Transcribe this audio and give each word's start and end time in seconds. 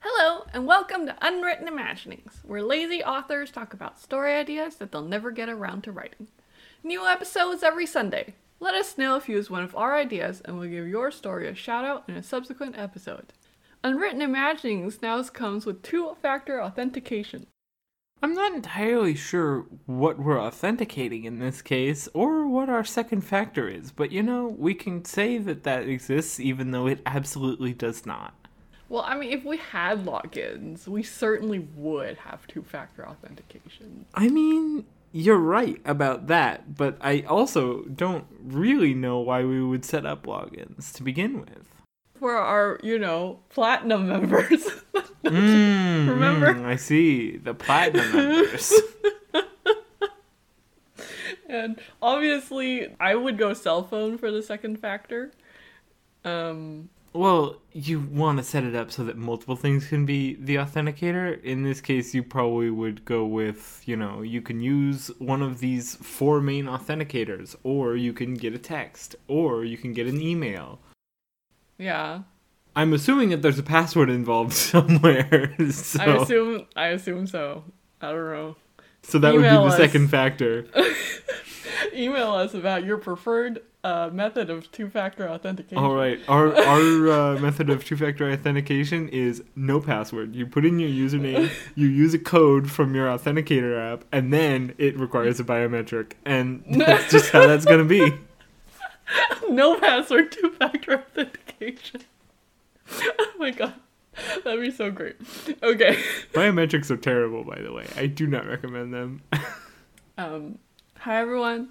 Hello, 0.00 0.44
and 0.52 0.66
welcome 0.66 1.06
to 1.06 1.16
Unwritten 1.20 1.66
Imaginings, 1.66 2.40
where 2.44 2.62
lazy 2.62 3.02
authors 3.02 3.50
talk 3.50 3.74
about 3.74 3.98
story 3.98 4.34
ideas 4.34 4.76
that 4.76 4.92
they'll 4.92 5.02
never 5.02 5.32
get 5.32 5.48
around 5.48 5.82
to 5.82 5.90
writing. 5.92 6.28
New 6.84 7.04
episodes 7.04 7.64
every 7.64 7.86
Sunday. 7.86 8.34
Let 8.60 8.74
us 8.76 8.96
know 8.96 9.16
if 9.16 9.28
you 9.28 9.34
use 9.34 9.50
one 9.50 9.64
of 9.64 9.74
our 9.74 9.96
ideas, 9.96 10.40
and 10.44 10.56
we'll 10.56 10.70
give 10.70 10.86
your 10.86 11.10
story 11.10 11.48
a 11.48 11.54
shout 11.56 11.84
out 11.84 12.04
in 12.08 12.14
a 12.14 12.22
subsequent 12.22 12.78
episode. 12.78 13.32
Unwritten 13.84 14.22
Imaginings 14.22 15.02
now 15.02 15.20
comes 15.24 15.66
with 15.66 15.82
two 15.82 16.16
factor 16.22 16.62
authentication. 16.62 17.48
I'm 18.22 18.34
not 18.34 18.54
entirely 18.54 19.16
sure 19.16 19.66
what 19.86 20.20
we're 20.20 20.40
authenticating 20.40 21.24
in 21.24 21.40
this 21.40 21.60
case 21.60 22.08
or 22.14 22.46
what 22.46 22.68
our 22.68 22.84
second 22.84 23.22
factor 23.22 23.68
is, 23.68 23.90
but 23.90 24.12
you 24.12 24.22
know, 24.22 24.46
we 24.46 24.74
can 24.74 25.04
say 25.04 25.38
that 25.38 25.64
that 25.64 25.88
exists 25.88 26.38
even 26.38 26.70
though 26.70 26.86
it 26.86 27.00
absolutely 27.04 27.72
does 27.72 28.06
not. 28.06 28.34
Well, 28.88 29.02
I 29.04 29.16
mean, 29.16 29.32
if 29.32 29.44
we 29.44 29.56
had 29.56 30.04
logins, 30.04 30.86
we 30.86 31.02
certainly 31.02 31.66
would 31.74 32.18
have 32.18 32.46
two 32.46 32.62
factor 32.62 33.08
authentication. 33.08 34.04
I 34.14 34.28
mean, 34.28 34.84
you're 35.10 35.38
right 35.38 35.80
about 35.84 36.28
that, 36.28 36.76
but 36.76 36.98
I 37.00 37.22
also 37.22 37.82
don't 37.82 38.26
really 38.40 38.94
know 38.94 39.18
why 39.18 39.42
we 39.42 39.60
would 39.60 39.84
set 39.84 40.06
up 40.06 40.26
logins 40.26 40.92
to 40.94 41.02
begin 41.02 41.40
with. 41.40 41.71
For 42.22 42.36
our, 42.36 42.78
you 42.84 43.00
know, 43.00 43.40
platinum 43.50 44.06
members. 44.06 44.62
Mm, 45.24 46.08
Remember? 46.08 46.54
mm, 46.54 46.64
I 46.64 46.76
see. 46.76 47.36
The 47.36 47.52
platinum 47.54 48.12
members. 48.12 48.72
and 51.48 51.80
obviously, 52.00 52.94
I 53.00 53.14
would 53.16 53.38
go 53.38 53.54
cell 53.54 53.82
phone 53.82 54.18
for 54.18 54.30
the 54.30 54.42
second 54.42 54.78
factor. 54.80 55.32
Um, 56.24 56.90
Well, 57.12 57.60
you 57.72 58.00
want 58.00 58.38
to 58.38 58.44
set 58.44 58.64
it 58.64 58.74
up 58.74 58.90
so 58.92 59.04
that 59.04 59.16
multiple 59.16 59.56
things 59.56 59.88
can 59.88 60.06
be 60.06 60.34
the 60.34 60.56
authenticator. 60.56 61.42
In 61.42 61.62
this 61.64 61.80
case, 61.80 62.14
you 62.14 62.22
probably 62.22 62.70
would 62.70 63.04
go 63.04 63.24
with, 63.24 63.82
you 63.84 63.96
know, 63.96 64.22
you 64.22 64.40
can 64.42 64.60
use 64.60 65.10
one 65.18 65.42
of 65.42 65.58
these 65.60 65.96
four 65.96 66.40
main 66.40 66.66
authenticators, 66.66 67.56
or 67.64 67.96
you 67.96 68.12
can 68.12 68.34
get 68.34 68.54
a 68.54 68.58
text, 68.58 69.16
or 69.28 69.64
you 69.64 69.76
can 69.76 69.92
get 69.92 70.06
an 70.06 70.20
email. 70.20 70.78
Yeah. 71.82 72.22
I'm 72.74 72.92
assuming 72.92 73.30
that 73.30 73.42
there's 73.42 73.58
a 73.58 73.62
password 73.62 74.08
involved 74.08 74.52
somewhere. 74.72 75.54
So, 75.70 76.00
I 76.00 76.16
assume 76.16 76.66
I 76.76 76.86
assume 76.88 77.26
so. 77.26 77.64
I 78.00 78.10
don't 78.10 78.30
know. 78.30 78.56
so 79.02 79.18
that 79.18 79.32
would 79.34 79.42
be 79.42 79.48
the 79.48 79.60
us. 79.60 79.76
second 79.76 80.08
factor. 80.08 80.66
Email 81.94 82.32
us 82.32 82.54
about 82.54 82.84
your 82.84 82.96
preferred 82.96 83.62
uh, 83.84 84.08
method 84.12 84.48
of 84.48 84.70
two-factor 84.72 85.28
authentication. 85.28 85.78
All 85.78 85.94
right. 85.94 86.18
Our 86.28 86.56
our 86.56 87.10
uh, 87.36 87.38
method 87.40 87.68
of 87.68 87.84
two-factor 87.84 88.30
authentication 88.30 89.08
is 89.08 89.42
no 89.56 89.80
password. 89.80 90.34
You 90.34 90.46
put 90.46 90.64
in 90.64 90.78
your 90.78 90.88
username, 90.88 91.50
you 91.74 91.88
use 91.88 92.14
a 92.14 92.18
code 92.18 92.70
from 92.70 92.94
your 92.94 93.06
authenticator 93.08 93.92
app, 93.92 94.04
and 94.12 94.32
then 94.32 94.74
it 94.78 94.98
requires 94.98 95.40
a 95.40 95.44
biometric. 95.44 96.12
And 96.24 96.64
that's 96.70 97.10
just 97.10 97.30
how 97.32 97.46
that's 97.46 97.64
gonna 97.64 97.84
be. 97.84 98.12
no 99.50 99.78
password 99.78 100.32
two-factor 100.32 100.94
authentication. 100.94 101.41
oh 102.90 103.32
my 103.38 103.50
god. 103.50 103.74
That'd 104.44 104.60
be 104.60 104.70
so 104.70 104.90
great. 104.90 105.16
Okay. 105.62 106.02
Biometrics 106.32 106.90
are 106.90 106.96
terrible, 106.96 107.44
by 107.44 107.60
the 107.62 107.72
way. 107.72 107.86
I 107.96 108.06
do 108.06 108.26
not 108.26 108.46
recommend 108.46 108.92
them. 108.92 109.22
Um, 110.18 110.58
hi 110.98 111.22
everyone. 111.22 111.70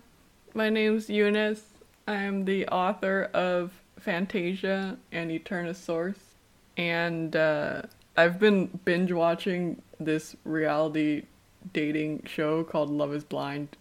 My 0.55 0.71
name's 0.71 1.11
Eunice. 1.11 1.63
I 2.07 2.15
am 2.15 2.43
the 2.45 2.67
author 2.69 3.29
of 3.35 3.71
Fantasia 3.99 4.97
and 5.11 5.29
Eternosaurus, 5.29 6.17
and 6.75 7.35
uh, 7.35 7.83
I've 8.17 8.39
been 8.39 8.79
binge 8.83 9.11
watching 9.11 9.79
this 9.99 10.35
reality 10.43 11.25
dating 11.71 12.23
show 12.25 12.63
called 12.63 12.89
Love 12.89 13.13
Is 13.13 13.23
Blind. 13.23 13.77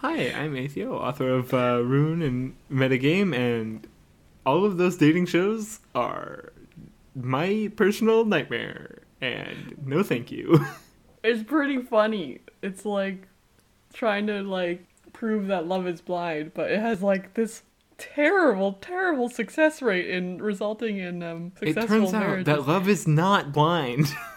Hi, 0.00 0.30
I'm 0.30 0.54
Atheo, 0.54 0.92
author 0.92 1.30
of 1.30 1.54
uh, 1.54 1.82
Rune 1.82 2.22
and 2.22 2.54
Metagame, 2.70 3.34
and 3.34 3.86
all 4.44 4.64
of 4.64 4.76
those 4.76 4.96
dating 4.96 5.26
shows 5.26 5.80
are 5.94 6.52
my 7.14 7.70
personal 7.76 8.24
nightmare. 8.24 8.98
And 9.20 9.74
no, 9.84 10.02
thank 10.02 10.30
you. 10.30 10.64
It's 11.24 11.42
pretty 11.42 11.82
funny. 11.82 12.38
It's 12.62 12.84
like 12.84 13.26
trying 13.92 14.28
to 14.28 14.42
like 14.42 14.86
prove 15.12 15.48
that 15.48 15.66
love 15.66 15.88
is 15.88 16.00
blind, 16.00 16.52
but 16.54 16.70
it 16.70 16.78
has 16.78 17.02
like 17.02 17.34
this 17.34 17.62
terrible, 17.98 18.74
terrible 18.74 19.28
success 19.28 19.82
rate 19.82 20.08
in 20.08 20.40
resulting 20.40 20.98
in 20.98 21.24
um 21.24 21.50
it 21.60 21.74
successful 21.74 21.88
turns 21.98 22.14
out 22.14 22.20
marriages. 22.20 22.44
that 22.46 22.68
love 22.68 22.88
is 22.88 23.08
not 23.08 23.52
blind. 23.52 24.06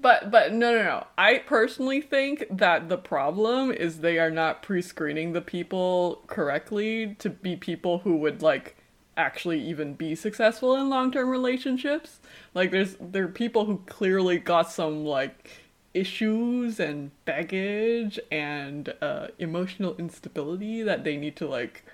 But 0.00 0.30
but 0.30 0.52
no 0.52 0.72
no 0.72 0.82
no. 0.84 1.06
I 1.16 1.38
personally 1.38 2.00
think 2.00 2.44
that 2.50 2.88
the 2.88 2.98
problem 2.98 3.72
is 3.72 3.98
they 4.00 4.18
are 4.18 4.30
not 4.30 4.62
pre-screening 4.62 5.32
the 5.32 5.40
people 5.40 6.22
correctly 6.28 7.16
to 7.18 7.30
be 7.30 7.56
people 7.56 7.98
who 7.98 8.16
would 8.18 8.40
like 8.40 8.76
actually 9.16 9.60
even 9.60 9.94
be 9.94 10.14
successful 10.14 10.76
in 10.76 10.88
long-term 10.88 11.28
relationships. 11.28 12.20
Like 12.54 12.70
there's 12.70 12.96
there 13.00 13.24
are 13.24 13.28
people 13.28 13.64
who 13.64 13.82
clearly 13.86 14.38
got 14.38 14.70
some 14.70 15.04
like 15.04 15.50
issues 15.94 16.78
and 16.78 17.10
baggage 17.24 18.20
and 18.30 18.94
uh, 19.02 19.28
emotional 19.38 19.96
instability 19.96 20.82
that 20.82 21.02
they 21.02 21.16
need 21.16 21.34
to 21.36 21.48
like 21.48 21.84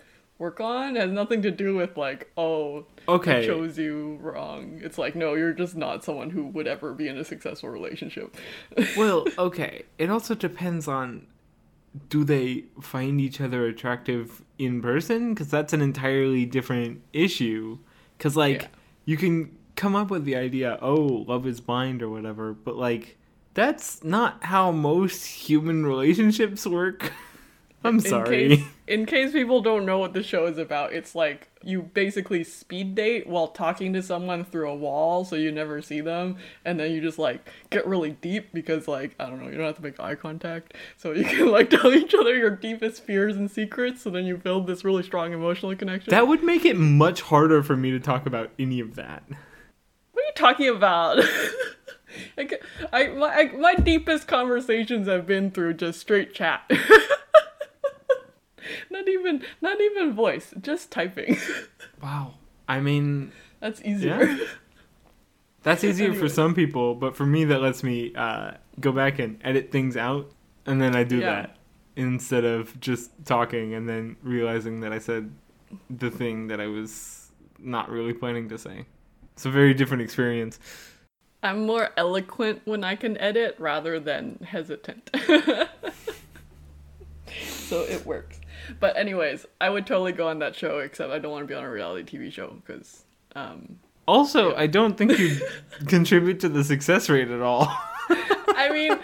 work 0.45 0.61
on. 0.61 0.97
It 0.97 1.01
has 1.01 1.11
nothing 1.11 1.41
to 1.43 1.51
do 1.51 1.75
with 1.75 1.97
like 1.97 2.31
oh 2.37 2.87
Okay. 3.09 3.39
I 3.45 3.47
chose 3.47 3.79
you 3.79 4.19
wrong. 4.21 4.81
It's 4.83 4.99
like, 4.99 5.15
no, 5.15 5.35
you're 5.35 5.53
just 5.53 5.77
not 5.77 6.05
someone 6.05 6.31
who 6.31 6.47
would 6.49 6.67
ever 6.67 6.95
be 6.95 7.09
in 7.09 7.19
a 7.19 7.25
successful 7.25 7.69
relationship. 7.69 8.35
well, 8.97 9.27
okay. 9.39 9.85
It 9.99 10.11
also 10.11 10.35
depends 10.35 10.89
on 10.89 11.27
do 12.09 12.25
they 12.25 12.65
find 12.81 13.21
each 13.21 13.41
other 13.41 13.67
attractive 13.67 14.43
in 14.59 14.83
person? 14.83 15.33
Because 15.35 15.49
that's 15.49 15.73
an 15.73 15.81
entirely 15.81 16.45
different 16.45 17.03
issue. 17.13 17.79
Because, 18.17 18.37
like, 18.37 18.63
Yeah. 18.63 18.69
you 19.05 19.17
can 19.17 19.57
come 19.77 19.95
up 19.95 20.11
with 20.11 20.25
the 20.25 20.35
idea, 20.35 20.79
oh, 20.83 21.25
love 21.29 21.47
is 21.47 21.61
blind 21.61 22.03
or 22.03 22.09
whatever, 22.09 22.53
but, 22.53 22.77
like, 22.77 23.17
that's 23.55 24.03
not 24.03 24.43
how 24.43 24.73
most 24.73 25.25
human 25.25 25.87
relationships 25.87 26.67
work. 26.67 27.13
I'm 27.85 28.01
sorry. 28.01 28.45
In 28.45 28.57
case, 28.59 28.67
in 28.87 29.07
case 29.07 29.33
people 29.33 29.63
don't 29.63 29.87
know 29.87 29.99
what 29.99 30.13
the 30.13 30.23
show 30.23 30.47
is 30.47 30.59
about, 30.59 30.93
it's 30.93 31.15
like 31.15 31.49
you 31.63 31.83
basically 31.83 32.45
speed 32.45 32.95
date 32.95 33.27
while 33.27 33.49
talking 33.49 33.93
to 33.95 34.03
someone 34.03 34.45
through 34.45 34.69
a 34.69 34.75
wall 34.75 35.25
so 35.25 35.37
you 35.37 35.51
never 35.51 35.81
see 35.81 36.01
them, 36.01 36.37
and 36.65 36.79
then 36.79 36.93
you 36.93 37.01
just 37.01 37.19
like 37.19 37.49
get 37.71 37.87
really 37.87 38.11
deep 38.11 38.53
because 38.53 38.87
like 38.87 39.15
I 39.19 39.31
don't 39.31 39.43
know, 39.43 39.49
you 39.49 39.57
don't 39.57 39.67
have 39.67 39.77
to 39.77 39.83
make 39.83 39.99
eye 39.99 40.15
contact, 40.15 40.75
so 40.97 41.13
you 41.13 41.25
can 41.25 41.51
like 41.51 41.71
tell 41.71 41.93
each 41.93 42.15
other 42.15 42.37
your 42.37 42.51
deepest 42.51 43.03
fears 43.05 43.37
and 43.37 43.51
secrets, 43.51 44.03
so 44.03 44.11
then 44.11 44.27
you 44.27 44.37
build 44.37 44.67
this 44.67 44.85
really 44.85 45.03
strong 45.03 45.33
emotional 45.33 45.75
connection. 45.75 46.11
That 46.11 46.29
would 46.29 46.43
make 46.43 46.65
it 46.65 46.77
much 46.77 47.23
harder 47.23 47.63
for 47.63 47.77
me 47.77 47.91
to 47.91 48.01
talk 48.01 48.27
about 48.27 48.51
any 48.59 48.81
of 48.81 48.97
that. 48.97 49.23
What 50.13 50.23
are 50.23 50.27
you 50.27 50.33
talking 50.35 50.69
about? 50.69 51.25
Like, 52.37 52.63
I, 52.93 53.09
my, 53.09 53.29
I, 53.29 53.47
my 53.57 53.75
deepest 53.75 54.29
conversations 54.29 55.09
have 55.09 55.27
been 55.27 55.51
through 55.51 55.75
just 55.75 56.01
straight 56.01 56.35
chat. 56.35 56.71
not 58.95 59.09
even, 59.09 59.43
not 59.61 59.79
even 59.81 60.13
voice, 60.15 60.55
just 60.61 60.91
typing. 60.91 61.37
Wow. 62.03 62.35
I 62.69 62.81
mean, 62.81 63.33
That's 63.61 63.81
easier. 63.83 64.23
Yeah. 64.25 64.39
That's 65.63 65.83
easier 65.89 66.13
for 66.15 66.29
some 66.29 66.55
people, 66.55 66.95
but 66.95 67.17
for 67.17 67.25
me, 67.27 67.45
that 67.47 67.61
lets 67.63 67.83
me 67.83 68.15
uh, 68.15 68.53
go 68.81 68.93
back 68.93 69.19
and 69.19 69.39
edit 69.43 69.71
things 69.73 69.97
out, 69.97 70.31
and 70.67 70.81
then 70.81 70.95
I 70.95 71.05
do 71.05 71.19
Yeah. 71.19 71.31
that 71.43 71.57
instead 71.97 72.45
of 72.45 72.79
just 72.81 73.11
talking 73.25 73.73
and 73.75 73.89
then 73.89 74.17
realizing 74.23 74.81
that 74.81 74.93
I 74.93 74.99
said 74.99 75.31
the 75.89 76.11
thing 76.11 76.49
that 76.49 76.61
I 76.61 76.67
was 76.67 77.31
not 77.59 77.89
really 77.89 78.13
planning 78.13 78.49
to 78.51 78.59
say. 78.59 78.85
It's 79.35 79.47
a 79.47 79.51
very 79.51 79.73
different 79.75 80.03
experience. 80.03 80.59
I'm 81.43 81.67
more 81.67 81.91
eloquent 81.97 82.63
when 82.65 82.85
I 82.85 82.97
can 82.97 83.17
edit 83.19 83.57
rather 83.59 84.01
than 84.01 84.39
hesitant. 84.47 85.11
so 87.69 87.81
it 87.83 88.05
works. 88.07 88.41
But 88.81 88.97
anyways, 88.97 89.47
I 89.61 89.71
would 89.71 89.87
totally 89.87 90.13
go 90.13 90.29
on 90.29 90.39
that 90.41 90.55
show, 90.55 90.79
except 90.79 91.11
I 91.11 91.19
don't 91.19 91.33
want 91.33 91.45
to 91.45 91.49
be 91.49 91.55
on 91.55 91.65
a 91.65 91.71
reality 91.71 92.19
TV 92.19 92.33
show 92.33 92.57
because, 92.67 93.05
um, 93.35 93.79
Also, 94.07 94.55
I 94.55 94.67
don't 94.67 94.97
think 94.97 95.19
you 95.19 95.41
contribute 95.87 96.41
to 96.41 96.49
the 96.49 96.65
success 96.65 97.09
rate 97.09 97.29
at 97.29 97.41
all. 97.41 97.67
I 98.57 98.71
mean, 98.71 98.99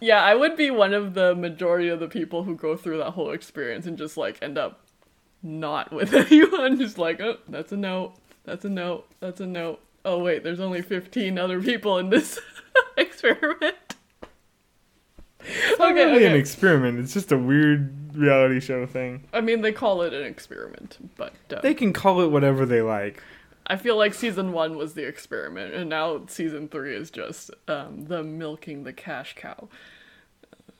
yeah, 0.00 0.22
I 0.22 0.34
would 0.34 0.56
be 0.56 0.70
one 0.70 0.92
of 0.92 1.14
the 1.14 1.34
majority 1.34 1.88
of 1.88 2.00
the 2.00 2.08
people 2.08 2.44
who 2.44 2.54
go 2.54 2.76
through 2.76 2.98
that 2.98 3.12
whole 3.12 3.30
experience 3.30 3.86
and 3.86 3.96
just 3.96 4.16
like 4.16 4.38
end 4.42 4.58
up 4.58 4.80
not 5.42 5.92
with 5.92 6.12
anyone. 6.32 6.78
Just 6.78 6.98
like, 6.98 7.20
oh, 7.20 7.36
that's 7.48 7.72
a 7.72 7.76
no, 7.76 8.14
that's 8.44 8.64
a 8.64 8.68
no, 8.68 9.04
that's 9.20 9.40
a 9.40 9.46
no. 9.46 9.78
Oh 10.04 10.18
wait, 10.22 10.42
there's 10.44 10.60
only 10.60 10.82
15 10.82 11.38
other 11.38 11.60
people 11.60 11.98
in 11.98 12.10
this 12.10 12.38
experiment. 12.96 13.76
It's 15.40 15.78
not 15.78 15.92
Okay, 15.92 16.04
really 16.04 16.24
an 16.24 16.34
experiment. 16.34 16.98
It's 16.98 17.14
just 17.14 17.32
a 17.32 17.38
weird 17.38 17.92
reality 18.18 18.60
show 18.60 18.86
thing. 18.86 19.24
I 19.32 19.40
mean, 19.40 19.60
they 19.60 19.72
call 19.72 20.02
it 20.02 20.12
an 20.12 20.24
experiment, 20.24 20.98
but 21.16 21.34
uh, 21.54 21.60
They 21.60 21.74
can 21.74 21.92
call 21.92 22.20
it 22.20 22.28
whatever 22.28 22.66
they 22.66 22.82
like. 22.82 23.22
I 23.66 23.76
feel 23.76 23.96
like 23.96 24.14
season 24.14 24.52
one 24.52 24.76
was 24.76 24.94
the 24.94 25.06
experiment, 25.06 25.74
and 25.74 25.90
now 25.90 26.24
season 26.26 26.68
three 26.68 26.94
is 26.94 27.10
just 27.10 27.50
um, 27.68 28.06
them 28.06 28.38
milking 28.38 28.84
the 28.84 28.92
cash 28.92 29.34
cow. 29.36 29.68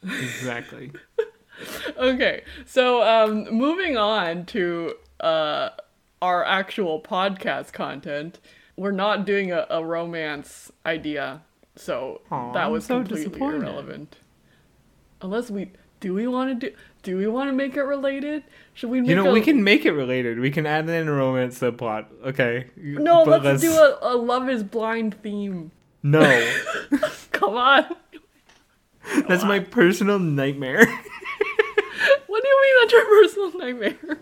Exactly. 0.02 0.92
Okay, 1.96 2.44
so 2.64 3.02
um, 3.02 3.52
moving 3.52 3.96
on 3.96 4.46
to 4.46 4.94
uh, 5.18 5.70
our 6.22 6.44
actual 6.44 7.00
podcast 7.02 7.72
content, 7.72 8.38
we're 8.76 8.92
not 8.92 9.26
doing 9.26 9.50
a, 9.50 9.66
a 9.68 9.84
romance 9.84 10.70
idea, 10.86 11.42
so 11.74 12.20
Aw, 12.30 12.52
that 12.52 12.70
was 12.70 12.84
so 12.84 12.98
completely 12.98 13.40
irrelevant. 13.40 14.18
Unless 15.20 15.50
we 15.50 15.72
do, 15.98 16.14
we 16.14 16.28
want 16.28 16.60
to 16.60 16.70
do. 16.70 16.76
Do 17.08 17.16
we 17.16 17.26
want 17.26 17.48
to 17.48 17.54
make 17.54 17.74
it 17.74 17.84
related? 17.84 18.44
Should 18.74 18.90
we 18.90 19.00
make 19.00 19.08
You 19.08 19.16
know, 19.16 19.30
a, 19.30 19.32
we 19.32 19.40
can 19.40 19.64
make 19.64 19.86
it 19.86 19.92
related. 19.92 20.40
We 20.40 20.50
can 20.50 20.66
add 20.66 20.90
in 20.90 21.08
a 21.08 21.10
romance 21.12 21.58
subplot. 21.58 22.04
Okay. 22.22 22.66
No, 22.76 23.24
But 23.24 23.42
let's, 23.42 23.62
do 23.62 23.72
a, 23.72 23.98
a 24.02 24.14
Love 24.14 24.50
Is 24.50 24.62
Blind 24.62 25.14
theme. 25.22 25.70
No. 26.02 26.20
Come 27.32 27.54
on. 27.56 27.86
That's 29.26 29.42
my 29.42 29.60
personal 29.60 30.18
nightmare. 30.18 30.84
What 32.26 32.42
do 32.42 32.48
you 32.48 32.62
mean 32.62 32.74
that's 32.82 32.92
your 32.92 33.04
personal 33.06 33.58
nightmare? 33.58 34.18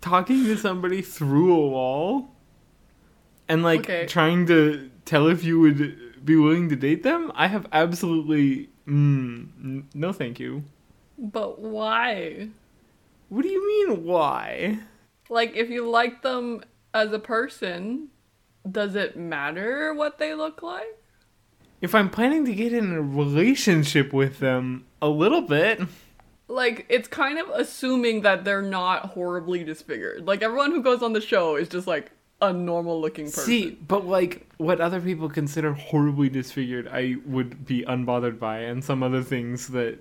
Talking 0.00 0.42
to 0.46 0.56
somebody 0.56 1.02
through 1.02 1.54
a 1.54 1.68
wall 1.68 2.34
and 3.48 3.62
like 3.62 3.82
Okay. 3.82 4.06
trying 4.06 4.44
to 4.46 4.90
tell 5.04 5.28
if 5.28 5.44
you 5.44 5.60
would 5.60 6.24
be 6.24 6.34
willing 6.34 6.68
to 6.70 6.74
date 6.74 7.04
them. 7.04 7.30
I 7.36 7.46
have 7.46 7.68
absolutely 7.72 8.70
mm, 8.88 9.84
no 9.94 10.12
thank 10.12 10.40
you. 10.40 10.64
But 11.18 11.58
why? 11.60 12.48
What 13.28 13.42
do 13.42 13.48
you 13.48 13.88
mean 13.88 14.04
why? 14.04 14.78
Like, 15.28 15.56
if 15.56 15.70
you 15.70 15.88
like 15.88 16.22
them 16.22 16.62
as 16.94 17.12
a 17.12 17.18
person, 17.18 18.08
does 18.70 18.94
it 18.94 19.16
matter 19.16 19.92
what 19.94 20.18
they 20.18 20.34
look 20.34 20.62
like? 20.62 21.02
If 21.80 21.94
I'm 21.94 22.08
planning 22.08 22.44
to 22.46 22.54
get 22.54 22.72
in 22.72 22.92
a 22.92 23.02
relationship 23.02 24.12
with 24.12 24.38
them 24.38 24.86
a 25.02 25.08
little 25.08 25.42
bit, 25.42 25.80
Like, 26.48 26.86
it's 26.88 27.08
kind 27.08 27.38
of 27.38 27.48
assuming 27.50 28.22
that 28.22 28.44
they're 28.44 28.62
not 28.62 29.06
horribly 29.06 29.64
disfigured. 29.64 30.26
Like, 30.26 30.42
everyone 30.42 30.70
who 30.70 30.82
goes 30.82 31.02
on 31.02 31.12
the 31.12 31.20
show 31.20 31.56
is 31.56 31.68
just 31.68 31.86
like 31.86 32.12
a 32.40 32.52
normal 32.52 33.00
looking 33.00 33.26
person. 33.26 33.44
See, 33.44 33.70
but 33.70 34.06
like 34.06 34.46
what 34.58 34.80
other 34.80 35.00
people 35.00 35.28
consider 35.28 35.72
horribly 35.72 36.28
disfigured, 36.28 36.86
I 36.86 37.16
would 37.24 37.66
be 37.66 37.82
unbothered 37.82 38.38
by, 38.38 38.58
and 38.58 38.84
some 38.84 39.02
other 39.02 39.22
things 39.22 39.68
that 39.68 39.98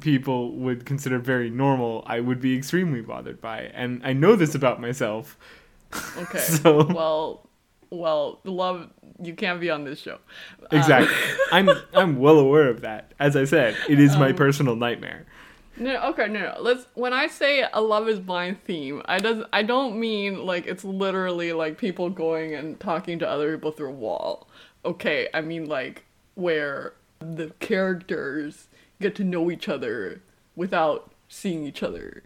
people 0.00 0.52
would 0.56 0.84
consider 0.86 1.18
very 1.18 1.50
normal, 1.50 2.02
I 2.06 2.20
would 2.20 2.40
be 2.40 2.56
extremely 2.56 3.00
bothered 3.00 3.40
by. 3.40 3.62
And 3.74 4.00
I 4.04 4.12
know 4.12 4.36
this 4.36 4.54
about 4.54 4.80
myself. 4.80 5.36
okay. 6.16 6.38
so- 6.40 6.84
Well, 6.86 7.48
well, 7.90 8.40
love, 8.44 8.90
you 9.22 9.34
can't 9.34 9.60
be 9.60 9.70
on 9.70 9.84
this 9.84 10.00
show. 10.00 10.18
Um, 10.70 10.78
Exactly. 10.78 11.14
I'm 11.52 11.70
I'm 11.94 12.18
well 12.18 12.38
aware 12.38 12.68
of 12.68 12.80
that. 12.80 13.12
As 13.20 13.36
I 13.36 13.44
said, 13.44 13.76
it 13.88 14.00
is 14.00 14.14
Um, 14.14 14.20
my 14.20 14.32
personal 14.32 14.74
nightmare. 14.74 15.26
No, 15.76 16.00
okay, 16.10 16.26
no, 16.28 16.40
no. 16.40 16.56
Let's. 16.60 16.86
When 16.94 17.12
I 17.12 17.26
say 17.28 17.64
a 17.72 17.80
love 17.80 18.08
is 18.08 18.18
blind 18.20 18.62
theme, 18.64 19.02
I 19.06 19.18
does 19.18 19.44
I 19.52 19.62
don't 19.62 19.98
mean 20.00 20.44
like 20.44 20.66
it's 20.66 20.84
literally 20.84 21.52
like 21.52 21.78
people 21.78 22.10
going 22.10 22.54
and 22.54 22.78
talking 22.80 23.18
to 23.20 23.28
other 23.28 23.54
people 23.56 23.70
through 23.72 23.90
a 23.90 23.92
wall. 23.92 24.48
Okay, 24.84 25.28
I 25.34 25.40
mean 25.40 25.66
like 25.66 26.04
where 26.34 26.94
the 27.20 27.50
characters 27.60 28.68
get 29.00 29.14
to 29.16 29.24
know 29.24 29.50
each 29.50 29.68
other 29.68 30.22
without 30.56 31.12
seeing 31.28 31.64
each 31.64 31.82
other 31.82 32.22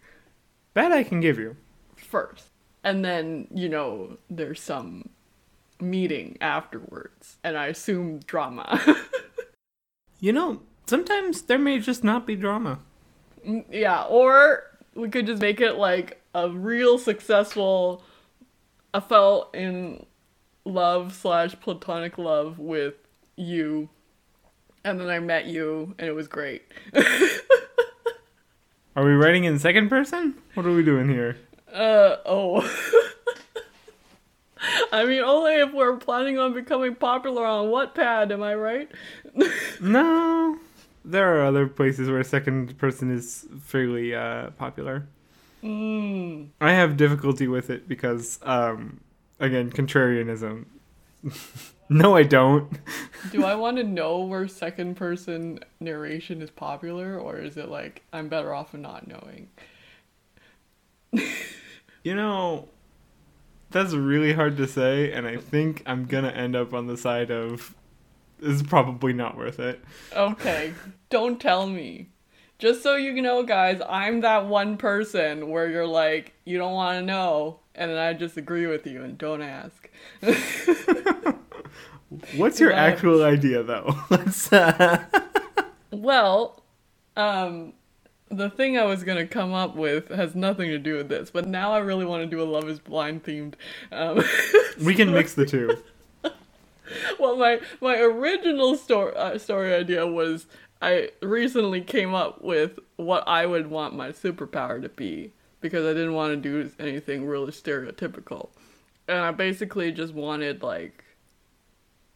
That 0.75 0.93
I 0.93 1.03
can 1.03 1.21
give 1.21 1.39
you. 1.39 1.57
first, 1.97 2.47
and 2.85 3.05
then 3.05 3.49
you 3.53 3.69
know 3.69 4.19
there's 4.31 4.61
some 4.61 5.09
meeting 5.81 6.37
afterwards, 6.41 7.37
and 7.45 7.57
I 7.57 7.67
assume 7.67 8.21
drama. 8.21 8.81
You 10.21 10.33
know, 10.33 10.63
sometimes 10.87 11.43
there 11.43 11.61
may 11.61 11.79
just 11.79 12.03
not 12.03 12.27
be 12.27 12.35
drama. 12.35 12.81
Mm, 13.47 13.65
Yeah, 13.71 14.03
or 14.03 14.65
we 14.97 15.09
could 15.11 15.27
just 15.27 15.41
make 15.41 15.61
it 15.61 15.75
like 15.75 16.21
a 16.35 16.51
real 16.51 16.99
successful. 16.99 18.03
I 18.93 18.99
fell 18.99 19.49
in 19.55 20.05
love 20.65 21.15
slash 21.15 21.55
platonic 21.61 22.19
love 22.19 22.59
with 22.59 22.95
you, 23.37 23.91
and 24.91 25.01
then 25.01 25.09
I 25.09 25.19
met 25.19 25.47
you, 25.47 25.95
and 25.99 26.09
it 26.09 26.13
was 26.13 26.29
great. 26.29 26.63
Are 28.97 29.05
we 29.05 29.13
writing 29.13 29.45
in 29.45 29.59
second 29.59 29.89
person? 29.89 30.35
What 30.55 30.67
are 30.67 30.73
we 30.73 30.83
doing 30.83 31.09
here? 31.09 31.37
Uh 31.73 32.17
oh. 32.27 32.63
I 34.93 35.05
mean, 35.05 35.23
only 35.23 35.55
if 35.55 35.73
we're 35.73 35.97
planning 35.99 36.39
on 36.39 36.53
becoming 36.53 36.97
popular 36.97 37.45
on 37.45 37.67
Wattpad, 37.67 38.33
am 38.33 38.43
I 38.43 38.55
right? 38.55 38.91
No. 39.81 40.59
There 41.05 41.37
are 41.37 41.45
other 41.45 41.69
places 41.69 42.11
where 42.11 42.25
second 42.25 42.77
person 42.77 43.15
is 43.15 43.47
fairly 43.63 44.15
uh, 44.15 44.51
popular. 44.51 45.07
Mm. 45.63 46.49
I 46.61 46.73
have 46.73 46.97
difficulty 46.97 47.47
with 47.47 47.71
it 47.71 47.89
because, 47.89 48.41
um, 48.43 49.01
again, 49.39 49.71
contrarianism. 49.71 50.65
No, 51.89 52.17
I 52.17 52.23
don't. 52.23 52.79
Do 53.33 53.45
I 53.45 53.55
want 53.55 53.77
to 53.79 53.85
know 53.85 54.19
where 54.21 54.47
second 54.49 54.97
person 54.97 55.61
narration 55.81 56.43
is 56.43 56.51
popular, 56.51 57.19
or 57.19 57.39
is 57.39 57.57
it 57.57 57.69
like 57.69 58.03
I'm 58.13 58.29
better 58.29 58.55
off 58.55 58.75
in 58.75 58.83
not 58.83 59.07
knowing? 59.07 59.49
You 62.05 62.15
know, 62.15 62.69
that's 63.71 63.93
really 63.93 64.33
hard 64.33 64.57
to 64.59 64.67
say, 64.67 65.13
and 65.13 65.27
I 65.27 65.37
think 65.37 65.83
I'm 65.85 66.07
gonna 66.07 66.31
end 66.31 66.57
up 66.57 66.73
on 66.73 66.87
the 66.87 66.97
side 66.97 67.31
of 67.31 67.75
this 68.39 68.55
is 68.55 68.63
probably 68.63 69.13
not 69.13 69.37
worth 69.37 69.59
it. 69.59 69.85
Okay, 70.15 70.73
don't 71.11 71.41
tell 71.41 71.67
me. 71.67 72.09
Just 72.59 72.83
so 72.83 72.97
you 72.97 73.21
know, 73.21 73.43
guys, 73.43 73.81
I'm 73.89 74.21
that 74.23 74.47
one 74.47 74.77
person 74.79 75.51
where 75.51 75.69
you're 75.69 75.87
like, 75.87 76.35
you 76.45 76.57
don't 76.57 76.73
want 76.73 76.99
to 76.99 77.05
know, 77.05 77.61
and 77.75 77.91
then 77.91 77.99
I 77.99 78.15
just 78.15 78.37
agree 78.37 78.67
with 78.67 78.87
you 78.87 79.03
and 79.03 79.19
don't 79.19 79.43
ask. 79.43 79.91
What's 82.37 82.59
your 82.59 82.73
actual 82.73 83.23
idea, 83.23 83.63
though? 83.63 83.95
Let's. 84.11 84.53
Uh... 84.53 85.05
Well, 85.91 86.63
um, 87.17 87.75
the 88.31 88.51
thing 88.51 88.79
I 88.79 88.85
was 88.85 89.05
gonna 89.05 89.27
come 89.27 89.53
up 89.53 89.77
with 89.77 90.09
has 90.09 90.35
nothing 90.35 90.71
to 90.71 90.79
do 90.79 90.97
with 90.97 91.09
this, 91.09 91.31
but 91.31 91.47
now 91.47 91.73
I 91.73 91.79
really 91.79 92.05
want 92.05 92.23
to 92.23 92.27
do 92.27 92.43
a 92.43 92.45
Love 92.45 92.69
Is 92.69 92.79
Blind 92.79 93.25
themed. 93.25 93.55
Um, 93.93 94.23
We 94.85 94.95
can 94.95 95.13
mix 95.13 95.35
the 95.35 95.45
two. 95.45 95.77
well, 97.19 97.37
my 97.37 97.61
my 97.81 97.99
original 97.99 98.77
story 98.77 99.15
uh, 99.17 99.39
story 99.39 99.75
idea 99.75 100.07
was 100.07 100.47
I 100.81 101.11
recently 101.21 101.81
came 101.81 102.15
up 102.15 102.43
with 102.43 102.79
what 102.97 103.27
I 103.27 103.47
would 103.47 103.69
want 103.69 103.97
my 103.97 104.11
superpower 104.11 104.81
to 104.81 104.89
be 104.89 105.33
because 105.61 105.85
I 105.85 105.95
didn't 105.95 106.15
want 106.15 106.31
to 106.31 106.37
do 106.37 106.71
anything 106.79 107.27
really 107.27 107.51
stereotypical, 107.51 108.51
and 109.09 109.19
I 109.19 109.33
basically 109.33 109.91
just 109.91 110.15
wanted 110.15 110.63
like 110.63 111.05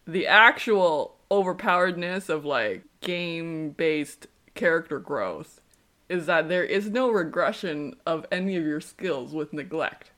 the 0.07 0.27
actual 0.27 1.17
overpoweredness 1.31 2.29
of 2.29 2.45
like 2.45 2.85
game 3.01 3.71
based 3.71 4.27
character 4.55 4.99
growth 4.99 5.61
is 6.09 6.27
that 6.27 6.49
there 6.49 6.65
is 6.65 6.91
no 6.91 7.11
regression 7.11 7.95
of 8.07 8.27
any 8.31 8.57
of 8.57 8.65
your 8.65 8.81
skills 8.81 9.33
with 9.33 9.53
neglect. 9.53 10.11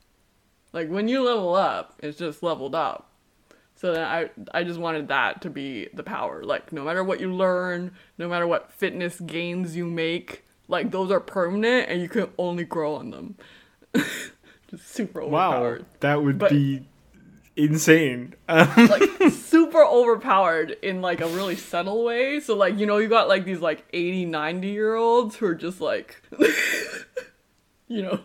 Like 0.72 0.88
when 0.88 1.06
you 1.06 1.22
level 1.22 1.54
up, 1.54 1.94
it's 2.02 2.18
just 2.18 2.42
leveled 2.42 2.74
up. 2.74 3.10
So 3.76 3.92
then 3.92 4.04
I 4.04 4.30
I 4.52 4.64
just 4.64 4.80
wanted 4.80 5.08
that 5.08 5.40
to 5.42 5.50
be 5.50 5.88
the 5.94 6.02
power. 6.02 6.42
Like 6.42 6.72
no 6.72 6.84
matter 6.84 7.04
what 7.04 7.20
you 7.20 7.32
learn, 7.32 7.92
no 8.18 8.28
matter 8.28 8.46
what 8.46 8.72
fitness 8.72 9.20
gains 9.20 9.76
you 9.76 9.84
make, 9.86 10.44
like 10.68 10.90
those 10.90 11.10
are 11.10 11.20
permanent 11.20 11.88
and 11.88 12.00
you 12.00 12.08
can 12.08 12.28
only 12.38 12.64
grow 12.64 12.94
on 12.96 13.10
them. 13.10 13.36
just 13.94 14.88
super 14.88 15.20
overpowered. 15.22 15.80
Wow, 15.82 15.86
that 16.00 16.22
would 16.22 16.38
But- 16.38 16.50
be 16.50 16.86
insane. 17.56 18.34
Like 18.48 19.02
super 19.32 19.84
overpowered 19.84 20.76
in 20.82 21.00
like 21.02 21.20
a 21.20 21.26
really 21.28 21.56
subtle 21.56 22.04
way. 22.04 22.40
So 22.40 22.56
like 22.56 22.78
you 22.78 22.86
know 22.86 22.98
you 22.98 23.08
got 23.08 23.28
like 23.28 23.44
these 23.44 23.60
like 23.60 23.84
80, 23.92 24.26
90 24.26 24.68
year 24.68 24.94
olds 24.96 25.36
who 25.36 25.46
are 25.46 25.54
just 25.54 25.80
like 25.80 26.20
you 27.88 28.02
know 28.02 28.20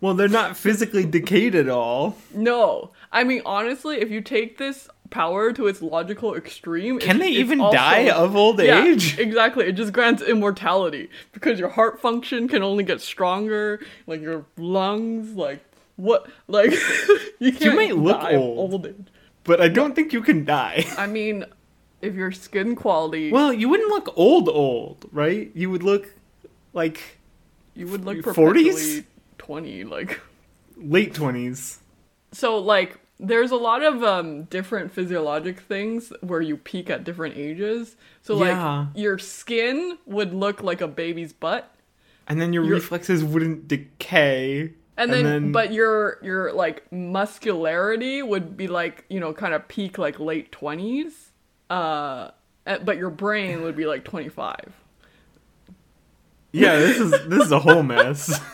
well, 0.00 0.14
they're 0.14 0.28
not 0.28 0.56
physically 0.56 1.04
decayed 1.04 1.56
at 1.56 1.68
all. 1.68 2.16
No, 2.32 2.92
I 3.10 3.24
mean 3.24 3.42
honestly, 3.44 3.96
if 4.00 4.10
you 4.10 4.20
take 4.20 4.56
this 4.56 4.88
power 5.10 5.52
to 5.54 5.66
its 5.66 5.82
logical 5.82 6.36
extreme, 6.36 7.00
Can 7.00 7.16
it's- 7.16 7.28
they 7.28 7.34
even 7.40 7.60
also- 7.60 7.76
die 7.76 8.08
of 8.10 8.36
old 8.36 8.60
Yeah, 8.62 8.84
age? 8.84 9.18
exactly. 9.18 9.64
It 9.66 9.72
just 9.72 9.92
grants 9.92 10.22
immortality 10.22 11.10
because 11.32 11.58
your 11.58 11.70
heart 11.70 12.00
function 12.00 12.46
can 12.46 12.62
only 12.62 12.84
get 12.84 13.00
stronger. 13.00 13.80
Like 14.06 14.20
your 14.20 14.44
lungs, 14.56 15.34
like 15.34 15.64
what? 15.98 16.26
Like 16.46 16.72
you 17.38 17.52
can't 17.52 17.76
might 17.76 17.94
look 17.94 18.22
old. 18.32 18.72
old 18.72 18.86
age. 18.86 18.94
But 19.44 19.60
I 19.60 19.68
don't 19.68 19.94
think 19.94 20.12
you 20.14 20.22
can 20.22 20.44
die. 20.46 20.86
I 20.96 21.06
mean, 21.06 21.44
if 22.00 22.14
your 22.14 22.32
skin 22.32 22.74
quality 22.76 23.30
Well, 23.32 23.52
you 23.52 23.68
wouldn't 23.68 23.88
look 23.90 24.12
old, 24.16 24.48
old, 24.48 25.04
right? 25.12 25.50
You 25.54 25.68
would 25.70 25.82
look 25.82 26.14
like 26.72 27.18
you 27.74 27.86
would 27.88 28.04
look 28.04 28.18
40s? 28.18 28.22
perpetually 28.24 29.04
20 29.38 29.84
like 29.84 30.20
late 30.76 31.14
twenties. 31.14 31.80
so 32.32 32.58
like 32.58 32.98
there's 33.20 33.50
a 33.50 33.56
lot 33.56 33.82
of 33.82 34.02
um 34.04 34.44
different 34.44 34.92
physiologic 34.92 35.58
things 35.60 36.12
where 36.20 36.40
you 36.40 36.56
peak 36.56 36.88
at 36.90 37.02
different 37.04 37.36
ages 37.36 37.96
so 38.22 38.36
like 38.36 38.48
Yeah. 38.50 38.86
your 38.94 39.18
skin 39.18 39.98
would 40.06 40.32
look 40.34 40.62
like 40.62 40.80
a 40.80 40.86
baby's 40.88 41.32
butt 41.32 41.72
And 42.28 42.40
then 42.40 42.52
your 42.52 42.62
You're- 42.64 42.74
reflexes 42.78 43.24
wouldn't 43.24 43.66
decay. 43.68 44.74
And 44.98 45.12
then, 45.12 45.52
but 45.52 45.72
your 45.72 46.18
your 46.22 46.52
like 46.52 46.90
muscularity 46.92 48.22
would 48.22 48.56
be 48.56 48.68
like 48.68 49.04
you 49.08 49.20
know 49.20 49.32
kind 49.32 49.54
of 49.54 49.66
peak 49.68 49.96
like 49.98 50.20
late 50.20 50.52
20s 50.52 51.12
uh 51.70 52.30
but 52.84 52.98
your 52.98 53.10
brain 53.10 53.62
would 53.62 53.76
be 53.76 53.86
like 53.86 54.04
25 54.04 54.74
yeah, 56.52 56.76
this 56.76 56.98
is 56.98 57.10
this 57.28 57.44
is 57.44 57.52
a 57.52 57.58
whole 57.58 57.82
mess. 57.82 58.40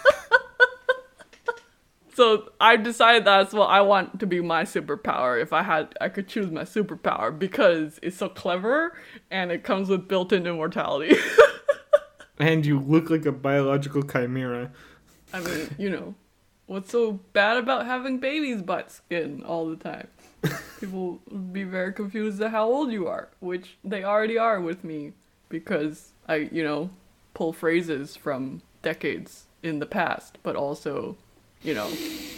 so 2.15 2.53
i 2.61 2.77
decided 2.77 3.25
that's 3.25 3.53
what 3.53 3.67
i 3.67 3.81
want 3.81 4.21
to 4.21 4.27
be 4.27 4.41
my 4.41 4.63
superpower 4.63 5.43
if 5.43 5.53
i 5.53 5.65
had 5.65 5.93
i 6.01 6.09
could 6.09 6.29
choose 6.29 6.49
my 6.49 6.63
superpower 6.63 7.37
because 7.37 7.99
it's 8.03 8.17
so 8.17 8.29
clever 8.29 8.97
and 9.33 9.51
it 9.51 9.65
comes 9.65 9.89
with 9.89 10.07
built-in 10.07 10.47
immortality 10.47 11.17
and 12.39 12.65
you 12.65 12.79
look 12.79 13.11
like 13.11 13.27
a 13.27 13.33
biological 13.33 14.01
chimera. 14.01 14.71
i 15.33 15.41
mean 15.41 15.69
you 15.77 15.91
know 15.91 16.15
what's 16.67 16.91
so 16.91 17.13
bad 17.33 17.57
about 17.57 17.85
having 17.87 18.19
baby's 18.19 18.63
butt 18.63 18.91
skin 18.91 19.43
all 19.45 19.69
the 19.69 19.77
time 19.77 20.09
people 20.81 21.21
be 21.53 21.63
very 21.65 21.93
confused 21.93 22.41
at 22.41 22.51
how 22.51 22.65
old 22.67 22.91
you 22.93 23.07
are 23.07 23.29
which 23.41 23.77
they 23.85 24.03
already 24.05 24.39
are 24.39 24.61
with 24.61 24.83
me 24.85 25.13
because 25.49 26.11
i 26.29 26.37
you 26.37 26.63
know 26.65 26.91
pull 27.35 27.53
phrases 27.53 28.17
from 28.17 28.63
decades 28.83 29.45
in 29.63 29.79
the 29.79 29.87
past 29.87 30.39
but 30.43 30.57
also 30.57 31.17
you 31.63 31.75
know 31.75 31.91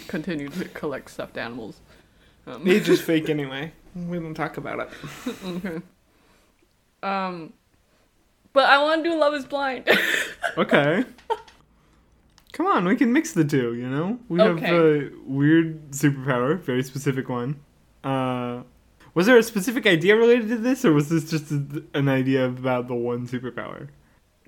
continue 0.07 0.47
to 0.49 0.65
collect 0.69 1.09
stuffed 1.09 1.37
animals 1.37 1.79
um, 2.47 2.65
Age 2.65 2.87
is 2.87 3.01
fake 3.01 3.27
anyway. 3.37 3.73
We 3.93 4.19
don't 4.19 4.33
talk 4.33 4.55
about 4.55 4.79
it. 4.79 4.89
okay 5.45 5.81
um 7.03 7.51
but 8.53 8.69
i 8.69 8.81
want 8.81 9.03
to 9.03 9.09
do 9.09 9.15
love 9.17 9.33
is 9.33 9.45
blind 9.45 9.87
Okay. 10.57 11.03
Come 12.57 12.65
on, 12.65 12.85
we 12.85 12.95
can 12.95 13.13
mix 13.13 13.33
the 13.33 13.45
two, 13.45 13.75
you 13.75 13.87
know? 13.87 14.17
We 14.29 14.39
have 14.39 14.63
a 14.63 15.11
weird 15.27 15.91
superpower, 15.91 16.59
very 16.59 16.81
specific 16.81 17.29
one. 17.29 17.59
Uh 18.03 18.63
was 19.13 19.25
there 19.27 19.37
a 19.37 19.43
specific 19.43 19.85
idea 19.87 20.15
related 20.15 20.49
to 20.49 20.57
this 20.57 20.83
or 20.85 20.93
was 20.93 21.09
this 21.09 21.29
just 21.29 21.51
a, 21.51 21.83
an 21.95 22.07
idea 22.09 22.45
about 22.45 22.87
the 22.87 22.93
one 22.95 23.27
superpower? 23.27 23.89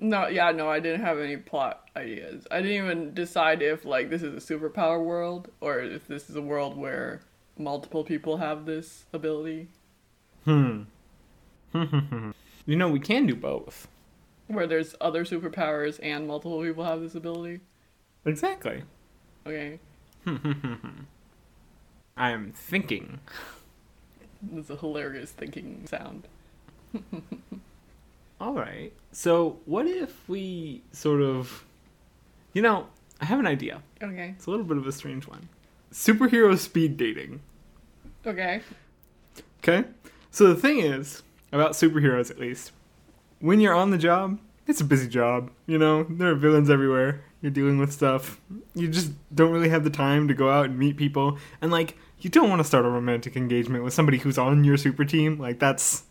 No, 0.00 0.26
yeah, 0.28 0.50
no, 0.50 0.68
I 0.68 0.80
didn't 0.80 1.02
have 1.02 1.18
any 1.20 1.36
plot 1.36 1.88
ideas. 1.96 2.46
I 2.50 2.62
didn't 2.62 2.84
even 2.84 3.14
decide 3.14 3.62
if 3.62 3.84
like 3.84 4.10
this 4.10 4.22
is 4.22 4.34
a 4.42 4.54
superpower 4.54 5.04
world 5.04 5.48
or 5.60 5.80
if 5.80 6.08
this 6.08 6.28
is 6.30 6.34
a 6.36 6.42
world 6.42 6.76
where 6.76 7.20
multiple 7.58 8.02
people 8.04 8.38
have 8.38 8.64
this 8.66 9.04
ability, 9.12 9.68
Hmm. 10.44 10.82
you 11.74 12.76
know, 12.76 12.88
we 12.88 12.98
can 13.00 13.26
do 13.26 13.36
both. 13.36 13.86
where 14.48 14.66
there's 14.66 14.94
other 15.00 15.24
superpowers 15.24 16.00
and 16.02 16.26
multiple 16.26 16.60
people 16.62 16.84
have 16.84 17.00
this 17.00 17.14
ability. 17.14 17.60
Exactly. 18.24 18.82
Okay, 19.46 19.78
I 22.16 22.30
am 22.30 22.52
thinking. 22.52 23.20
that's 24.42 24.70
a 24.70 24.76
hilarious 24.76 25.30
thinking 25.30 25.86
sound. 25.86 26.28
All 28.40 28.54
right. 28.54 28.92
So, 29.12 29.58
what 29.66 29.86
if 29.86 30.28
we 30.28 30.82
sort 30.92 31.20
of 31.22 31.64
You 32.52 32.62
know, 32.62 32.86
I 33.20 33.24
have 33.26 33.38
an 33.38 33.46
idea. 33.46 33.82
Okay, 34.02 34.34
It's 34.36 34.46
a 34.46 34.50
little 34.50 34.64
bit 34.64 34.76
of 34.76 34.86
a 34.86 34.92
strange 34.92 35.26
one. 35.28 35.48
Superhero 35.92 36.56
speed 36.56 36.96
dating. 36.96 37.40
okay, 38.26 38.60
Okay? 39.62 39.84
So 40.30 40.46
the 40.46 40.54
thing 40.60 40.78
is, 40.78 41.22
about 41.52 41.72
superheroes 41.72 42.30
at 42.30 42.38
least, 42.38 42.72
when 43.40 43.60
you're 43.60 43.74
on 43.74 43.90
the 43.90 43.98
job, 43.98 44.38
it's 44.66 44.80
a 44.80 44.84
busy 44.84 45.08
job. 45.08 45.50
You 45.66 45.78
know, 45.78 46.04
there 46.04 46.30
are 46.30 46.34
villains 46.34 46.70
everywhere. 46.70 47.24
You're 47.42 47.50
dealing 47.50 47.78
with 47.78 47.92
stuff. 47.92 48.40
You 48.74 48.88
just 48.88 49.12
don't 49.34 49.52
really 49.52 49.70
have 49.70 49.84
the 49.84 49.90
time 49.90 50.28
to 50.28 50.34
go 50.34 50.50
out 50.50 50.66
and 50.66 50.78
meet 50.78 50.96
people. 50.96 51.38
And, 51.60 51.72
like, 51.72 51.96
you 52.20 52.28
don't 52.28 52.50
want 52.50 52.60
to 52.60 52.64
start 52.64 52.84
a 52.84 52.88
romantic 52.88 53.36
engagement 53.36 53.82
with 53.82 53.94
somebody 53.94 54.18
who's 54.18 54.36
on 54.36 54.64
your 54.64 54.76
super 54.76 55.04
team. 55.04 55.38
Like, 55.38 55.58
that's 55.58 56.04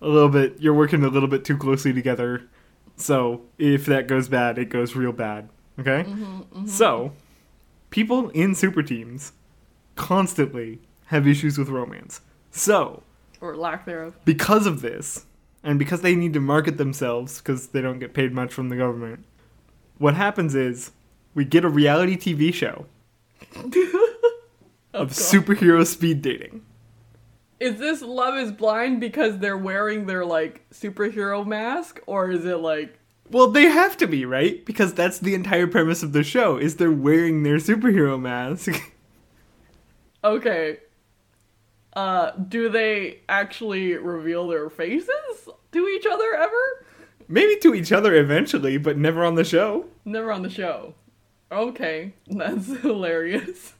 a 0.00 0.08
little 0.08 0.28
bit, 0.28 0.56
you're 0.58 0.74
working 0.74 1.04
a 1.04 1.08
little 1.08 1.28
bit 1.28 1.44
too 1.44 1.56
closely 1.56 1.92
together. 1.92 2.42
So, 2.96 3.42
if 3.58 3.86
that 3.86 4.08
goes 4.08 4.28
bad, 4.28 4.58
it 4.58 4.68
goes 4.70 4.96
real 4.96 5.12
bad. 5.12 5.48
Okay? 5.78 6.02
Mm-hmm, 6.02 6.24
mm-hmm. 6.24 6.66
So, 6.66 7.12
people 7.90 8.30
in 8.30 8.54
super 8.54 8.82
teams 8.82 9.32
constantly 9.94 10.80
have 11.06 11.26
issues 11.26 11.58
with 11.58 11.68
romance. 11.68 12.20
So, 12.50 13.02
or 13.40 13.56
lack 13.56 13.84
thereof. 13.84 14.16
because 14.24 14.66
of 14.66 14.80
this, 14.80 15.26
and 15.62 15.78
because 15.78 16.00
they 16.00 16.14
need 16.14 16.32
to 16.32 16.40
market 16.40 16.78
themselves 16.78 17.38
because 17.38 17.68
they 17.68 17.80
don't 17.80 17.98
get 17.98 18.14
paid 18.14 18.32
much 18.32 18.52
from 18.52 18.68
the 18.68 18.76
government, 18.76 19.24
what 19.98 20.14
happens 20.14 20.54
is 20.54 20.90
we 21.34 21.44
get 21.44 21.64
a 21.64 21.68
reality 21.68 22.16
TV 22.16 22.52
show 22.52 22.86
of 24.92 25.10
superhero 25.10 25.86
speed 25.86 26.22
dating. 26.22 26.62
Is 27.58 27.78
this 27.78 28.02
Love 28.02 28.36
is 28.36 28.52
Blind 28.52 29.00
because 29.00 29.38
they're 29.38 29.56
wearing 29.56 30.06
their 30.06 30.24
like 30.24 30.68
superhero 30.70 31.46
mask, 31.46 32.00
or 32.06 32.30
is 32.30 32.44
it 32.44 32.58
like 32.58 32.98
Well, 33.30 33.50
they 33.50 33.64
have 33.64 33.96
to 33.98 34.06
be, 34.06 34.24
right? 34.26 34.64
Because 34.64 34.92
that's 34.92 35.18
the 35.18 35.34
entire 35.34 35.66
premise 35.66 36.02
of 36.02 36.12
the 36.12 36.22
show 36.22 36.58
is 36.58 36.76
they're 36.76 36.90
wearing 36.90 37.42
their 37.42 37.56
superhero 37.56 38.20
mask. 38.20 38.72
okay? 40.24 40.78
Uh, 41.94 42.32
do 42.32 42.68
they 42.68 43.20
actually 43.26 43.94
reveal 43.94 44.48
their 44.48 44.68
faces 44.68 45.48
to 45.72 45.88
each 45.88 46.04
other 46.04 46.34
ever? 46.34 46.85
Maybe 47.28 47.56
to 47.60 47.74
each 47.74 47.92
other 47.92 48.14
eventually, 48.14 48.78
but 48.78 48.96
never 48.96 49.24
on 49.24 49.34
the 49.34 49.44
show. 49.44 49.86
Never 50.04 50.30
on 50.32 50.42
the 50.42 50.50
show. 50.50 50.94
Okay, 51.50 52.14
that's 52.26 52.66
hilarious. 52.82 53.74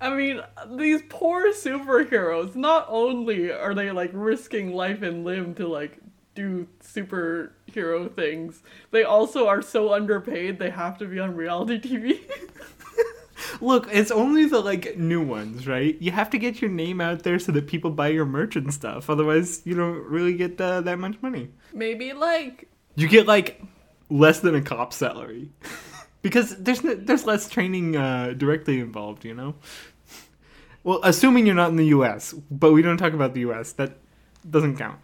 I 0.00 0.14
mean, 0.14 0.40
these 0.76 1.02
poor 1.08 1.52
superheroes, 1.52 2.54
not 2.54 2.86
only 2.88 3.52
are 3.52 3.74
they 3.74 3.90
like 3.90 4.10
risking 4.12 4.72
life 4.72 5.02
and 5.02 5.24
limb 5.24 5.54
to 5.56 5.66
like 5.68 5.98
do 6.34 6.66
superhero 6.82 8.14
things, 8.14 8.62
they 8.90 9.04
also 9.04 9.46
are 9.46 9.62
so 9.62 9.92
underpaid 9.92 10.58
they 10.58 10.70
have 10.70 10.98
to 10.98 11.06
be 11.06 11.18
on 11.18 11.36
reality 11.36 11.78
TV. 11.80 12.20
Look, 13.60 13.88
it's 13.92 14.10
only 14.10 14.44
the 14.46 14.60
like 14.60 14.96
new 14.98 15.22
ones, 15.22 15.66
right? 15.66 15.96
You 16.00 16.10
have 16.12 16.30
to 16.30 16.38
get 16.38 16.60
your 16.60 16.70
name 16.70 17.00
out 17.00 17.22
there 17.22 17.38
so 17.38 17.52
that 17.52 17.66
people 17.66 17.90
buy 17.90 18.08
your 18.08 18.26
merch 18.26 18.56
and 18.56 18.72
stuff. 18.72 19.10
Otherwise, 19.10 19.62
you 19.64 19.74
don't 19.74 20.04
really 20.06 20.34
get 20.36 20.60
uh, 20.60 20.80
that 20.82 20.98
much 20.98 21.20
money. 21.22 21.50
Maybe 21.72 22.12
like 22.12 22.68
You 22.96 23.08
get 23.08 23.26
like 23.26 23.60
less 24.10 24.40
than 24.40 24.54
a 24.54 24.62
cop 24.62 24.92
salary 24.92 25.50
because 26.22 26.56
there's 26.58 26.84
no, 26.84 26.94
there's 26.94 27.26
less 27.26 27.48
training 27.48 27.96
uh, 27.96 28.34
directly 28.36 28.80
involved. 28.80 29.24
You 29.24 29.34
know. 29.34 29.54
Well, 30.82 31.00
assuming 31.02 31.46
you're 31.46 31.54
not 31.54 31.70
in 31.70 31.76
the 31.76 31.86
U.S., 31.86 32.34
but 32.50 32.72
we 32.72 32.82
don't 32.82 32.98
talk 32.98 33.14
about 33.14 33.32
the 33.34 33.40
U.S. 33.40 33.72
That 33.72 33.96
doesn't 34.48 34.76
count. 34.76 34.98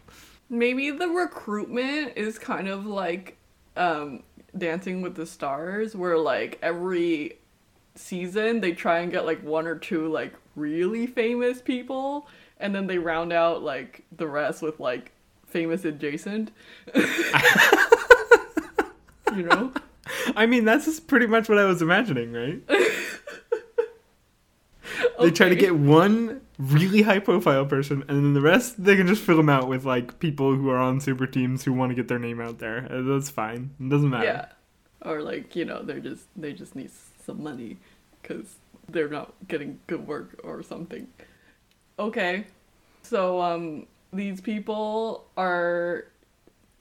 maybe 0.50 0.90
the 0.90 1.08
recruitment 1.08 2.12
is 2.16 2.38
kind 2.38 2.68
of 2.68 2.84
like 2.86 3.36
um 3.76 4.22
Dancing 4.56 5.00
with 5.00 5.14
the 5.14 5.24
Stars 5.26 5.94
where 5.94 6.18
like 6.18 6.58
every 6.60 7.38
season 7.94 8.60
they 8.60 8.72
try 8.72 9.00
and 9.00 9.12
get 9.12 9.26
like 9.26 9.42
one 9.42 9.66
or 9.66 9.76
two 9.76 10.08
like 10.08 10.32
really 10.56 11.06
famous 11.06 11.60
people 11.60 12.26
and 12.58 12.74
then 12.74 12.86
they 12.86 12.98
round 12.98 13.32
out 13.32 13.62
like 13.62 14.04
the 14.16 14.26
rest 14.26 14.62
with 14.62 14.78
like 14.78 15.12
famous 15.50 15.84
adjacent. 15.84 16.50
you 19.34 19.42
know? 19.42 19.72
I 20.36 20.46
mean, 20.46 20.64
that's 20.64 20.84
just 20.84 21.06
pretty 21.06 21.26
much 21.26 21.48
what 21.48 21.58
I 21.58 21.64
was 21.64 21.82
imagining, 21.82 22.32
right? 22.32 22.62
They 25.18 25.30
try 25.30 25.50
to 25.50 25.56
get 25.56 25.76
one 25.76 26.40
really 26.58 27.02
high 27.02 27.18
profile 27.18 27.66
person, 27.66 28.04
and 28.08 28.24
then 28.24 28.32
the 28.32 28.40
rest 28.40 28.82
they 28.82 28.96
can 28.96 29.06
just 29.06 29.20
fill 29.20 29.36
them 29.36 29.50
out 29.50 29.68
with 29.68 29.84
like 29.84 30.18
people 30.18 30.56
who 30.56 30.70
are 30.70 30.78
on 30.78 30.98
super 30.98 31.26
teams 31.26 31.62
who 31.62 31.74
want 31.74 31.90
to 31.90 31.94
get 31.94 32.08
their 32.08 32.18
name 32.18 32.40
out 32.40 32.58
there. 32.58 32.88
That's 32.90 33.28
fine. 33.28 33.70
It 33.78 33.90
doesn't 33.90 34.08
matter. 34.08 34.24
Yeah. 34.24 34.46
Or 35.02 35.20
like, 35.20 35.54
you 35.54 35.66
know, 35.66 35.82
they're 35.82 36.00
just 36.00 36.24
they 36.36 36.54
just 36.54 36.74
need 36.74 36.90
some 37.30 37.42
money 37.42 37.76
cuz 38.22 38.56
they're 38.88 39.08
not 39.08 39.32
getting 39.46 39.78
good 39.86 40.06
work 40.06 40.40
or 40.42 40.62
something. 40.62 41.06
Okay. 41.98 42.46
So 43.02 43.40
um 43.40 43.86
these 44.12 44.40
people 44.40 45.26
are 45.36 46.06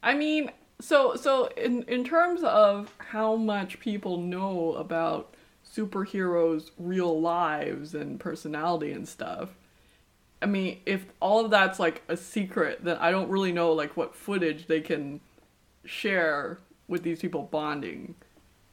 I 0.02 0.16
mean, 0.16 0.52
so 0.80 1.16
so 1.16 1.48
in 1.58 1.84
in 1.84 2.04
terms 2.04 2.42
of 2.44 2.94
how 2.98 3.36
much 3.36 3.80
people 3.80 4.18
know 4.18 4.74
about 4.74 5.36
superheroes' 5.66 6.72
real 6.80 7.20
lives 7.22 7.94
and 7.94 8.20
personality 8.20 8.92
and 8.92 9.08
stuff, 9.08 9.50
I 10.42 10.46
mean, 10.46 10.80
if 10.86 11.06
all 11.20 11.46
of 11.46 11.52
that's 11.52 11.80
like 11.80 12.02
a 12.08 12.18
secret, 12.18 12.84
then 12.84 12.98
I 12.98 13.12
don't 13.12 13.30
really 13.30 13.52
know 13.52 13.74
like 13.74 13.96
what 13.98 14.16
footage 14.16 14.68
they 14.68 14.82
can 14.82 15.20
share 15.86 16.60
with 16.88 17.04
these 17.04 17.20
people 17.20 17.44
bonding, 17.52 18.16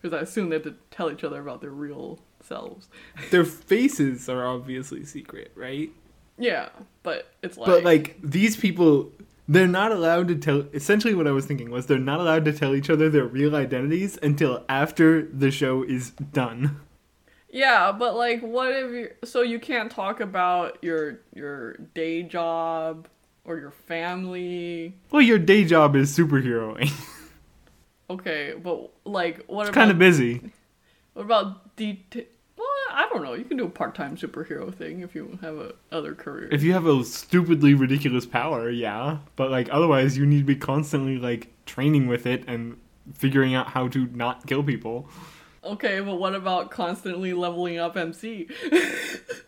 because 0.06 0.18
I 0.18 0.22
assume 0.22 0.50
they 0.50 0.56
have 0.56 0.62
to 0.64 0.74
tell 0.90 1.10
each 1.10 1.24
other 1.24 1.40
about 1.40 1.60
their 1.60 1.70
real 1.70 2.20
selves. 2.40 2.88
Their 3.30 3.44
faces 3.44 4.28
are 4.28 4.46
obviously 4.46 5.04
secret, 5.04 5.50
right? 5.56 5.90
Yeah, 6.38 6.68
but 7.02 7.32
it's 7.42 7.56
like, 7.56 7.66
But 7.66 7.82
like 7.84 8.16
these 8.22 8.56
people 8.56 9.10
they're 9.48 9.66
not 9.66 9.92
allowed 9.92 10.28
to 10.28 10.34
tell 10.36 10.66
essentially 10.72 11.14
what 11.14 11.26
I 11.26 11.30
was 11.30 11.46
thinking 11.46 11.70
was 11.70 11.86
they're 11.86 11.98
not 11.98 12.20
allowed 12.20 12.44
to 12.46 12.52
tell 12.52 12.74
each 12.74 12.90
other 12.90 13.08
their 13.08 13.24
real 13.24 13.54
identities 13.54 14.18
until 14.22 14.64
after 14.68 15.22
the 15.22 15.50
show 15.50 15.82
is 15.82 16.10
done. 16.10 16.80
yeah, 17.48 17.92
but 17.92 18.16
like, 18.16 18.40
what 18.42 18.72
if 18.72 18.90
you? 18.92 19.10
So 19.24 19.42
you 19.42 19.58
can't 19.58 19.90
talk 19.90 20.20
about 20.20 20.78
your 20.82 21.20
your 21.34 21.74
day 21.94 22.22
job 22.22 23.08
or 23.44 23.58
your 23.58 23.70
family. 23.70 24.94
Well, 25.10 25.22
your 25.22 25.38
day 25.38 25.64
job 25.64 25.96
is 25.96 26.16
superheroing. 26.16 26.92
Okay, 28.08 28.54
but 28.62 28.90
like, 29.04 29.44
what 29.46 29.62
It's 29.62 29.70
about 29.70 29.80
kind 29.80 29.90
of 29.90 29.98
busy. 29.98 30.52
what 31.14 31.24
about 31.24 31.76
detail? 31.76 32.24
Well, 32.56 32.66
I 32.90 33.08
don't 33.12 33.22
know. 33.22 33.34
You 33.34 33.44
can 33.44 33.56
do 33.56 33.64
a 33.66 33.68
part-time 33.70 34.16
superhero 34.16 34.72
thing 34.74 35.00
if 35.00 35.14
you 35.14 35.38
have 35.42 35.56
a 35.56 35.74
other 35.92 36.14
career. 36.14 36.48
If 36.52 36.62
you 36.62 36.72
have 36.72 36.86
a 36.86 37.04
stupidly 37.04 37.74
ridiculous 37.74 38.24
power, 38.24 38.70
yeah, 38.70 39.18
but 39.34 39.50
like 39.50 39.68
otherwise 39.72 40.16
you 40.16 40.24
need 40.24 40.38
to 40.38 40.44
be 40.44 40.56
constantly 40.56 41.18
like 41.18 41.48
training 41.66 42.06
with 42.06 42.26
it 42.26 42.44
and 42.46 42.78
figuring 43.14 43.54
out 43.54 43.68
how 43.68 43.88
to 43.88 44.06
not 44.06 44.46
kill 44.46 44.62
people. 44.62 45.08
Okay, 45.64 46.00
but 46.00 46.14
what 46.16 46.34
about 46.34 46.70
constantly 46.70 47.32
leveling 47.32 47.78
up 47.78 47.96
MC? 47.96 48.48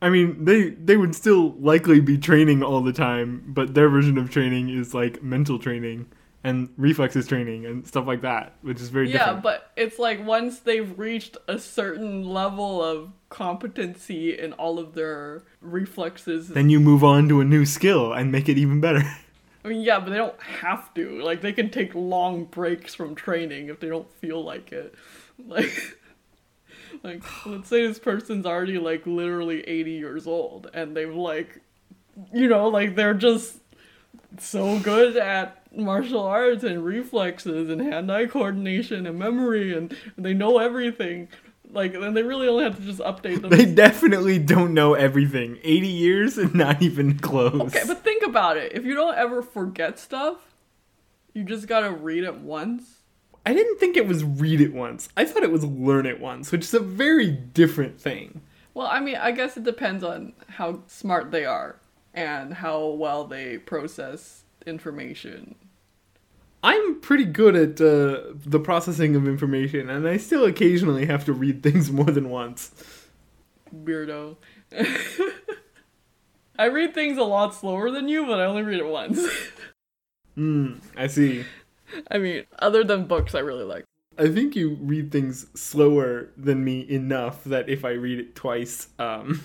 I 0.00 0.10
mean, 0.10 0.44
they 0.44 0.70
they 0.70 0.96
would 0.96 1.14
still 1.14 1.54
likely 1.58 2.00
be 2.00 2.18
training 2.18 2.62
all 2.62 2.80
the 2.80 2.92
time, 2.92 3.44
but 3.48 3.74
their 3.74 3.88
version 3.88 4.18
of 4.18 4.30
training 4.30 4.68
is 4.68 4.94
like 4.94 5.22
mental 5.22 5.58
training 5.58 6.06
and 6.44 6.68
reflexes 6.76 7.26
training 7.26 7.66
and 7.66 7.86
stuff 7.86 8.06
like 8.06 8.22
that, 8.22 8.54
which 8.62 8.80
is 8.80 8.90
very 8.90 9.10
yeah, 9.10 9.18
different. 9.18 9.42
but 9.42 9.72
it's 9.76 9.98
like 9.98 10.24
once 10.24 10.60
they've 10.60 10.98
reached 10.98 11.36
a 11.48 11.58
certain 11.58 12.24
level 12.24 12.82
of 12.82 13.10
competency 13.28 14.38
in 14.38 14.52
all 14.54 14.78
of 14.78 14.94
their 14.94 15.42
reflexes. 15.60 16.48
then 16.48 16.70
you 16.70 16.80
move 16.80 17.02
on 17.02 17.28
to 17.28 17.40
a 17.40 17.44
new 17.44 17.66
skill 17.66 18.12
and 18.12 18.30
make 18.30 18.48
it 18.48 18.56
even 18.56 18.80
better. 18.80 19.02
I 19.64 19.68
mean, 19.68 19.82
yeah, 19.82 19.98
but 19.98 20.10
they 20.10 20.16
don't 20.16 20.40
have 20.40 20.94
to. 20.94 21.20
Like, 21.20 21.42
they 21.42 21.52
can 21.52 21.68
take 21.68 21.94
long 21.94 22.44
breaks 22.44 22.94
from 22.94 23.14
training 23.14 23.68
if 23.68 23.80
they 23.80 23.88
don't 23.88 24.10
feel 24.14 24.42
like 24.42 24.72
it. 24.72 24.94
Like, 25.46 25.96
like 27.02 27.22
let's 27.46 27.68
say 27.68 27.86
this 27.86 27.98
person's 27.98 28.46
already 28.46 28.78
like 28.78 29.06
literally 29.06 29.62
80 29.62 29.90
years 29.92 30.26
old, 30.26 30.70
and 30.72 30.96
they've 30.96 31.14
like, 31.14 31.60
you 32.32 32.48
know, 32.48 32.68
like 32.68 32.94
they're 32.94 33.14
just 33.14 33.58
so 34.38 34.78
good 34.80 35.16
at 35.16 35.58
martial 35.76 36.22
arts 36.22 36.64
and 36.64 36.84
reflexes 36.84 37.70
and 37.70 37.80
hand-eye 37.80 38.26
coordination 38.26 39.06
and 39.06 39.18
memory, 39.18 39.76
and 39.76 39.96
they 40.16 40.34
know 40.34 40.58
everything. 40.58 41.28
Like, 41.70 41.92
then 41.92 42.14
they 42.14 42.22
really 42.22 42.48
only 42.48 42.64
have 42.64 42.76
to 42.76 42.82
just 42.82 43.00
update 43.00 43.42
them. 43.42 43.50
they 43.50 43.66
definitely 43.66 44.38
don't 44.38 44.72
know 44.72 44.94
everything. 44.94 45.58
80 45.62 45.86
years 45.86 46.38
and 46.38 46.54
not 46.54 46.80
even 46.80 47.18
close. 47.18 47.60
Okay, 47.60 47.82
but 47.86 48.02
think 48.02 48.24
about 48.24 48.56
it. 48.56 48.72
If 48.72 48.86
you 48.86 48.94
don't 48.94 49.16
ever 49.16 49.42
forget 49.42 49.98
stuff, 49.98 50.38
you 51.34 51.44
just 51.44 51.66
gotta 51.66 51.90
read 51.90 52.24
it 52.24 52.36
once. 52.36 52.97
I 53.48 53.54
didn't 53.54 53.78
think 53.78 53.96
it 53.96 54.06
was 54.06 54.24
read 54.24 54.60
it 54.60 54.74
once. 54.74 55.08
I 55.16 55.24
thought 55.24 55.42
it 55.42 55.50
was 55.50 55.64
learn 55.64 56.04
it 56.04 56.20
once, 56.20 56.52
which 56.52 56.64
is 56.64 56.74
a 56.74 56.80
very 56.80 57.30
different 57.30 57.98
thing. 57.98 58.42
Well, 58.74 58.88
I 58.88 59.00
mean, 59.00 59.16
I 59.16 59.30
guess 59.30 59.56
it 59.56 59.64
depends 59.64 60.04
on 60.04 60.34
how 60.48 60.82
smart 60.86 61.30
they 61.30 61.46
are 61.46 61.80
and 62.12 62.52
how 62.52 62.88
well 62.88 63.24
they 63.24 63.56
process 63.56 64.44
information. 64.66 65.54
I'm 66.62 67.00
pretty 67.00 67.24
good 67.24 67.56
at 67.56 67.80
uh, 67.80 68.34
the 68.34 68.60
processing 68.62 69.16
of 69.16 69.26
information, 69.26 69.88
and 69.88 70.06
I 70.06 70.18
still 70.18 70.44
occasionally 70.44 71.06
have 71.06 71.24
to 71.24 71.32
read 71.32 71.62
things 71.62 71.90
more 71.98 72.10
than 72.10 72.28
once. 72.28 72.70
Weirdo. 73.74 74.36
I 76.58 76.66
read 76.66 76.92
things 76.92 77.16
a 77.16 77.24
lot 77.24 77.54
slower 77.54 77.90
than 77.90 78.08
you, 78.10 78.26
but 78.26 78.40
I 78.40 78.44
only 78.44 78.60
read 78.60 78.80
it 78.80 78.86
once. 78.86 79.26
Hmm, 80.38 80.74
I 80.96 81.08
see. 81.08 81.44
I 82.10 82.18
mean, 82.18 82.44
other 82.58 82.84
than 82.84 83.06
books, 83.06 83.34
I 83.34 83.40
really 83.40 83.64
like. 83.64 83.84
I 84.18 84.28
think 84.28 84.56
you 84.56 84.76
read 84.80 85.12
things 85.12 85.46
slower 85.54 86.30
than 86.36 86.64
me 86.64 86.80
enough 86.90 87.44
that 87.44 87.68
if 87.68 87.84
I 87.84 87.90
read 87.90 88.18
it 88.18 88.34
twice, 88.34 88.88
um, 88.98 89.44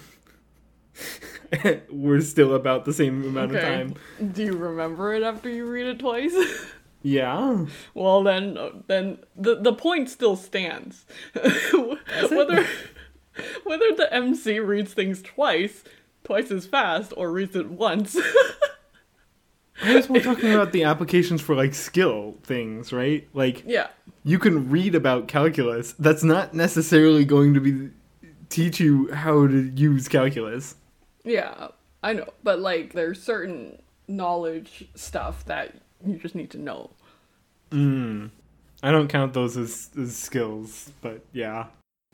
we're 1.91 2.21
still 2.21 2.55
about 2.55 2.85
the 2.85 2.93
same 2.93 3.23
amount 3.23 3.55
of 3.55 3.61
time. 3.61 3.95
Do 4.31 4.43
you 4.43 4.53
remember 4.53 5.13
it 5.13 5.21
after 5.21 5.49
you 5.49 5.67
read 5.67 5.87
it 5.87 5.99
twice? 5.99 6.33
Yeah. 7.05 7.65
Well, 7.93 8.23
then, 8.23 8.57
then 8.87 9.19
the 9.35 9.55
the 9.55 9.73
point 9.73 10.09
still 10.09 10.37
stands. 10.37 11.05
whether 11.33 12.65
whether 13.65 13.93
the 13.93 14.07
MC 14.09 14.59
reads 14.59 14.93
things 14.93 15.21
twice, 15.21 15.83
twice 16.23 16.49
as 16.49 16.65
fast, 16.65 17.13
or 17.17 17.29
reads 17.29 17.57
it 17.57 17.69
once. 17.69 18.17
I 19.81 19.93
guess 19.93 20.09
we're 20.09 20.21
talking 20.21 20.53
about 20.53 20.71
the 20.71 20.83
applications 20.83 21.41
for 21.41 21.55
like 21.55 21.73
skill 21.73 22.35
things, 22.43 22.93
right? 22.93 23.27
Like 23.33 23.63
yeah, 23.65 23.87
you 24.23 24.39
can 24.39 24.69
read 24.69 24.95
about 24.95 25.27
calculus. 25.27 25.93
That's 25.93 26.23
not 26.23 26.53
necessarily 26.53 27.25
going 27.25 27.53
to 27.55 27.59
be 27.59 27.89
teach 28.49 28.79
you 28.79 29.11
how 29.11 29.47
to 29.47 29.71
use 29.75 30.07
calculus. 30.07 30.75
yeah, 31.23 31.69
I 32.03 32.13
know. 32.13 32.27
But 32.43 32.59
like, 32.59 32.93
there's 32.93 33.21
certain 33.21 33.81
knowledge 34.07 34.87
stuff 34.93 35.43
that 35.45 35.73
you 36.05 36.17
just 36.17 36.35
need 36.35 36.51
to 36.51 36.59
know. 36.59 36.91
Mm. 37.71 38.29
I 38.83 38.91
don't 38.91 39.07
count 39.07 39.33
those 39.33 39.57
as, 39.57 39.89
as 39.99 40.15
skills, 40.15 40.91
but 41.01 41.25
yeah. 41.31 41.67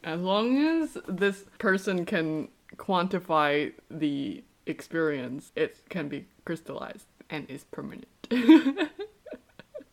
As 0.04 0.22
long 0.22 0.58
as 0.64 0.98
this 1.08 1.44
person 1.58 2.06
can 2.06 2.48
quantify 2.78 3.74
the 3.90 4.44
experience, 4.66 5.52
it 5.56 5.82
can 5.90 6.08
be 6.08 6.26
crystallized 6.46 7.09
and 7.30 7.50
is 7.50 7.64
permanent. 7.66 8.08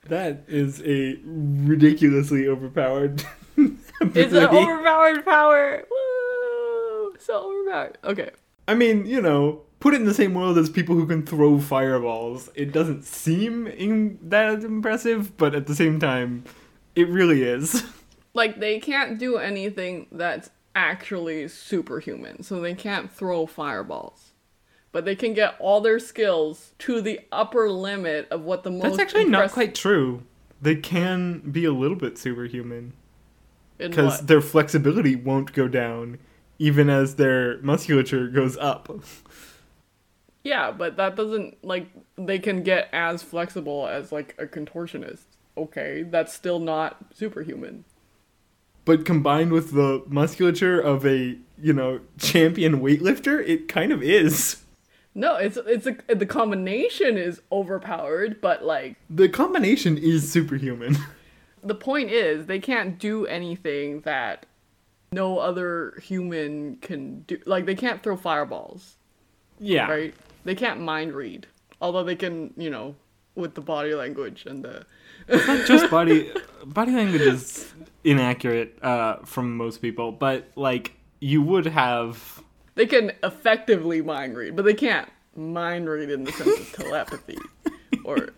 That 0.08 0.44
is 0.46 0.80
a 0.84 1.18
ridiculously 1.24 2.48
overpowered. 2.48 3.24
It's 4.14 4.34
an 4.34 4.44
overpowered 4.44 5.24
power. 5.24 5.82
Woo! 5.90 7.16
So 7.18 7.50
overpowered. 7.50 7.96
Okay. 8.04 8.30
I 8.68 8.74
mean, 8.74 9.06
you 9.06 9.22
know, 9.22 9.62
put 9.80 9.94
it 9.94 10.00
in 10.00 10.06
the 10.06 10.12
same 10.12 10.34
world 10.34 10.58
as 10.58 10.68
people 10.68 10.94
who 10.94 11.06
can 11.06 11.24
throw 11.24 11.58
fireballs. 11.58 12.50
It 12.54 12.72
doesn't 12.72 13.04
seem 13.04 13.66
in- 13.66 14.18
that 14.22 14.62
impressive, 14.62 15.38
but 15.38 15.54
at 15.54 15.66
the 15.66 15.74
same 15.74 15.98
time, 15.98 16.44
it 16.94 17.08
really 17.08 17.42
is. 17.42 17.84
Like 18.34 18.60
they 18.60 18.80
can't 18.80 19.18
do 19.18 19.38
anything 19.38 20.08
that's 20.12 20.50
actually 20.74 21.48
superhuman. 21.48 22.42
So 22.42 22.60
they 22.60 22.74
can't 22.74 23.10
throw 23.10 23.46
fireballs. 23.46 24.25
But 24.96 25.04
they 25.04 25.14
can 25.14 25.34
get 25.34 25.56
all 25.58 25.82
their 25.82 25.98
skills 25.98 26.72
to 26.78 27.02
the 27.02 27.20
upper 27.30 27.68
limit 27.68 28.28
of 28.30 28.44
what 28.44 28.62
the 28.62 28.70
most 28.70 28.82
That's 28.82 28.98
actually 28.98 29.26
not 29.26 29.52
quite 29.52 29.74
true. 29.74 30.22
They 30.62 30.76
can 30.76 31.40
be 31.40 31.66
a 31.66 31.70
little 31.70 31.98
bit 31.98 32.16
superhuman 32.16 32.94
because 33.76 34.22
their 34.22 34.40
flexibility 34.40 35.14
won't 35.14 35.52
go 35.52 35.68
down 35.68 36.16
even 36.58 36.88
as 36.88 37.16
their 37.16 37.60
musculature 37.60 38.28
goes 38.28 38.56
up. 38.56 38.88
Yeah, 40.42 40.70
but 40.70 40.96
that 40.96 41.14
doesn't 41.14 41.62
like 41.62 41.88
they 42.16 42.38
can 42.38 42.62
get 42.62 42.88
as 42.92 43.22
flexible 43.22 43.86
as 43.88 44.12
like 44.12 44.34
a 44.38 44.46
contortionist. 44.46 45.24
Okay, 45.58 46.04
that's 46.04 46.32
still 46.32 46.60
not 46.60 47.04
superhuman. 47.12 47.84
But 48.86 49.04
combined 49.04 49.52
with 49.52 49.72
the 49.72 50.04
musculature 50.06 50.80
of 50.80 51.04
a, 51.04 51.36
you 51.60 51.72
know, 51.72 52.00
champion 52.16 52.80
weightlifter, 52.80 53.46
it 53.46 53.66
kind 53.66 53.90
of 53.90 54.02
is. 54.04 54.62
No, 55.16 55.36
it's 55.36 55.56
it's 55.56 55.86
a, 55.86 56.14
the 56.14 56.26
combination 56.26 57.16
is 57.16 57.40
overpowered, 57.50 58.38
but 58.42 58.62
like 58.62 58.96
The 59.08 59.30
combination 59.30 59.96
is 59.96 60.30
superhuman. 60.30 60.98
the 61.64 61.74
point 61.74 62.10
is 62.10 62.44
they 62.44 62.58
can't 62.58 62.98
do 62.98 63.26
anything 63.26 64.02
that 64.02 64.44
no 65.10 65.38
other 65.38 65.98
human 66.02 66.76
can 66.82 67.20
do. 67.20 67.38
Like 67.46 67.64
they 67.64 67.74
can't 67.74 68.02
throw 68.02 68.14
fireballs, 68.18 68.96
yeah. 69.58 69.88
right? 69.88 70.14
They 70.44 70.54
can't 70.54 70.82
mind 70.82 71.14
read, 71.14 71.46
although 71.80 72.04
they 72.04 72.16
can, 72.16 72.52
you 72.58 72.68
know, 72.68 72.94
with 73.34 73.54
the 73.54 73.62
body 73.62 73.94
language 73.94 74.44
and 74.46 74.62
the. 74.62 74.84
It's 75.28 75.46
not 75.46 75.66
just 75.66 75.90
body 75.90 76.30
body 76.66 76.92
language 76.92 77.22
is 77.22 77.72
inaccurate 78.04 78.78
uh, 78.82 79.16
from 79.24 79.56
most 79.56 79.80
people, 79.80 80.12
but 80.12 80.50
like 80.56 80.92
you 81.20 81.40
would 81.40 81.64
have 81.64 82.42
They 82.76 82.86
can 82.86 83.10
effectively 83.24 84.00
mind 84.02 84.36
read, 84.36 84.54
but 84.54 84.64
they 84.64 84.74
can't 84.74 85.08
mind 85.34 85.88
read 85.88 86.08
in 86.10 86.22
the 86.24 86.32
sense 86.32 86.60
of 86.60 86.72
telepathy, 86.72 87.38
or. 88.04 88.30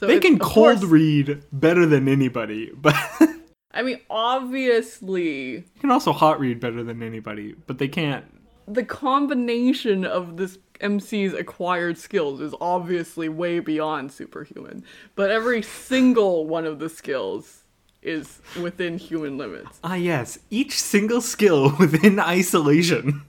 So 0.00 0.06
they 0.08 0.18
can 0.18 0.38
cold 0.38 0.78
course- 0.78 0.84
read 0.84 1.42
better 1.52 1.84
than 1.86 2.08
anybody, 2.08 2.70
but 2.74 2.94
I 3.74 3.82
mean, 3.82 4.00
obviously, 4.10 5.54
You 5.56 5.64
can 5.80 5.90
also 5.90 6.12
hot 6.12 6.40
read 6.40 6.60
better 6.60 6.82
than 6.82 7.02
anybody, 7.02 7.54
but 7.66 7.78
they 7.78 7.88
can't. 7.88 8.24
the 8.66 8.84
combination 8.84 10.04
of 10.04 10.36
this 10.36 10.58
MC's 10.80 11.32
acquired 11.34 11.96
skills 11.98 12.40
is 12.40 12.54
obviously 12.60 13.28
way 13.28 13.60
beyond 13.60 14.10
superhuman. 14.12 14.84
But 15.14 15.30
every 15.30 15.62
single 15.62 16.46
one 16.46 16.66
of 16.66 16.80
the 16.80 16.88
skills 16.88 17.62
is 18.02 18.40
within 18.60 18.98
human 18.98 19.38
limits. 19.38 19.78
Ah, 19.84 19.94
yes. 19.94 20.38
Each 20.50 20.80
single 20.80 21.20
skill 21.20 21.76
within 21.78 22.18
isolation 22.18 23.22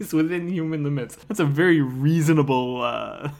is 0.00 0.12
within 0.12 0.48
human 0.48 0.82
limits. 0.82 1.16
That's 1.28 1.40
a 1.40 1.44
very 1.44 1.80
reasonable. 1.80 2.82
Uh... 2.82 3.30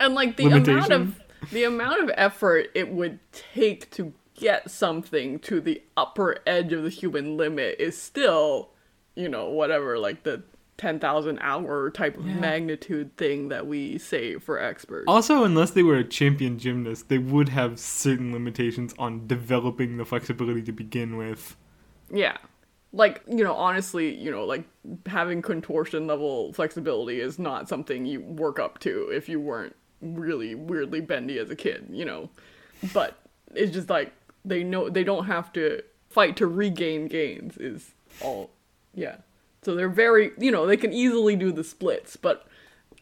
And 0.00 0.14
like 0.14 0.36
the 0.36 0.46
amount 0.46 0.90
of 0.92 1.20
the 1.52 1.64
amount 1.64 2.02
of 2.02 2.10
effort 2.16 2.70
it 2.74 2.90
would 2.90 3.20
take 3.32 3.90
to 3.92 4.12
get 4.34 4.70
something 4.70 5.38
to 5.40 5.60
the 5.60 5.82
upper 5.96 6.36
edge 6.46 6.72
of 6.72 6.82
the 6.82 6.90
human 6.90 7.36
limit 7.36 7.76
is 7.78 8.00
still, 8.00 8.70
you 9.14 9.28
know, 9.28 9.48
whatever, 9.48 9.98
like 9.98 10.24
the 10.24 10.42
10,000 10.76 11.38
hour 11.40 11.90
type 11.90 12.18
of 12.18 12.26
Yeah. 12.26 12.34
magnitude 12.34 13.16
thing 13.16 13.48
that 13.48 13.66
we 13.66 13.96
say 13.96 14.36
for 14.38 14.58
experts. 14.58 15.06
Also, 15.08 15.42
unless 15.44 15.70
they 15.70 15.82
were 15.82 15.96
a 15.96 16.04
champion 16.04 16.58
gymnast, 16.58 17.08
they 17.08 17.16
would 17.18 17.48
have 17.48 17.78
certain 17.78 18.32
limitations 18.32 18.94
on 18.98 19.26
developing 19.26 19.96
the 19.96 20.04
flexibility 20.04 20.62
to 20.62 20.72
begin 20.72 21.16
with. 21.16 21.56
Yeah. 22.12 22.36
Like, 22.96 23.22
you 23.28 23.44
know, 23.44 23.54
honestly, 23.54 24.14
you 24.14 24.30
know, 24.30 24.44
like 24.44 24.64
having 25.06 25.42
contortion 25.42 26.06
level 26.06 26.52
flexibility 26.54 27.20
is 27.20 27.38
not 27.38 27.68
something 27.68 28.06
you 28.06 28.20
work 28.22 28.58
up 28.58 28.78
to 28.80 29.10
if 29.12 29.28
you 29.28 29.38
weren't 29.38 29.76
really 30.00 30.54
weirdly 30.54 31.00
bendy 31.00 31.38
as 31.38 31.50
a 31.50 31.56
kid, 31.56 31.86
you 31.90 32.04
know. 32.04 32.30
But 32.94 33.18
it's 33.54 33.72
just 33.72 33.90
like 33.90 34.12
they 34.44 34.64
know 34.64 34.88
they 34.88 35.04
don't 35.04 35.26
have 35.26 35.52
to 35.52 35.82
fight 36.08 36.36
to 36.36 36.46
regain 36.46 37.08
gains 37.08 37.58
is 37.58 37.92
all 38.22 38.50
yeah. 38.94 39.16
So 39.62 39.74
they're 39.74 39.88
very, 39.88 40.30
you 40.38 40.50
know, 40.50 40.64
they 40.64 40.76
can 40.76 40.92
easily 40.92 41.36
do 41.36 41.52
the 41.52 41.64
splits, 41.64 42.16
but 42.16 42.46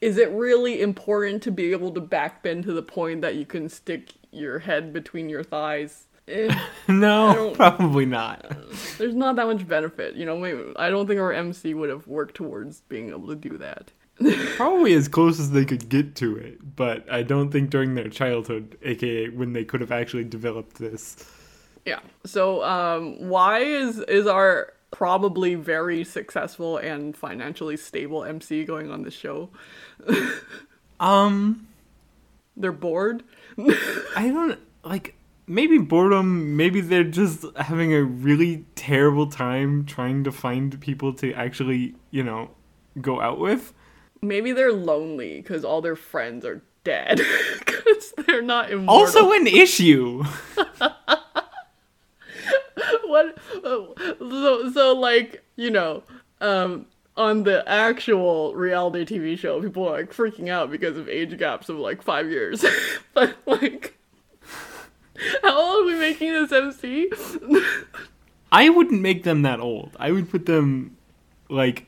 is 0.01 0.19
it 0.19 0.31
really 0.31 0.81
important 0.81 1.43
to 1.45 1.51
be 1.51 1.73
able 1.73 1.93
to 1.93 2.01
backbend 2.01 2.65
to 2.65 2.73
the 2.73 2.83
point 2.83 3.21
that 3.21 3.37
you 3.37 3.47
can 3.47 3.69
stick 3.69 4.15
your 4.31 4.61
head 4.61 4.93
between 4.93 5.29
your 5.29 5.45
thighs? 5.45 6.07
No, 6.89 7.53
probably 7.55 8.05
not. 8.05 8.45
there's 8.99 9.15
not 9.15 9.37
that 9.37 9.47
much 9.47 9.67
benefit. 9.67 10.17
You 10.17 10.27
know, 10.27 10.37
maybe, 10.37 10.63
I 10.77 10.91
don't 10.91 11.07
think 11.07 11.19
our 11.19 11.33
MC 11.33 11.73
would 11.73 11.89
have 11.89 12.07
worked 12.07 12.35
towards 12.35 12.83
being 12.83 13.09
able 13.09 13.29
to 13.29 13.37
do 13.37 13.57
that. 13.59 13.91
Probably 14.57 14.93
as 14.93 15.09
close 15.09 15.41
as 15.41 15.51
they 15.51 15.65
could 15.65 15.89
get 15.89 16.15
to 16.17 16.37
it, 16.37 16.77
but 16.77 17.11
I 17.11 17.23
don't 17.23 17.51
think 17.51 17.71
during 17.71 17.95
their 17.95 18.09
childhood, 18.09 18.79
aka 18.83 19.31
when 19.31 19.55
they 19.55 19.65
could 19.65 19.81
have 19.81 19.91
actually 19.91 20.25
developed 20.25 20.77
this. 20.77 21.29
Yeah. 21.85 22.01
So, 22.25 22.63
um, 22.63 23.29
why 23.29 23.61
is 23.61 23.99
is 24.01 24.27
our 24.27 24.73
probably 24.93 25.57
very 25.57 26.05
successful 26.05 26.77
and 26.77 27.17
financially 27.17 27.77
stable 27.77 28.25
MC 28.25 28.65
going 28.65 28.91
on 28.91 29.03
this 29.03 29.15
show? 29.15 29.51
Um, 31.01 31.67
They're 32.57 32.73
bored. 32.73 33.25
I 33.59 34.29
don't 34.29 34.59
like 34.85 35.17
maybe 35.47 35.79
boredom, 35.79 36.57
maybe 36.57 36.81
they're 36.81 37.05
just 37.05 37.45
having 37.57 37.93
a 37.93 38.03
really 38.03 38.65
terrible 38.75 39.27
time 39.27 39.85
trying 39.85 40.25
to 40.25 40.33
find 40.33 40.81
people 40.81 41.13
to 41.15 41.33
actually, 41.35 41.95
you 42.11 42.23
know, 42.23 42.51
go 43.01 43.21
out 43.21 43.39
with. 43.39 43.73
Maybe 44.23 44.53
they're 44.53 44.73
lonely 44.73 45.41
because 45.41 45.65
all 45.65 45.83
their 45.83 45.97
friends 45.97 46.45
are 46.45 46.63
dead 46.83 47.21
because 47.59 48.15
they're 48.27 48.43
not 48.43 48.71
immortal. 48.71 48.95
Also 48.95 49.33
an 49.33 49.47
issue. 49.47 50.25
what 53.07 53.39
so 53.61 54.71
so 54.73 54.93
like 54.95 55.45
you 55.57 55.71
know 55.71 56.03
um 56.41 56.87
on 57.17 57.45
the 57.45 57.67
actual 57.69 58.55
reality 58.55 59.05
tv 59.05 59.39
show 59.39 59.61
people 59.61 59.89
are 59.89 60.01
like 60.01 60.13
freaking 60.13 60.49
out 60.49 60.71
because 60.71 60.97
of 60.97 61.09
age 61.09 61.37
gaps 61.39 61.69
of 61.69 61.77
like 61.77 62.03
five 62.03 62.29
years 62.29 62.65
but 63.15 63.37
like 63.47 63.97
how 65.43 65.57
old 65.61 65.85
are 65.85 65.87
we 65.87 65.99
making 65.99 66.33
this 66.33 66.53
mc 66.53 67.11
I 68.53 68.69
wouldn't 68.69 69.01
make 69.03 69.25
them 69.25 69.43
that 69.43 69.59
old. 69.59 69.97
I 69.99 70.13
would 70.13 70.31
put 70.31 70.47
them 70.47 70.97
like 71.49 71.87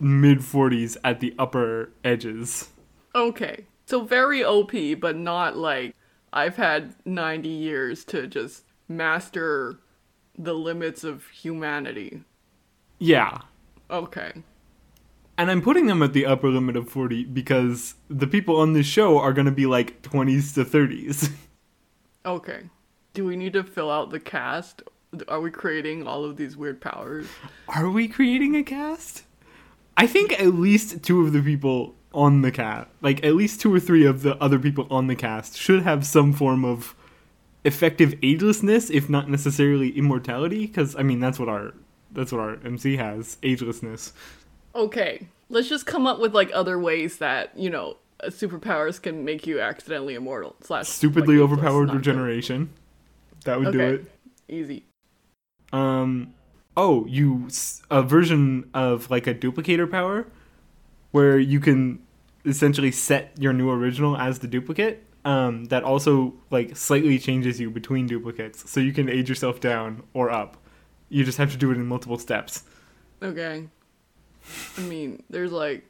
mid 0.00 0.38
40s 0.40 0.96
at 1.04 1.20
the 1.20 1.32
upper 1.38 1.90
edges. 2.02 2.70
okay 3.14 3.64
so 3.86 4.02
very 4.02 4.42
op 4.44 4.72
but 5.00 5.16
not 5.16 5.56
like 5.56 5.94
i've 6.32 6.56
had 6.56 6.94
90 7.04 7.48
years 7.48 8.04
to 8.04 8.26
just 8.26 8.64
master 8.88 9.78
the 10.36 10.54
limits 10.54 11.04
of 11.04 11.26
humanity 11.28 12.22
Yeah. 12.98 13.42
okay 13.90 14.32
And 15.38 15.50
I'm 15.50 15.62
putting 15.62 15.86
them 15.86 16.02
at 16.02 16.12
the 16.12 16.26
upper 16.26 16.48
limit 16.48 16.76
of 16.76 16.88
40 16.88 17.24
because 17.24 17.94
the 18.08 18.26
people 18.26 18.56
on 18.56 18.72
this 18.72 18.86
show 18.86 19.18
are 19.18 19.32
going 19.32 19.46
to 19.46 19.52
be 19.52 19.66
like 19.66 20.00
20s 20.02 20.54
to 20.54 20.64
30s. 20.64 21.30
Okay. 22.26 22.62
Do 23.12 23.24
we 23.24 23.36
need 23.36 23.52
to 23.52 23.62
fill 23.62 23.90
out 23.90 24.10
the 24.10 24.20
cast? 24.20 24.82
Are 25.28 25.40
we 25.40 25.50
creating 25.50 26.06
all 26.06 26.24
of 26.24 26.36
these 26.36 26.56
weird 26.56 26.80
powers? 26.80 27.26
Are 27.68 27.88
we 27.88 28.08
creating 28.08 28.56
a 28.56 28.62
cast? 28.62 29.22
I 29.96 30.06
think 30.06 30.32
at 30.32 30.54
least 30.54 31.02
two 31.04 31.24
of 31.24 31.32
the 31.32 31.40
people 31.40 31.94
on 32.12 32.42
the 32.42 32.50
cast, 32.50 32.88
like 33.00 33.24
at 33.24 33.34
least 33.34 33.60
two 33.60 33.72
or 33.72 33.80
three 33.80 34.04
of 34.06 34.22
the 34.22 34.36
other 34.42 34.58
people 34.58 34.86
on 34.90 35.06
the 35.06 35.16
cast, 35.16 35.56
should 35.56 35.82
have 35.82 36.06
some 36.06 36.32
form 36.32 36.64
of 36.64 36.94
effective 37.64 38.14
agelessness, 38.20 38.90
if 38.90 39.08
not 39.08 39.28
necessarily 39.28 39.90
immortality. 39.96 40.66
Because 40.66 40.96
I 40.96 41.02
mean, 41.02 41.20
that's 41.20 41.38
what 41.38 41.48
our 41.48 41.74
that's 42.10 42.32
what 42.32 42.40
our 42.40 42.58
MC 42.64 42.96
has, 42.96 43.36
agelessness. 43.42 44.12
Okay. 44.74 45.28
Let's 45.50 45.68
just 45.68 45.86
come 45.86 46.06
up 46.06 46.18
with 46.20 46.34
like 46.34 46.50
other 46.52 46.78
ways 46.78 47.18
that, 47.18 47.56
you 47.56 47.70
know, 47.70 47.98
superpowers 48.28 49.00
can 49.00 49.24
make 49.24 49.46
you 49.46 49.60
accidentally 49.60 50.14
immortal. 50.14 50.56
Slash 50.62 50.88
Stupidly 50.88 51.36
like, 51.36 51.44
overpowered 51.44 51.86
not 51.86 51.92
good. 51.92 52.06
regeneration. 52.06 52.70
That 53.44 53.60
would 53.60 53.72
do 53.72 53.80
it. 53.80 54.10
Easy. 54.48 54.84
Um, 55.72 56.34
oh, 56.76 57.06
you 57.06 57.48
a 57.90 58.02
version 58.02 58.70
of 58.74 59.10
like 59.10 59.26
a 59.26 59.34
duplicator 59.34 59.90
power, 59.90 60.26
where 61.10 61.38
you 61.38 61.60
can 61.60 62.00
essentially 62.44 62.90
set 62.90 63.32
your 63.38 63.52
new 63.52 63.70
original 63.70 64.16
as 64.16 64.38
the 64.40 64.48
duplicate. 64.48 65.04
Um, 65.26 65.64
that 65.66 65.84
also 65.84 66.34
like 66.50 66.76
slightly 66.76 67.18
changes 67.18 67.58
you 67.58 67.70
between 67.70 68.06
duplicates, 68.06 68.70
so 68.70 68.78
you 68.78 68.92
can 68.92 69.08
age 69.08 69.28
yourself 69.28 69.58
down 69.58 70.02
or 70.12 70.30
up. 70.30 70.58
You 71.08 71.24
just 71.24 71.38
have 71.38 71.50
to 71.52 71.56
do 71.56 71.70
it 71.70 71.76
in 71.76 71.86
multiple 71.86 72.18
steps. 72.18 72.64
Okay. 73.22 73.66
I 74.76 74.80
mean, 74.82 75.22
there's 75.30 75.50
like 75.52 75.86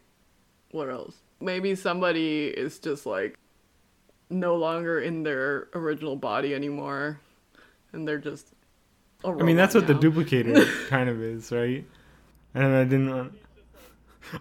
what 0.71 0.89
else? 0.89 1.17
Maybe 1.45 1.75
somebody 1.75 2.47
is 2.47 2.79
just 2.79 3.07
like 3.07 3.39
no 4.31 4.57
longer 4.57 5.01
in 5.01 5.23
their 5.23 5.69
original 5.75 6.17
body 6.17 6.55
anymore 6.55 7.21
and 7.93 8.09
they're 8.09 8.19
just 8.19 8.55
I 9.25 9.43
mean, 9.43 9.57
that's 9.57 9.75
what 9.75 9.87
the 9.87 9.95
duplicator 9.95 10.67
kind 10.89 11.09
of 11.09 11.23
is, 11.23 11.51
right? 11.51 11.85
And 12.55 12.75
I 12.75 12.85
didn't. 12.85 13.11
Want... 13.11 13.33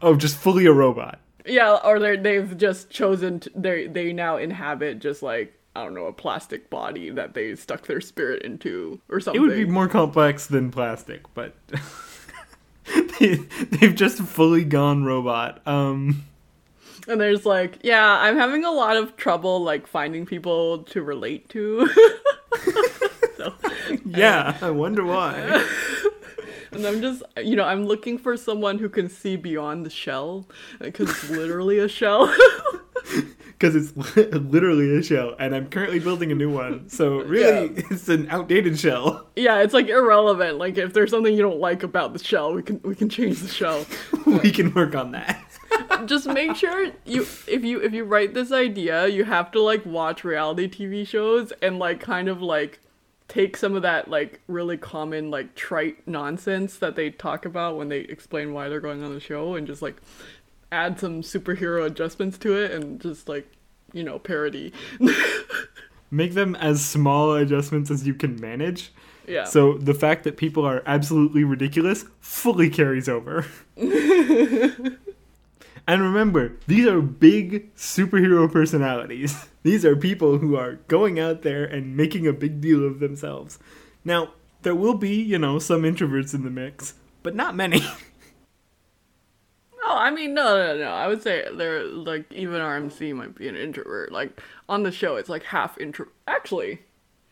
Oh, 0.02 0.16
just 0.16 0.36
fully 0.36 0.66
a 0.66 0.74
robot. 0.74 1.20
Yeah, 1.46 1.78
or 1.84 2.00
they 2.00 2.18
they've 2.18 2.58
just 2.58 2.89
chosen 2.89 3.39
to, 3.42 3.52
they 3.56 3.88
they 3.88 4.12
now 4.12 4.38
inhabit 4.38 5.00
just 5.00 5.24
like 5.24 5.58
I 5.76 5.84
don't 5.84 5.94
know 5.94 6.06
a 6.06 6.13
plastic 6.13 6.70
body 6.70 7.10
that 7.12 7.34
they 7.34 7.56
stuck 7.56 7.88
their 7.88 8.02
spirit 8.02 8.44
into 8.44 9.00
or 9.10 9.20
something. 9.20 9.42
It 9.42 9.46
would 9.46 9.56
be 9.56 9.66
more 9.66 9.88
complex 9.88 10.48
than 10.48 10.70
plastic, 10.70 11.22
but 11.34 11.56
they, 13.20 13.36
they've 13.72 13.96
just 13.96 14.20
fully 14.20 14.66
gone 14.66 15.06
robot. 15.06 15.66
Um, 15.66 16.26
and 17.08 17.20
there's 17.20 17.46
like, 17.46 17.80
yeah, 17.84 18.18
I'm 18.20 18.38
having 18.38 18.63
a 18.66 18.72
lot 18.72 18.98
of 18.98 19.16
trouble 19.18 19.62
like 19.63 19.88
finding 19.88 20.26
people 20.26 20.80
to 20.84 21.02
relate 21.02 21.50
to. 21.50 21.88
so, 23.38 23.54
yeah, 24.06 24.58
I 24.62 24.70
wonder 24.70 25.04
why. 25.04 25.34
and 26.72 26.86
I'm 26.86 27.02
just 27.02 27.24
you 27.38 27.56
know 27.56 27.66
I'm 27.66 27.86
looking 27.86 28.18
for 28.18 28.36
someone 28.38 28.78
who 28.80 28.89
can 28.89 29.10
see 29.10 29.36
beyond 29.36 29.86
the 29.86 29.89
shell 29.89 30.48
because 30.80 31.10
it's 31.10 31.30
literally 31.30 31.80
a 31.80 31.88
shell. 31.88 32.34
Because 33.48 33.76
it's 33.76 33.96
literally 34.36 34.98
a 34.98 35.04
shell, 35.04 35.36
and 35.39 35.54
I'm 35.56 35.68
currently 35.68 36.00
building 36.00 36.32
a 36.32 36.36
new 36.36 36.50
one. 36.50 36.89
So 36.89 37.18
really, 37.20 37.74
Yeah. 37.76 37.82
it's 37.92 38.10
an 38.10 38.28
outdated 38.30 38.80
shell. 38.80 39.28
yeah, 39.36 39.60
it's 39.62 39.74
like 39.74 39.88
irrelevant. 39.89 40.58
Like 40.58 40.78
if 40.78 40.94
there's 40.94 41.12
something 41.12 41.34
you 41.36 41.42
don't 41.42 41.60
like 41.60 41.84
about 41.84 42.13
the 42.13 42.20
shell, 42.24 42.54
we 42.54 42.63
can 42.63 42.80
we 42.84 42.96
can 42.96 43.10
change 43.10 43.39
the 43.39 43.48
shell. 43.48 43.86
we 44.26 44.52
can 44.52 44.74
work 44.74 44.96
on 44.96 45.12
that. 45.12 45.42
Just 46.05 46.27
make 46.27 46.55
sure 46.55 46.91
you 47.05 47.21
if 47.21 47.63
you 47.63 47.81
if 47.81 47.93
you 47.93 48.03
write 48.03 48.33
this 48.33 48.51
idea 48.51 49.07
you 49.07 49.23
have 49.23 49.51
to 49.51 49.62
like 49.62 49.86
watch 49.86 50.23
reality 50.23 50.67
tv 50.67 51.07
shows 51.07 51.51
and 51.62 51.79
like 51.79 51.99
kind 51.99 52.27
of 52.27 52.41
like 52.41 52.79
take 53.27 53.55
some 53.55 53.75
of 53.75 53.81
that 53.81 54.09
like 54.09 54.41
really 54.47 54.77
common 54.77 55.31
like 55.31 55.55
trite 55.55 56.07
nonsense 56.07 56.77
that 56.77 56.95
they 56.95 57.09
talk 57.09 57.45
about 57.45 57.77
when 57.77 57.89
they 57.89 57.99
explain 57.99 58.53
why 58.53 58.69
they're 58.69 58.79
going 58.79 59.03
on 59.03 59.13
the 59.13 59.19
show 59.19 59.55
and 59.55 59.67
just 59.67 59.81
like 59.81 60.01
add 60.71 60.99
some 60.99 61.21
superhero 61.21 61.86
adjustments 61.86 62.38
to 62.38 62.57
it 62.57 62.71
and 62.71 62.99
just 62.99 63.29
like 63.29 63.47
you 63.93 64.03
know 64.03 64.19
parody 64.19 64.73
Make 66.13 66.36
them 66.36 66.55
as 66.57 66.86
small 66.86 67.33
adjustments 67.33 67.89
as 67.89 68.05
you 68.05 68.13
can 68.13 68.39
manage. 68.39 68.91
Yeah. 69.27 69.45
So 69.45 69.79
the 69.79 69.95
fact 69.95 70.25
that 70.25 70.38
people 70.38 70.63
are 70.63 70.83
absolutely 70.86 71.43
ridiculous 71.43 72.05
fully 72.19 72.69
carries 72.69 73.09
over. 73.09 73.47
and 75.88 76.02
remember, 76.02 76.58
these 76.67 76.88
are 76.88 77.02
big 77.02 77.74
superhero 77.76 78.52
personalities. 78.52 79.48
These 79.63 79.86
are 79.86 79.96
people 79.96 80.39
who 80.39 80.58
are 80.58 80.74
going 80.89 81.22
out 81.22 81.41
there 81.41 81.63
and 81.63 81.96
making 81.96 82.28
a 82.28 82.34
big 82.34 82.60
deal 82.60 82.86
of 82.86 83.00
themselves. 83.00 83.60
Now, 84.04 84.34
there 84.63 84.76
will 84.76 84.96
be, 84.96 85.15
you 85.15 85.39
know, 85.39 85.58
some 85.58 85.84
introverts 85.84 86.34
in 86.34 86.43
the 86.43 86.50
mix, 86.50 86.96
but 87.22 87.34
not 87.34 87.56
many. 87.56 87.82
Oh, 89.86 89.98
I 89.98 90.12
mean, 90.12 90.34
no, 90.34 90.58
no, 90.58 90.78
no. 90.78 90.91
I 90.91 91.08
would 91.08 91.22
say 91.22 91.46
they're 91.54 91.84
like 91.84 92.32
even 92.32 92.62
RMC 92.62 93.13
might 93.13 93.36
be 93.36 93.50
an 93.50 93.56
introvert. 93.56 94.12
Like 94.12 94.41
on 94.69 94.84
the 94.84 94.91
show, 94.91 95.17
it's 95.17 95.30
like 95.30 95.43
half 95.43 95.78
intro. 95.78 96.08
Actually, 96.26 96.80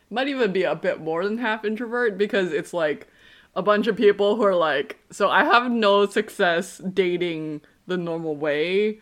might 0.10 0.28
even 0.28 0.52
be 0.52 0.64
a 0.64 0.76
bit 0.76 1.00
more 1.00 1.24
than 1.24 1.38
half 1.38 1.64
introvert 1.64 2.18
because 2.18 2.52
it's 2.52 2.74
like 2.74 3.08
a 3.56 3.62
bunch 3.62 3.88
of 3.88 3.96
people 3.96 4.36
who 4.36 4.44
are 4.44 4.56
like, 4.56 5.00
so 5.12 5.30
I 5.30 5.46
have 5.46 5.72
no 5.72 6.06
success 6.06 6.80
dating 6.80 7.62
the 7.91 7.97
normal 7.97 8.36
way, 8.36 8.99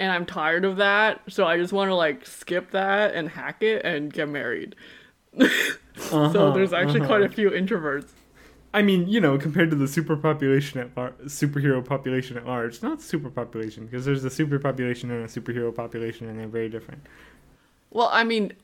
and 0.00 0.10
I'm 0.10 0.26
tired 0.26 0.64
of 0.64 0.78
that. 0.78 1.20
So 1.28 1.46
I 1.46 1.58
just 1.58 1.72
want 1.72 1.90
to 1.90 1.94
like 1.94 2.26
skip 2.26 2.70
that 2.70 3.14
and 3.14 3.28
hack 3.28 3.62
it 3.62 3.84
and 3.84 4.12
get 4.12 4.28
married. 4.28 4.74
Uh-huh, 6.10 6.32
so 6.32 6.52
there's 6.52 6.72
actually 6.72 7.00
uh-huh. 7.00 7.08
quite 7.08 7.22
a 7.22 7.28
few 7.28 7.50
introverts. 7.50 8.08
I 8.72 8.80
mean, 8.80 9.08
you 9.08 9.20
know, 9.20 9.36
compared 9.36 9.68
to 9.70 9.76
the 9.76 9.84
superpopulation 9.84 10.80
at 10.80 10.96
lar- 10.96 11.12
superhero 11.24 11.84
population 11.84 12.38
at 12.38 12.46
large, 12.46 12.82
not 12.82 13.00
superpopulation 13.00 13.80
because 13.90 14.06
there's 14.06 14.24
a 14.24 14.30
superpopulation 14.30 15.04
and 15.04 15.24
a 15.24 15.26
superhero 15.26 15.74
population, 15.74 16.30
and 16.30 16.40
they're 16.40 16.48
very 16.48 16.70
different. 16.70 17.02
Well, 17.90 18.08
I 18.10 18.24
mean, 18.24 18.54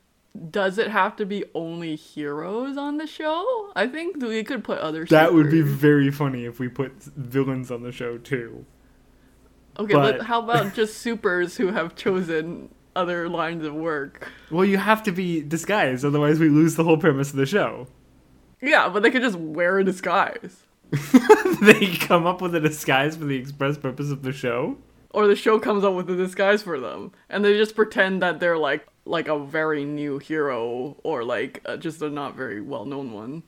does 0.51 0.79
it 0.79 0.89
have 0.89 1.17
to 1.17 1.27
be 1.27 1.45
only 1.55 1.97
heroes 1.97 2.77
on 2.77 2.97
the 2.97 3.07
show? 3.07 3.73
I 3.77 3.87
think 3.87 4.23
we 4.23 4.45
could 4.45 4.65
put 4.65 4.79
other. 4.79 5.05
That 5.05 5.35
would 5.35 5.51
be 5.51 5.63
very 5.63 6.11
funny 6.11 6.45
if 6.45 6.59
we 6.59 6.69
put 6.69 7.03
villains 7.03 7.71
on 7.71 7.83
the 7.83 7.93
show 7.93 8.19
too. 8.19 8.65
Okay. 9.79 9.93
but- 9.95 10.19
But 10.19 10.27
how 10.27 10.43
about 10.43 10.75
just 10.75 10.99
supers 10.99 11.57
who 11.57 11.69
have 11.69 11.95
chosen 11.97 12.69
other 12.97 13.29
lines 13.29 13.65
of 13.65 13.75
work? 13.75 14.29
Well, 14.51 14.65
you 14.65 14.79
have 14.79 15.03
to 15.05 15.13
be 15.13 15.41
disguised, 15.43 16.05
otherwise 16.05 16.39
we 16.41 16.49
lose 16.49 16.75
the 16.77 16.85
whole 16.85 16.97
premise 16.99 17.31
of 17.31 17.37
the 17.37 17.47
show. 17.47 17.87
Yeah, 18.61 18.89
but 18.89 19.03
they 19.03 19.11
could 19.11 19.23
just 19.23 19.39
wear 19.39 19.79
a 19.79 19.85
disguise, 19.85 20.65
they 21.63 21.95
come 21.97 22.27
up 22.27 22.41
with 22.41 22.55
a 22.55 22.61
disguise 22.61 23.17
for 23.17 23.25
the 23.25 23.37
express 23.37 23.77
purpose 23.79 24.11
of 24.11 24.23
the 24.23 24.33
show. 24.33 24.79
or 25.11 25.27
the 25.27 25.37
show 25.37 25.59
comes 25.59 25.85
up 25.85 25.95
with 25.95 26.11
a 26.11 26.17
disguise 26.17 26.63
for 26.63 26.79
them, 26.81 27.13
and 27.29 27.45
they 27.45 27.57
just 27.57 27.77
pretend 27.77 28.21
that 28.23 28.41
they're 28.41 28.59
like 28.59 28.87
like 29.05 29.29
a 29.29 29.39
very 29.39 29.85
new 29.85 30.19
hero 30.19 30.97
or 31.03 31.25
like 31.25 31.63
uh, 31.67 31.77
just 31.77 32.03
a 32.03 32.11
not 32.11 32.35
very 32.37 32.61
well 32.61 32.85
known 32.85 33.13
one. 33.13 33.43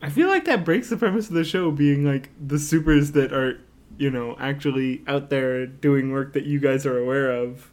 I 0.00 0.10
feel 0.10 0.28
like 0.28 0.44
that 0.44 0.64
breaks 0.64 0.88
the 0.90 0.96
premise 0.96 1.28
of 1.28 1.34
the 1.34 1.44
show 1.44 1.70
being 1.70 2.04
like 2.04 2.30
the 2.40 2.58
supers 2.58 3.12
that 3.12 3.32
are, 3.32 3.58
you 3.98 4.10
know, 4.10 4.36
actually 4.38 5.02
out 5.06 5.30
there 5.30 5.66
doing 5.66 6.12
work 6.12 6.32
that 6.34 6.44
you 6.44 6.60
guys 6.60 6.86
are 6.86 6.98
aware 6.98 7.30
of. 7.30 7.72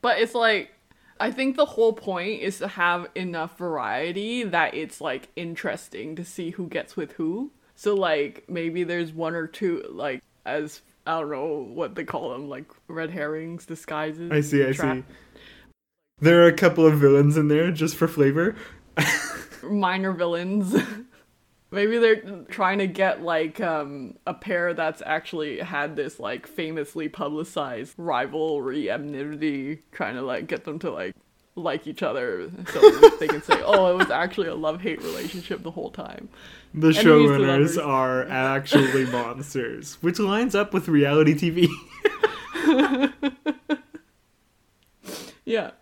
But 0.00 0.18
it's 0.18 0.34
like 0.34 0.70
I 1.20 1.30
think 1.30 1.56
the 1.56 1.64
whole 1.64 1.92
point 1.92 2.42
is 2.42 2.58
to 2.58 2.68
have 2.68 3.08
enough 3.14 3.56
variety 3.58 4.42
that 4.44 4.74
it's 4.74 5.00
like 5.00 5.28
interesting 5.36 6.16
to 6.16 6.24
see 6.24 6.50
who 6.50 6.66
gets 6.66 6.96
with 6.96 7.12
who. 7.12 7.52
So 7.74 7.94
like 7.94 8.44
maybe 8.48 8.84
there's 8.84 9.12
one 9.12 9.34
or 9.34 9.46
two 9.46 9.84
like 9.90 10.22
as 10.44 10.82
I 11.06 11.20
don't 11.20 11.30
know 11.30 11.66
what 11.72 11.94
they 11.94 12.04
call 12.04 12.30
them 12.30 12.48
like 12.48 12.70
red 12.88 13.10
herrings 13.10 13.66
disguises. 13.66 14.30
I 14.32 14.40
see, 14.40 14.66
I 14.66 14.72
trap- 14.72 14.96
see. 14.96 15.14
There 16.20 16.44
are 16.44 16.48
a 16.48 16.52
couple 16.52 16.86
of 16.86 16.98
villains 16.98 17.36
in 17.36 17.48
there 17.48 17.70
just 17.70 17.96
for 17.96 18.08
flavor. 18.08 18.54
minor 19.62 20.12
villains. 20.12 20.74
Maybe 21.74 21.98
they're 21.98 22.44
trying 22.48 22.78
to 22.78 22.86
get 22.86 23.22
like 23.22 23.60
um, 23.60 24.16
a 24.26 24.34
pair 24.34 24.74
that's 24.74 25.02
actually 25.04 25.60
had 25.60 25.96
this 25.96 26.18
like 26.18 26.46
famously 26.46 27.08
publicized 27.08 27.94
rivalry, 27.98 28.90
enmity, 28.90 29.82
trying 29.92 30.14
to 30.14 30.22
like 30.22 30.46
get 30.46 30.64
them 30.64 30.78
to 30.80 30.90
like 30.90 31.14
like 31.56 31.86
each 31.86 32.02
other 32.02 32.50
so 32.72 33.08
they 33.20 33.28
can 33.28 33.42
say, 33.42 33.60
"Oh, 33.64 33.92
it 33.92 33.96
was 33.96 34.10
actually 34.10 34.48
a 34.48 34.54
love-hate 34.54 35.02
relationship 35.02 35.62
the 35.62 35.70
whole 35.70 35.90
time." 35.90 36.28
The 36.72 36.88
Enemies 36.88 37.04
showrunners 37.04 37.76
lovers. 37.76 37.78
are 37.78 38.28
actually 38.28 39.06
monsters, 39.10 39.98
which 40.00 40.18
lines 40.18 40.54
up 40.54 40.72
with 40.72 40.88
reality 40.88 41.34
TV. 41.34 41.68
Yeah. 45.44 45.72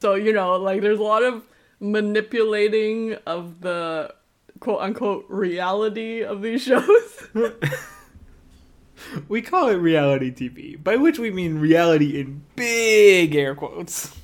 So, 0.00 0.14
you 0.14 0.32
know, 0.32 0.56
like 0.56 0.80
there's 0.80 0.98
a 0.98 1.02
lot 1.02 1.22
of 1.22 1.44
manipulating 1.78 3.14
of 3.26 3.60
the 3.60 4.14
quote 4.60 4.80
unquote 4.80 5.26
reality 5.28 6.22
of 6.22 6.42
these 6.42 6.62
shows. 6.62 7.28
we 9.28 9.42
call 9.42 9.68
it 9.68 9.74
reality 9.74 10.30
TV, 10.30 10.82
by 10.82 10.96
which 10.96 11.18
we 11.18 11.30
mean 11.30 11.58
reality 11.58 12.20
in 12.20 12.42
big 12.56 13.34
air 13.34 13.54
quotes. 13.54 14.14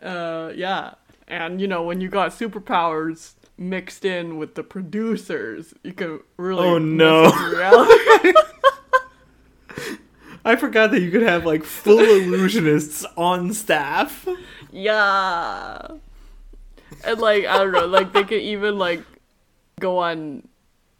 Uh, 0.00 0.52
yeah. 0.54 0.94
And, 1.26 1.60
you 1.60 1.68
know, 1.68 1.82
when 1.82 2.00
you 2.00 2.08
got 2.08 2.32
superpowers 2.32 3.34
mixed 3.56 4.04
in 4.04 4.36
with 4.36 4.54
the 4.54 4.62
producers, 4.62 5.74
you 5.82 5.92
can 5.92 6.20
really. 6.36 6.66
Oh, 6.66 6.78
no. 6.78 7.24
I 10.42 10.56
forgot 10.56 10.90
that 10.90 11.00
you 11.00 11.10
could 11.10 11.22
have 11.22 11.44
like 11.44 11.64
full 11.64 11.98
illusionists 11.98 13.04
on 13.16 13.52
staff. 13.52 14.26
yeah. 14.72 15.86
And, 17.04 17.20
like, 17.20 17.44
I 17.46 17.58
don't 17.58 17.72
know, 17.72 17.86
like, 17.86 18.12
they 18.12 18.24
could 18.24 18.40
even, 18.40 18.76
like, 18.76 19.04
go 19.80 19.98
on. 19.98 20.46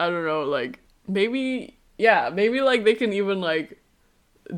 I 0.01 0.09
don't 0.11 0.25
know, 0.25 0.43
like, 0.43 0.81
maybe. 1.07 1.77
Yeah, 1.99 2.31
maybe, 2.33 2.61
like, 2.63 2.85
they 2.85 2.95
can 2.95 3.13
even, 3.13 3.41
like, 3.41 3.79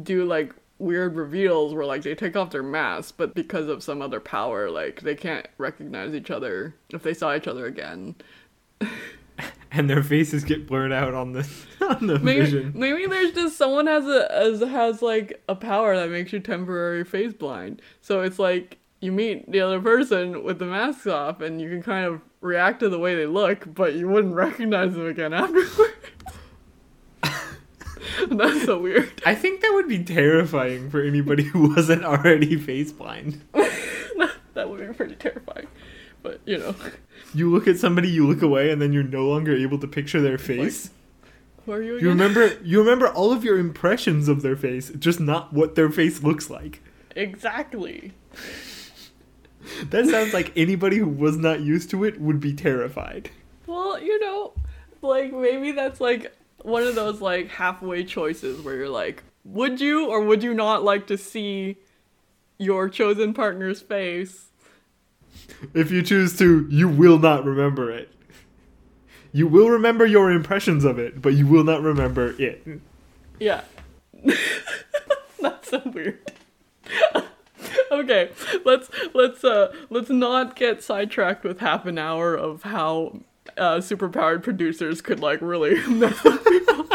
do, 0.02 0.24
like, 0.24 0.54
weird 0.78 1.16
reveals 1.16 1.74
where, 1.74 1.84
like, 1.84 2.02
they 2.02 2.14
take 2.14 2.36
off 2.36 2.50
their 2.50 2.62
masks, 2.62 3.12
but 3.12 3.34
because 3.34 3.68
of 3.68 3.82
some 3.82 4.00
other 4.00 4.20
power, 4.20 4.70
like, 4.70 5.00
they 5.02 5.14
can't 5.16 5.46
recognize 5.58 6.14
each 6.14 6.30
other 6.30 6.74
if 6.90 7.02
they 7.02 7.14
saw 7.14 7.34
each 7.34 7.48
other 7.48 7.66
again. 7.66 8.14
And 9.74 9.88
their 9.88 10.02
faces 10.02 10.44
get 10.44 10.66
blurred 10.66 10.92
out 10.92 11.14
on 11.14 11.32
the 11.32 11.48
on 11.80 12.06
the 12.06 12.18
Maybe, 12.18 12.40
vision. 12.42 12.72
maybe 12.76 13.06
there's 13.06 13.32
just 13.32 13.56
someone 13.56 13.86
has 13.86 14.06
a 14.06 14.30
as 14.30 14.60
has 14.60 15.00
like 15.00 15.42
a 15.48 15.54
power 15.54 15.96
that 15.96 16.10
makes 16.10 16.30
you 16.32 16.40
temporary 16.40 17.04
face 17.04 17.32
blind. 17.32 17.80
So 18.02 18.20
it's 18.20 18.38
like 18.38 18.76
you 19.00 19.10
meet 19.12 19.50
the 19.50 19.60
other 19.60 19.80
person 19.80 20.44
with 20.44 20.58
the 20.58 20.66
mask 20.66 21.06
off, 21.06 21.40
and 21.40 21.58
you 21.60 21.70
can 21.70 21.82
kind 21.82 22.04
of 22.04 22.20
react 22.42 22.80
to 22.80 22.90
the 22.90 22.98
way 22.98 23.14
they 23.14 23.24
look, 23.26 23.64
but 23.72 23.94
you 23.94 24.08
wouldn't 24.08 24.34
recognize 24.34 24.92
them 24.92 25.06
again 25.06 25.32
afterwards. 25.42 25.80
That's 28.30 28.64
so 28.64 28.78
weird. 28.78 29.10
I 29.24 29.34
think 29.34 29.60
that 29.62 29.70
would 29.74 29.88
be 29.88 30.02
terrifying 30.04 30.90
for 30.90 31.02
anybody 31.02 31.44
who 31.44 31.74
wasn't 31.74 32.04
already 32.04 32.56
face 32.56 32.92
blind. 32.92 33.40
That 34.54 34.68
would 34.68 34.86
be 34.86 34.92
pretty 34.92 35.14
terrifying. 35.14 35.66
But 36.22 36.42
you 36.44 36.58
know, 36.58 36.74
You 37.32 37.50
look 37.50 37.66
at 37.66 37.78
somebody, 37.78 38.10
you 38.10 38.26
look 38.28 38.42
away, 38.42 38.70
and 38.70 38.82
then 38.82 38.92
you're 38.92 39.02
no 39.02 39.26
longer 39.26 39.56
able 39.56 39.78
to 39.78 39.86
picture 39.86 40.20
their 40.20 40.36
face. 40.36 40.90
who 41.64 41.72
are 41.72 41.80
you? 41.82 41.98
You 41.98 42.10
remember 42.10 42.58
you 42.62 42.78
remember 42.78 43.08
all 43.08 43.32
of 43.32 43.44
your 43.44 43.58
impressions 43.58 44.28
of 44.28 44.42
their 44.42 44.54
face, 44.56 44.90
just 44.98 45.20
not 45.20 45.54
what 45.54 45.74
their 45.74 45.88
face 45.88 46.22
looks 46.22 46.50
like. 46.50 46.82
exactly. 47.16 48.12
That 49.90 50.06
sounds 50.06 50.34
like 50.34 50.52
anybody 50.56 50.98
who 50.98 51.08
was 51.08 51.36
not 51.36 51.60
used 51.60 51.90
to 51.90 52.04
it 52.04 52.20
would 52.20 52.40
be 52.40 52.52
terrified. 52.52 53.30
Well, 53.66 54.00
you 54.00 54.18
know, 54.20 54.52
like 55.02 55.32
maybe 55.32 55.72
that's 55.72 56.00
like 56.00 56.34
one 56.62 56.82
of 56.82 56.94
those 56.94 57.20
like 57.20 57.48
halfway 57.48 58.04
choices 58.04 58.60
where 58.62 58.76
you're 58.76 58.88
like, 58.88 59.22
would 59.44 59.80
you 59.80 60.06
or 60.08 60.22
would 60.22 60.42
you 60.42 60.54
not 60.54 60.84
like 60.84 61.06
to 61.08 61.16
see 61.16 61.76
your 62.58 62.88
chosen 62.88 63.34
partner's 63.34 63.80
face? 63.80 64.46
If 65.74 65.90
you 65.90 66.02
choose 66.02 66.36
to, 66.38 66.66
you 66.68 66.88
will 66.88 67.18
not 67.18 67.44
remember 67.44 67.90
it. 67.90 68.12
You 69.32 69.46
will 69.46 69.70
remember 69.70 70.04
your 70.04 70.30
impressions 70.30 70.84
of 70.84 70.98
it, 70.98 71.22
but 71.22 71.34
you 71.34 71.46
will 71.46 71.64
not 71.64 71.82
remember 71.82 72.34
it. 72.38 72.80
Yeah. 73.40 73.62
that's 75.40 75.70
so 75.70 75.82
weird. 75.92 76.18
okay, 77.92 78.30
let's 78.64 78.90
let's 79.14 79.44
uh 79.44 79.72
let's 79.90 80.10
not 80.10 80.56
get 80.56 80.82
sidetracked 80.82 81.44
with 81.44 81.60
half 81.60 81.86
an 81.86 81.98
hour 81.98 82.34
of 82.34 82.62
how 82.62 83.20
uh 83.56 83.76
superpowered 83.76 84.42
producers 84.42 85.00
could 85.00 85.20
like 85.20 85.40
really 85.40 85.86
mess 85.88 86.20
people. 86.22 86.86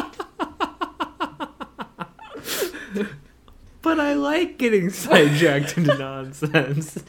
But 3.81 4.01
I 4.01 4.13
like 4.13 4.57
getting 4.57 4.89
sidetracked 4.89 5.77
into 5.77 5.97
nonsense. 5.97 7.03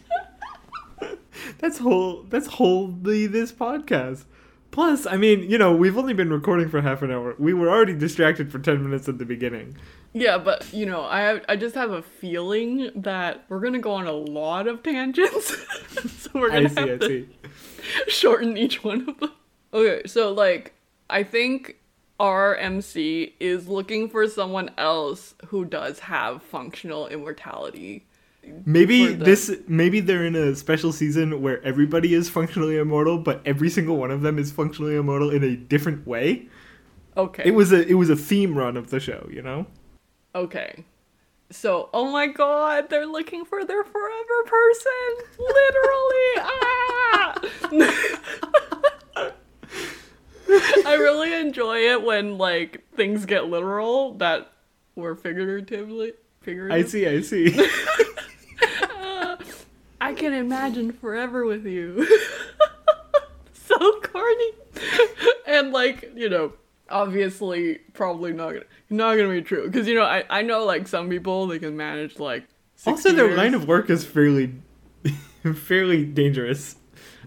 that's 1.59 1.79
whole 1.79 2.23
that's 2.25 2.47
wholly 2.47 3.27
this 3.27 3.51
podcast. 3.51 4.27
Plus, 4.71 5.07
I 5.07 5.17
mean, 5.17 5.49
you 5.51 5.59
know, 5.59 5.75
we've 5.75 5.97
only 5.97 6.15
been 6.15 6.31
recording 6.31 6.69
for 6.69 6.81
half 6.81 7.03
an 7.03 7.11
hour. 7.11 7.35
We 7.39 7.55
were 7.55 7.69
already 7.69 7.95
distracted 7.95 8.53
for 8.53 8.59
10 8.59 8.83
minutes 8.83 9.09
at 9.09 9.19
the 9.19 9.25
beginning. 9.25 9.77
Yeah, 10.13 10.39
but 10.39 10.73
you 10.73 10.87
know, 10.87 11.03
I 11.03 11.41
I 11.49 11.57
just 11.57 11.75
have 11.75 11.91
a 11.91 12.03
feeling 12.03 12.91
that 12.95 13.45
we're 13.49 13.61
gonna 13.61 13.79
go 13.79 13.93
on 13.93 14.07
a 14.07 14.13
lot 14.13 14.67
of 14.67 14.83
tangents, 14.83 15.55
so 16.23 16.31
we're 16.35 16.51
gonna 16.51 16.69
see, 16.69 16.89
have 16.89 17.01
to 17.01 17.29
shorten 18.09 18.57
each 18.57 18.83
one 18.83 19.09
of 19.09 19.21
them. 19.21 19.33
Okay, 19.73 20.03
so 20.07 20.33
like 20.33 20.75
I 21.11 21.23
think 21.23 21.77
our 22.19 22.57
MC 22.57 23.35
is 23.39 23.69
looking 23.69 24.09
for 24.09 24.27
someone 24.27 24.71
else 24.79 25.35
who 25.49 25.65
does 25.65 26.01
have 26.01 26.43
functional 26.43 27.07
immortality. 27.09 28.08
Maybe 28.65 29.15
this 29.15 29.51
maybe 29.67 30.01
they're 30.01 30.25
in 30.25 30.37
a 30.37 30.55
special 30.55 30.93
season 30.93 31.41
where 31.43 31.63
everybody 31.65 32.15
is 32.15 32.29
functionally 32.29 32.77
immortal, 32.77 33.19
but 33.19 33.41
every 33.45 33.71
single 33.71 33.97
one 33.97 34.11
of 34.11 34.23
them 34.23 34.39
is 34.39 34.53
functionally 34.53 34.97
immortal 34.97 35.31
in 35.31 35.43
a 35.43 35.57
different 35.57 36.07
way. 36.07 36.49
Okay. 37.17 37.43
It 37.47 37.53
was 37.53 37.73
a 37.73 37.87
it 37.87 37.95
was 37.95 38.11
a 38.11 38.17
theme 38.17 38.57
run 38.57 38.77
of 38.77 38.91
the 38.91 39.01
show, 39.01 39.29
you 39.33 39.43
know? 39.43 39.67
Okay. 40.35 40.85
So, 41.51 41.89
oh 41.95 42.11
my 42.13 42.27
god, 42.27 42.91
they're 42.91 43.07
looking 43.07 43.45
for 43.45 43.65
their 43.65 43.83
forever 43.83 44.43
person. 44.45 44.93
Literally. 45.39 46.33
ah! 46.37 47.41
I 50.87 50.95
really 50.95 51.35
enjoy 51.35 51.79
it 51.79 52.03
when 52.03 52.39
like 52.39 52.85
things 52.95 53.25
get 53.27 53.47
literal 53.47 54.15
that 54.15 54.53
were 54.95 55.15
figuratively 55.15 56.13
figurative. 56.41 56.87
I 56.87 56.89
see, 56.89 57.07
I 57.07 57.21
see. 57.23 57.55
I 60.01 60.14
can 60.14 60.33
imagine 60.33 60.92
forever 60.92 61.44
with 61.44 61.66
you. 61.66 62.07
so 63.53 64.01
corny. 64.01 64.53
and 65.47 65.73
like, 65.73 66.12
you 66.14 66.29
know, 66.29 66.53
obviously 66.90 67.79
probably 67.92 68.33
not 68.33 68.53
gonna 68.53 68.64
not 68.90 69.16
gonna 69.16 69.29
be 69.29 69.42
true. 69.42 69.66
Because 69.66 69.87
you 69.87 69.94
know, 69.94 70.05
I, 70.05 70.25
I 70.31 70.42
know 70.42 70.64
like 70.64 70.88
some 70.88 71.09
people 71.09 71.47
they 71.47 71.59
can 71.59 71.77
manage 71.77 72.18
like 72.18 72.44
60 72.77 72.90
also 72.90 73.12
their 73.12 73.27
years, 73.27 73.38
line 73.38 73.55
of 73.55 73.66
work 73.66 73.90
is 73.90 74.05
fairly 74.05 74.55
fairly 75.55 76.05
dangerous. 76.05 76.77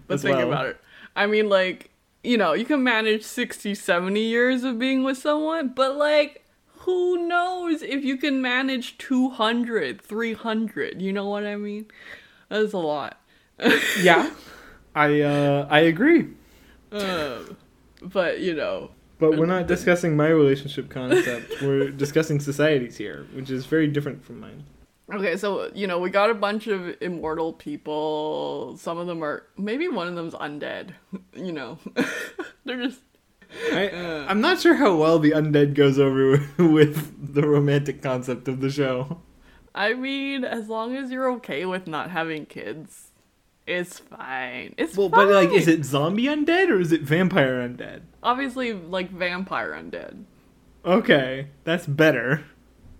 but 0.06 0.20
think 0.20 0.36
well. 0.36 0.48
about 0.48 0.66
it. 0.66 0.80
I 1.14 1.26
mean 1.26 1.48
like, 1.48 1.90
you 2.24 2.38
know, 2.38 2.52
you 2.52 2.64
can 2.64 2.82
manage 2.82 3.22
60, 3.22 3.74
70 3.74 4.20
years 4.20 4.64
of 4.64 4.78
being 4.78 5.04
with 5.04 5.18
someone, 5.18 5.68
but 5.68 5.96
like 5.96 6.44
who 6.84 7.26
knows 7.28 7.82
if 7.82 8.04
you 8.04 8.16
can 8.16 8.40
manage 8.42 8.98
200, 8.98 10.00
300, 10.00 11.00
you 11.02 11.12
know 11.12 11.26
what 11.28 11.44
I 11.44 11.56
mean? 11.56 11.86
That's 12.48 12.72
a 12.72 12.78
lot. 12.78 13.18
Yeah. 14.00 14.30
I 14.94 15.20
uh 15.22 15.66
I 15.70 15.80
agree. 15.80 16.28
Um, 16.90 17.56
but 18.02 18.40
you 18.40 18.54
know, 18.54 18.90
But 19.18 19.38
we're 19.38 19.46
not 19.46 19.66
discussing 19.74 20.16
my 20.16 20.28
relationship 20.28 20.90
concept. 20.90 21.62
we're 21.62 21.90
discussing 21.90 22.40
societies 22.40 22.96
here, 22.98 23.26
which 23.32 23.48
is 23.50 23.64
very 23.66 23.86
different 23.88 24.24
from 24.24 24.40
mine. 24.40 24.64
okay, 25.14 25.36
so 25.36 25.70
you 25.74 25.86
know, 25.86 25.98
we 25.98 26.10
got 26.10 26.28
a 26.30 26.34
bunch 26.34 26.66
of 26.66 26.94
immortal 27.00 27.52
people. 27.52 28.76
Some 28.76 28.98
of 28.98 29.06
them 29.06 29.22
are 29.24 29.44
maybe 29.56 29.88
one 29.88 30.08
of 30.08 30.14
them's 30.14 30.34
undead. 30.34 30.90
You 31.34 31.52
know, 31.52 31.78
they're 32.64 32.82
just 32.82 33.00
I. 33.72 34.26
I'm 34.28 34.40
not 34.40 34.60
sure 34.60 34.74
how 34.74 34.96
well 34.96 35.18
the 35.18 35.30
undead 35.32 35.74
goes 35.74 35.98
over 35.98 36.46
with 36.58 37.34
the 37.34 37.46
romantic 37.46 38.02
concept 38.02 38.48
of 38.48 38.60
the 38.60 38.70
show. 38.70 39.20
I 39.74 39.94
mean, 39.94 40.44
as 40.44 40.68
long 40.68 40.96
as 40.96 41.10
you're 41.10 41.30
okay 41.34 41.64
with 41.64 41.86
not 41.86 42.10
having 42.10 42.44
kids, 42.46 43.10
it's 43.66 43.98
fine. 43.98 44.74
It's 44.76 44.96
Well, 44.96 45.08
fine. 45.08 45.28
but 45.28 45.34
like, 45.34 45.50
is 45.52 45.66
it 45.68 45.84
zombie 45.84 46.24
undead 46.24 46.68
or 46.68 46.78
is 46.80 46.92
it 46.92 47.02
vampire 47.02 47.66
undead? 47.66 48.02
obviously 48.22 48.72
like 48.72 49.10
vampire 49.10 49.72
undead? 49.72 50.24
Okay, 50.84 51.48
that's 51.64 51.86
better. 51.86 52.44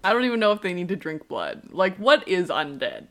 I 0.04 0.12
don't 0.12 0.24
even 0.24 0.40
know 0.40 0.52
if 0.52 0.62
they 0.62 0.72
need 0.74 0.88
to 0.88 0.96
drink 0.96 1.28
blood. 1.28 1.68
Like, 1.70 1.96
what 1.96 2.26
is 2.26 2.48
undead? 2.48 3.06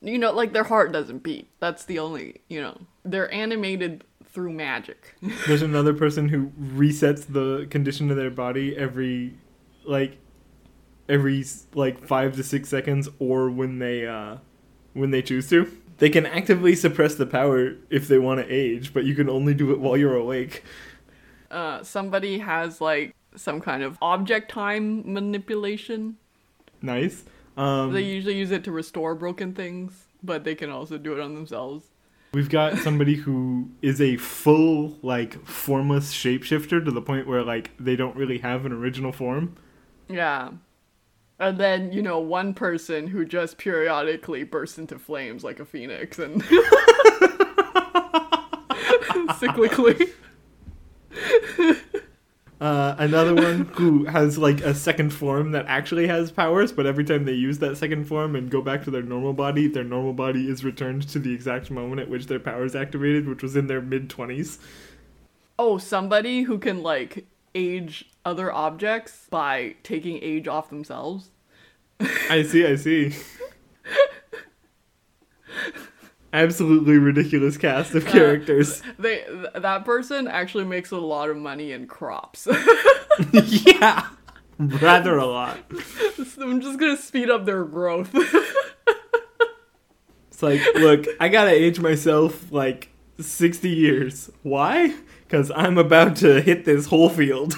You 0.00 0.18
know, 0.18 0.32
like 0.32 0.52
their 0.52 0.64
heart 0.64 0.92
doesn't 0.92 1.22
beat. 1.22 1.48
That's 1.60 1.84
the 1.84 1.98
only. 1.98 2.40
You 2.48 2.62
know, 2.62 2.78
they're 3.04 3.32
animated 3.32 4.04
through 4.28 4.52
magic. 4.52 5.14
There's 5.46 5.62
another 5.62 5.94
person 5.94 6.28
who 6.28 6.52
resets 6.60 7.26
the 7.32 7.66
condition 7.70 8.10
of 8.10 8.16
their 8.16 8.30
body 8.30 8.76
every, 8.76 9.34
like, 9.84 10.18
every 11.08 11.44
like 11.74 12.06
five 12.06 12.36
to 12.36 12.42
six 12.44 12.68
seconds, 12.68 13.08
or 13.18 13.50
when 13.50 13.78
they 13.78 14.06
uh, 14.06 14.36
when 14.92 15.10
they 15.10 15.22
choose 15.22 15.48
to. 15.50 15.70
They 15.98 16.10
can 16.10 16.26
actively 16.26 16.74
suppress 16.76 17.14
the 17.16 17.26
power 17.26 17.74
if 17.90 18.06
they 18.06 18.18
want 18.18 18.40
to 18.40 18.46
age, 18.52 18.92
but 18.94 19.04
you 19.04 19.14
can 19.16 19.28
only 19.28 19.52
do 19.54 19.72
it 19.72 19.80
while 19.80 19.96
you're 19.96 20.14
awake. 20.14 20.62
uh, 21.50 21.82
somebody 21.82 22.38
has 22.38 22.80
like 22.80 23.14
some 23.34 23.60
kind 23.60 23.82
of 23.82 23.98
object 24.00 24.50
time 24.50 25.02
manipulation. 25.12 26.16
Nice. 26.82 27.24
Um, 27.56 27.92
They 27.92 28.02
usually 28.02 28.36
use 28.36 28.52
it 28.52 28.62
to 28.64 28.70
restore 28.72 29.14
broken 29.16 29.54
things, 29.54 30.04
but 30.22 30.44
they 30.44 30.54
can 30.54 30.70
also 30.70 30.98
do 30.98 31.12
it 31.14 31.20
on 31.20 31.34
themselves. 31.34 31.86
We've 32.32 32.50
got 32.50 32.78
somebody 32.78 33.14
who 33.14 33.70
is 33.80 34.00
a 34.00 34.16
full, 34.18 34.98
like, 35.02 35.44
formless 35.46 36.12
shapeshifter 36.12 36.84
to 36.84 36.90
the 36.90 37.00
point 37.00 37.26
where, 37.26 37.42
like, 37.42 37.70
they 37.80 37.96
don't 37.96 38.14
really 38.16 38.38
have 38.38 38.66
an 38.66 38.72
original 38.72 39.12
form. 39.12 39.56
Yeah. 40.08 40.50
And 41.38 41.58
then, 41.58 41.92
you 41.92 42.02
know, 42.02 42.18
one 42.18 42.52
person 42.52 43.06
who 43.06 43.24
just 43.24 43.56
periodically 43.56 44.44
bursts 44.44 44.76
into 44.78 44.98
flames 44.98 45.42
like 45.42 45.58
a 45.60 45.64
phoenix 45.64 46.18
and 46.18 46.42
cyclically. 49.38 50.10
Uh, 52.60 52.96
another 52.98 53.34
one 53.36 53.66
who 53.74 54.04
has, 54.06 54.36
like, 54.36 54.60
a 54.62 54.74
second 54.74 55.10
form 55.10 55.52
that 55.52 55.64
actually 55.68 56.08
has 56.08 56.32
powers, 56.32 56.72
but 56.72 56.86
every 56.86 57.04
time 57.04 57.24
they 57.24 57.32
use 57.32 57.58
that 57.58 57.76
second 57.76 58.04
form 58.04 58.34
and 58.34 58.50
go 58.50 58.60
back 58.60 58.82
to 58.82 58.90
their 58.90 59.02
normal 59.02 59.32
body, 59.32 59.68
their 59.68 59.84
normal 59.84 60.12
body 60.12 60.48
is 60.50 60.64
returned 60.64 61.08
to 61.08 61.20
the 61.20 61.32
exact 61.32 61.70
moment 61.70 62.00
at 62.00 62.08
which 62.08 62.26
their 62.26 62.40
powers 62.40 62.74
activated, 62.74 63.28
which 63.28 63.42
was 63.42 63.54
in 63.54 63.68
their 63.68 63.80
mid 63.80 64.08
20s. 64.08 64.58
Oh, 65.56 65.78
somebody 65.78 66.42
who 66.42 66.58
can 66.58 66.82
like 66.82 67.26
age 67.54 68.10
other 68.24 68.52
objects 68.52 69.26
by 69.30 69.76
taking 69.82 70.18
age 70.22 70.48
off 70.48 70.68
themselves. 70.68 71.30
I 72.30 72.42
see, 72.42 72.66
I 72.66 72.76
see. 72.76 73.14
Absolutely 76.32 76.98
ridiculous 76.98 77.56
cast 77.56 77.94
of 77.94 78.04
characters. 78.14 78.82
They 78.98 79.24
th- 79.24 79.46
that 79.54 79.84
person 79.84 80.28
actually 80.28 80.64
makes 80.64 80.90
a 80.90 80.98
lot 80.98 81.30
of 81.30 81.36
money 81.36 81.72
in 81.72 81.86
crops. 81.86 82.46
yeah, 83.32 84.08
rather 84.58 85.16
a 85.16 85.26
lot. 85.26 85.58
so 86.16 86.42
I'm 86.42 86.60
just 86.60 86.78
gonna 86.78 86.96
speed 86.96 87.30
up 87.30 87.44
their 87.46 87.64
growth. 87.64 88.10
It's 90.30 90.42
like, 90.42 90.60
look, 90.76 91.06
I 91.18 91.28
gotta 91.28 91.50
age 91.50 91.80
myself 91.80 92.52
like 92.52 92.90
60 93.18 93.68
years. 93.68 94.30
Why? 94.42 94.94
Because 95.24 95.50
I'm 95.54 95.78
about 95.78 96.14
to 96.16 96.40
hit 96.40 96.64
this 96.64 96.86
whole 96.86 97.08
field. 97.08 97.54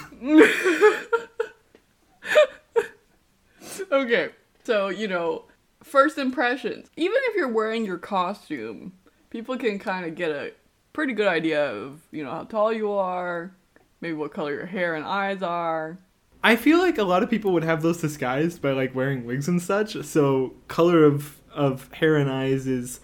okay, 3.92 4.30
so 4.64 4.88
you 4.88 5.08
know, 5.08 5.44
first 5.90 6.18
impressions. 6.18 6.90
Even 6.96 7.18
if 7.24 7.36
you're 7.36 7.48
wearing 7.48 7.84
your 7.84 7.98
costume, 7.98 8.92
people 9.30 9.56
can 9.56 9.78
kind 9.78 10.06
of 10.06 10.14
get 10.14 10.30
a 10.30 10.52
pretty 10.92 11.12
good 11.12 11.28
idea 11.28 11.70
of 11.70 12.00
you 12.10 12.24
know 12.24 12.30
how 12.30 12.44
tall 12.44 12.72
you 12.72 12.92
are, 12.92 13.52
maybe 14.00 14.14
what 14.14 14.32
color 14.32 14.54
your 14.54 14.66
hair 14.66 14.94
and 14.94 15.04
eyes 15.04 15.42
are. 15.42 15.98
I 16.42 16.56
feel 16.56 16.78
like 16.78 16.96
a 16.96 17.04
lot 17.04 17.22
of 17.22 17.28
people 17.28 17.52
would 17.52 17.64
have 17.64 17.82
those 17.82 18.00
disguised 18.00 18.62
by 18.62 18.72
like 18.72 18.94
wearing 18.94 19.26
wigs 19.26 19.48
and 19.48 19.60
such. 19.60 20.02
So 20.04 20.54
color 20.68 21.04
of 21.04 21.36
of 21.52 21.92
hair 21.92 22.16
and 22.16 22.30
eyes 22.30 22.66
is 22.66 23.00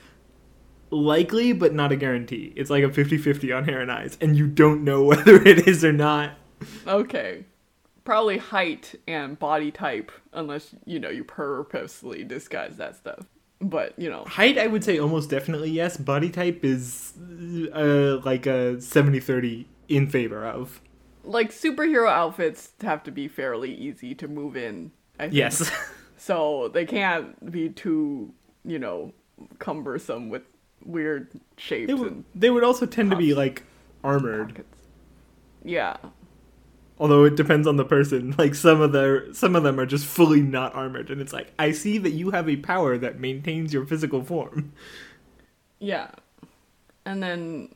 likely 0.90 1.52
but 1.52 1.74
not 1.74 1.92
a 1.92 1.96
guarantee. 1.96 2.52
It's 2.56 2.70
like 2.70 2.84
a 2.84 2.88
50-50 2.88 3.56
on 3.56 3.64
hair 3.64 3.80
and 3.80 3.90
eyes 3.90 4.16
and 4.20 4.36
you 4.36 4.46
don't 4.46 4.84
know 4.84 5.02
whether 5.10 5.42
it 5.42 5.66
is 5.66 5.84
or 5.84 5.92
not. 5.92 6.38
Okay. 6.86 7.44
Probably 8.06 8.38
height 8.38 8.94
and 9.06 9.38
body 9.38 9.70
type, 9.70 10.10
unless, 10.32 10.74
you 10.86 10.98
know, 10.98 11.10
you 11.10 11.24
purposely 11.24 12.24
disguise 12.24 12.76
that 12.78 12.96
stuff. 12.96 13.26
But, 13.60 13.98
you 13.98 14.08
know, 14.08 14.24
Height 14.26 14.56
I 14.58 14.66
would 14.66 14.84
say 14.84 14.98
almost 14.98 15.28
definitely 15.28 15.70
yes. 15.70 15.96
Body 15.98 16.30
type 16.30 16.64
is 16.64 17.12
uh, 17.74 18.18
like 18.24 18.46
a 18.46 18.76
70-30 18.78 19.66
in 19.88 20.06
favor 20.08 20.46
of. 20.46 20.80
like 21.24 21.50
superhero 21.50 22.08
outfits 22.08 22.70
have 22.82 23.02
to 23.04 23.10
be 23.10 23.28
fairly 23.28 23.74
easy 23.74 24.14
to 24.14 24.28
move 24.28 24.56
in. 24.56 24.92
I 25.18 25.24
think. 25.24 25.34
Yes. 25.34 25.70
So 26.18 26.70
they 26.72 26.86
can't 26.86 27.52
be 27.52 27.68
too, 27.68 28.32
you 28.64 28.78
know, 28.78 29.12
cumbersome 29.58 30.30
with 30.30 30.42
weird 30.84 31.28
shapes 31.58 31.88
They 31.88 31.94
would, 31.94 32.10
and 32.10 32.24
they 32.34 32.48
would 32.50 32.64
also 32.64 32.86
tend 32.86 33.10
to 33.10 33.16
be 33.16 33.34
like 33.34 33.64
armored, 34.02 34.48
pockets. 34.48 34.78
Yeah. 35.62 35.98
Although 36.98 37.24
it 37.24 37.36
depends 37.36 37.66
on 37.66 37.76
the 37.76 37.84
person. 37.84 38.34
Like 38.38 38.54
some 38.54 38.80
of 38.80 38.92
their 38.92 39.32
some 39.32 39.56
of 39.56 39.62
them 39.62 39.80
are 39.80 39.86
just 39.86 40.06
fully 40.06 40.40
not 40.42 40.74
armored, 40.74 41.10
and 41.10 41.20
it's 41.20 41.32
like 41.32 41.52
I 41.58 41.72
see 41.72 41.98
that 41.98 42.10
you 42.10 42.30
have 42.30 42.48
a 42.48 42.56
power 42.56 42.98
that 42.98 43.20
maintains 43.20 43.72
your 43.72 43.86
physical 43.86 44.22
form. 44.22 44.72
Yeah. 45.78 46.10
And 47.04 47.22
then 47.22 47.74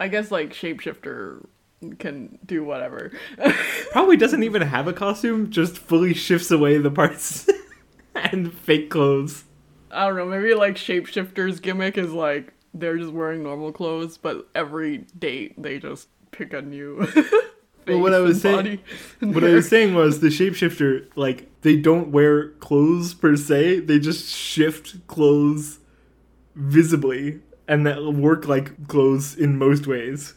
I 0.00 0.08
guess 0.08 0.32
like 0.32 0.52
shapeshifter 0.52 1.46
can 2.00 2.40
do 2.44 2.64
whatever. 2.64 3.12
Probably 3.92 4.16
doesn't 4.16 4.42
even 4.42 4.62
have 4.62 4.88
a 4.88 4.92
costume, 4.92 5.50
just 5.50 5.78
fully 5.78 6.12
shifts 6.12 6.50
away 6.50 6.78
the 6.78 6.90
parts 6.90 7.48
and 8.16 8.52
fake 8.52 8.90
clothes. 8.90 9.44
I 9.92 10.08
don't 10.08 10.16
know, 10.16 10.26
maybe 10.26 10.54
like 10.54 10.74
shapeshifter's 10.74 11.60
gimmick 11.60 11.96
is 11.96 12.12
like 12.12 12.52
they're 12.74 12.98
just 12.98 13.12
wearing 13.12 13.44
normal 13.44 13.70
clothes, 13.72 14.18
but 14.18 14.48
every 14.54 14.98
date 15.18 15.60
they 15.60 15.78
just 15.78 16.08
pick 16.32 16.52
a 16.52 16.62
new. 16.62 17.06
Well, 17.86 18.00
what 18.00 18.14
I 18.14 18.20
was 18.20 18.40
saying- 18.40 18.78
What 19.20 19.42
I 19.44 19.52
was 19.54 19.68
saying 19.68 19.94
was 19.94 20.20
the 20.20 20.28
shapeshifter, 20.28 21.06
like, 21.16 21.48
they 21.62 21.76
don't 21.76 22.08
wear 22.10 22.48
clothes 22.60 23.14
per 23.14 23.36
se, 23.36 23.80
they 23.80 23.98
just 23.98 24.28
shift 24.34 25.06
clothes 25.06 25.78
visibly, 26.54 27.40
and 27.68 27.86
that 27.86 28.02
work 28.04 28.46
like 28.48 28.88
clothes 28.88 29.34
in 29.36 29.58
most 29.58 29.86
ways. 29.86 30.34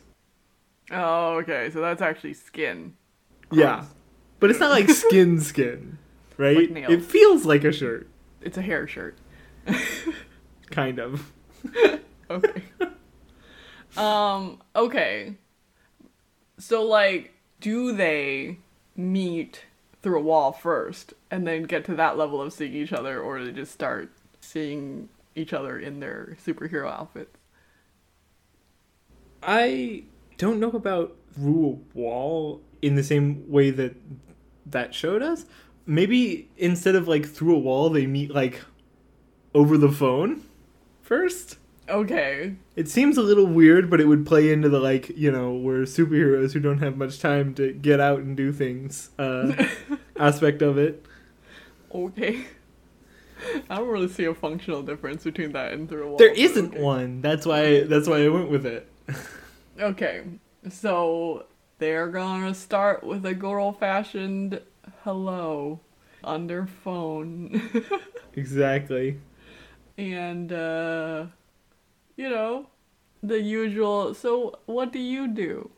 Oh, 0.91 1.37
okay. 1.39 1.69
So 1.71 1.81
that's 1.81 2.01
actually 2.01 2.33
skin. 2.33 2.93
Yeah. 3.51 3.85
But 4.39 4.49
it's 4.49 4.59
not 4.59 4.71
like 4.71 4.89
skin 5.05 5.39
skin, 5.39 5.97
right? 6.37 6.71
Like 6.71 6.89
it 6.89 7.01
feels 7.01 7.45
like 7.45 7.63
a 7.63 7.71
shirt, 7.71 8.07
It's 8.41 8.57
a 8.57 8.61
hair 8.61 8.87
shirt. 8.87 9.17
kind 10.71 10.99
of. 10.99 11.31
Okay. 12.29 12.63
um, 13.97 14.61
okay. 14.75 15.35
So 16.59 16.83
like 16.83 17.32
do 17.63 17.93
they 17.93 18.57
meet 18.93 19.63
through 20.01 20.19
a 20.19 20.21
wall 20.21 20.51
first 20.51 21.13
and 21.31 21.47
then 21.47 21.63
get 21.63 21.85
to 21.85 21.95
that 21.95 22.17
level 22.17 22.41
of 22.41 22.51
seeing 22.51 22.73
each 22.73 22.91
other 22.91 23.21
or 23.21 23.41
they 23.41 23.53
just 23.53 23.71
start 23.71 24.11
seeing 24.41 25.07
each 25.33 25.53
other 25.53 25.79
in 25.79 26.01
their 26.01 26.35
superhero 26.45 26.91
outfits? 26.91 27.39
I 29.41 30.03
don't 30.37 30.59
know 30.59 30.71
about 30.71 31.15
through 31.33 31.79
a 31.93 31.97
wall 31.97 32.61
in 32.81 32.95
the 32.95 33.03
same 33.03 33.49
way 33.49 33.69
that 33.71 33.95
that 34.65 34.93
show 34.93 35.17
does. 35.17 35.45
Maybe 35.85 36.49
instead 36.57 36.95
of 36.95 37.07
like 37.07 37.25
through 37.25 37.55
a 37.55 37.59
wall, 37.59 37.89
they 37.89 38.07
meet 38.07 38.35
like 38.35 38.59
over 39.55 39.77
the 39.77 39.91
phone 39.91 40.43
first. 41.01 41.59
Okay. 41.89 42.55
It 42.75 42.87
seems 42.87 43.17
a 43.17 43.21
little 43.21 43.45
weird, 43.45 43.89
but 43.89 43.99
it 43.99 44.05
would 44.05 44.25
play 44.25 44.51
into 44.51 44.69
the 44.69 44.79
like, 44.79 45.09
you 45.17 45.31
know, 45.31 45.53
we're 45.53 45.81
superheroes 45.81 46.53
who 46.53 46.59
don't 46.59 46.79
have 46.79 46.97
much 46.97 47.19
time 47.19 47.53
to 47.55 47.73
get 47.73 47.99
out 47.99 48.19
and 48.19 48.37
do 48.37 48.51
things 48.53 49.09
uh, 49.19 49.67
aspect 50.17 50.61
of 50.61 50.77
it. 50.77 51.05
Okay. 51.93 52.45
I 53.69 53.77
don't 53.77 53.89
really 53.89 54.07
see 54.07 54.23
a 54.25 54.33
functional 54.33 54.81
difference 54.81 55.23
between 55.23 55.51
that 55.51 55.73
and 55.73 55.89
through 55.89 56.03
a 56.03 56.07
wall. 56.07 56.17
There 56.17 56.31
isn't 56.33 56.73
okay. 56.73 56.81
one. 56.81 57.21
That's 57.21 57.45
why. 57.45 57.81
That's 57.83 58.07
why 58.07 58.23
I 58.23 58.29
went 58.29 58.49
with 58.49 58.65
it. 58.65 58.89
Okay, 59.79 60.21
so 60.69 61.47
they're 61.79 62.09
gonna 62.09 62.53
start 62.53 63.03
with 63.03 63.25
a 63.25 63.33
good 63.33 63.57
old 63.57 63.79
fashioned 63.79 64.61
hello 65.03 65.79
on 66.23 66.45
their 66.45 66.67
phone. 66.67 67.59
Exactly. 68.35 69.19
and, 69.97 70.51
uh, 70.51 71.25
you 72.15 72.29
know, 72.29 72.67
the 73.21 73.39
usual. 73.41 74.13
So, 74.13 74.59
what 74.65 74.91
do 74.91 74.99
you 74.99 75.27
do? 75.27 75.69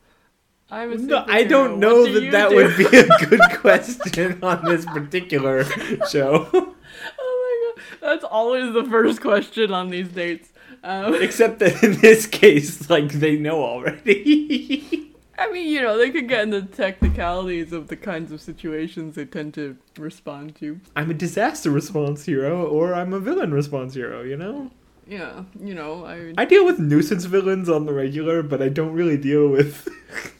I'm 0.71 0.91
a 0.93 0.97
No, 0.97 1.23
I 1.27 1.43
don't 1.43 1.79
know 1.79 2.05
do 2.05 2.31
that 2.31 2.31
that 2.31 2.49
do? 2.49 2.55
would 2.55 2.77
be 2.77 2.85
a 2.85 3.25
good 3.29 3.59
question 3.59 4.43
on 4.43 4.65
this 4.65 4.83
particular 4.85 5.63
show. 6.09 6.49
oh 6.53 7.71
my 7.75 7.75
god, 7.75 7.83
that's 8.01 8.23
always 8.23 8.73
the 8.73 8.83
first 8.83 9.21
question 9.21 9.71
on 9.71 9.89
these 9.89 10.09
dates. 10.09 10.49
Um, 10.83 11.15
Except 11.21 11.59
that 11.59 11.83
in 11.83 11.99
this 11.99 12.25
case, 12.25 12.89
like 12.89 13.11
they 13.13 13.37
know 13.37 13.63
already. 13.63 15.11
I 15.37 15.51
mean, 15.51 15.67
you 15.67 15.81
know, 15.81 15.97
they 15.97 16.11
could 16.11 16.29
get 16.29 16.43
into 16.43 16.61
technicalities 16.63 17.73
of 17.73 17.89
the 17.89 17.97
kinds 17.97 18.31
of 18.31 18.39
situations 18.41 19.15
they 19.15 19.25
tend 19.25 19.53
to 19.55 19.77
respond 19.97 20.55
to. 20.57 20.79
I'm 20.95 21.11
a 21.11 21.13
disaster 21.13 21.69
response 21.69 22.25
hero, 22.25 22.65
or 22.65 22.93
I'm 22.93 23.13
a 23.13 23.19
villain 23.19 23.53
response 23.53 23.93
hero. 23.95 24.23
You 24.23 24.37
know, 24.37 24.71
Yeah, 25.07 25.43
you 25.59 25.75
know, 25.75 26.05
I. 26.05 26.33
I 26.37 26.45
deal 26.45 26.65
with 26.65 26.79
nuisance 26.79 27.25
villains 27.25 27.69
on 27.69 27.85
the 27.85 27.93
regular, 27.93 28.41
but 28.41 28.61
I 28.61 28.69
don't 28.69 28.93
really 28.93 29.17
deal 29.17 29.47
with. 29.47 29.87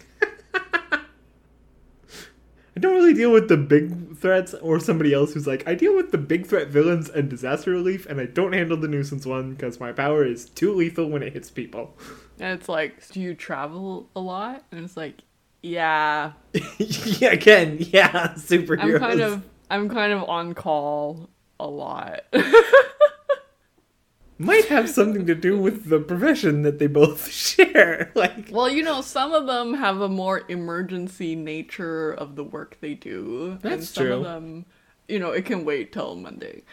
I 2.77 2.81
don't 2.81 2.95
really 2.95 3.13
deal 3.13 3.31
with 3.31 3.47
the 3.47 3.55
big 3.55 4.17
threats 4.17 4.53
or 4.55 4.81
somebody 4.81 5.13
else 5.13 5.33
who's 5.33 5.47
like, 5.47 5.65
I 5.65 5.75
deal 5.75 5.95
with 5.95 6.11
the 6.11 6.17
big 6.17 6.45
threat 6.45 6.67
villains 6.67 7.09
and 7.09 7.29
disaster 7.29 7.71
relief, 7.71 8.05
and 8.05 8.19
I 8.19 8.25
don't 8.25 8.51
handle 8.51 8.75
the 8.75 8.89
nuisance 8.89 9.25
one 9.25 9.53
because 9.53 9.79
my 9.79 9.93
power 9.93 10.25
is 10.25 10.49
too 10.49 10.73
lethal 10.73 11.09
when 11.09 11.23
it 11.23 11.31
hits 11.31 11.49
people. 11.49 11.97
And 12.39 12.59
it's 12.59 12.67
like, 12.67 13.07
do 13.09 13.21
you 13.21 13.33
travel 13.33 14.09
a 14.13 14.19
lot? 14.19 14.65
And 14.71 14.83
it's 14.83 14.97
like, 14.97 15.21
yeah. 15.61 16.33
yeah, 16.77 17.31
again, 17.31 17.77
yeah, 17.79 18.33
superheroes. 18.33 18.95
I'm 18.95 18.99
kind 18.99 19.21
of 19.21 19.43
I'm 19.69 19.89
kind 19.89 20.11
of 20.11 20.23
on 20.29 20.53
call 20.53 21.29
a 21.59 21.67
lot. 21.67 22.21
might 24.37 24.65
have 24.65 24.89
something 24.89 25.25
to 25.25 25.35
do 25.35 25.57
with 25.57 25.89
the 25.89 25.99
profession 25.99 26.63
that 26.63 26.79
they 26.79 26.87
both 26.87 27.31
share. 27.31 28.11
Like, 28.15 28.49
well, 28.51 28.69
you 28.69 28.83
know, 28.83 29.01
some 29.01 29.33
of 29.33 29.47
them 29.47 29.75
have 29.75 30.01
a 30.01 30.09
more 30.09 30.43
emergency 30.49 31.35
nature 31.35 32.11
of 32.11 32.35
the 32.35 32.43
work 32.43 32.77
they 32.81 32.93
do. 32.93 33.51
and 33.51 33.61
That's 33.61 33.89
some 33.89 34.05
true. 34.05 34.13
of 34.15 34.23
them, 34.23 34.65
you 35.07 35.19
know, 35.19 35.31
it 35.31 35.45
can 35.45 35.63
wait 35.63 35.93
till 35.93 36.15
Monday. 36.15 36.63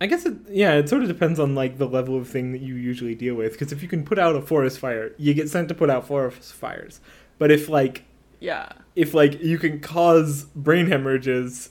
I 0.00 0.06
guess 0.06 0.26
it, 0.26 0.34
yeah, 0.48 0.72
it 0.74 0.88
sort 0.88 1.02
of 1.02 1.08
depends 1.08 1.38
on 1.38 1.54
like 1.54 1.78
the 1.78 1.86
level 1.86 2.16
of 2.16 2.28
thing 2.28 2.50
that 2.50 2.60
you 2.60 2.74
usually 2.74 3.14
deal 3.14 3.36
with. 3.36 3.52
Because 3.52 3.70
if 3.70 3.82
you 3.82 3.88
can 3.88 4.04
put 4.04 4.18
out 4.18 4.34
a 4.34 4.42
forest 4.42 4.80
fire, 4.80 5.12
you 5.16 5.32
get 5.32 5.48
sent 5.48 5.68
to 5.68 5.74
put 5.74 5.90
out 5.90 6.08
forest 6.08 6.52
fires. 6.54 7.00
But 7.38 7.52
if 7.52 7.68
like 7.68 8.02
yeah. 8.40 8.72
if 8.96 9.14
like 9.14 9.40
you 9.40 9.58
can 9.58 9.78
cause 9.78 10.42
brain 10.56 10.88
hemorrhages, 10.88 11.70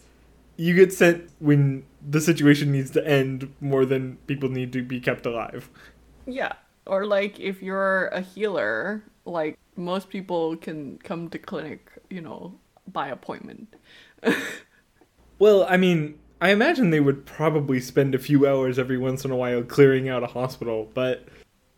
you 0.56 0.74
get 0.74 0.94
sent 0.94 1.30
when 1.40 1.84
the 2.08 2.22
situation 2.22 2.72
needs 2.72 2.92
to 2.92 3.08
end 3.08 3.54
more 3.60 3.86
than 3.86 4.18
people 4.28 4.50
need 4.50 4.74
to 4.74 4.84
be 4.84 5.00
kept 5.00 5.26
alive. 5.26 5.70
Yeah. 6.26 6.54
Or 6.86 7.06
like 7.06 7.40
if 7.40 7.62
you're 7.62 8.08
a 8.08 8.22
healer, 8.22 9.04
like 9.26 9.58
most 9.76 10.10
people 10.10 10.56
can 10.58 10.98
come 11.00 11.30
to 11.30 11.38
clinic, 11.40 11.92
you 12.10 12.22
know, 12.22 12.56
by 12.88 13.08
appointment. 13.08 13.74
Well, 15.42 15.66
I 15.68 15.76
mean, 15.76 16.20
I 16.40 16.52
imagine 16.52 16.92
they 16.92 17.00
would 17.00 17.26
probably 17.26 17.80
spend 17.80 18.14
a 18.14 18.20
few 18.20 18.48
hours 18.48 18.78
every 18.78 19.00
once 19.00 19.26
in 19.26 19.32
a 19.32 19.36
while 19.36 19.64
clearing 19.64 20.08
out 20.08 20.22
a 20.22 20.28
hospital, 20.28 20.92
but 20.94 21.26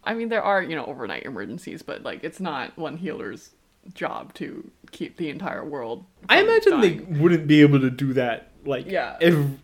I 0.04 0.14
mean, 0.14 0.28
there 0.28 0.44
are, 0.44 0.62
you 0.62 0.76
know, 0.76 0.84
overnight 0.84 1.24
emergencies, 1.24 1.82
but 1.82 2.04
like 2.04 2.26
it's 2.26 2.42
not 2.42 2.78
one 2.78 2.98
healer's 2.98 3.52
job 3.94 4.34
to 4.34 4.70
keep 4.92 5.16
the 5.16 5.30
entire 5.30 5.64
world. 5.64 6.04
I 6.28 6.42
imagine 6.42 6.82
they 6.82 6.96
wouldn't 7.18 7.48
be 7.48 7.62
able 7.62 7.80
to 7.80 7.90
do 7.90 8.12
that 8.14 8.52
like 8.66 8.86
Yeah. 8.90 9.18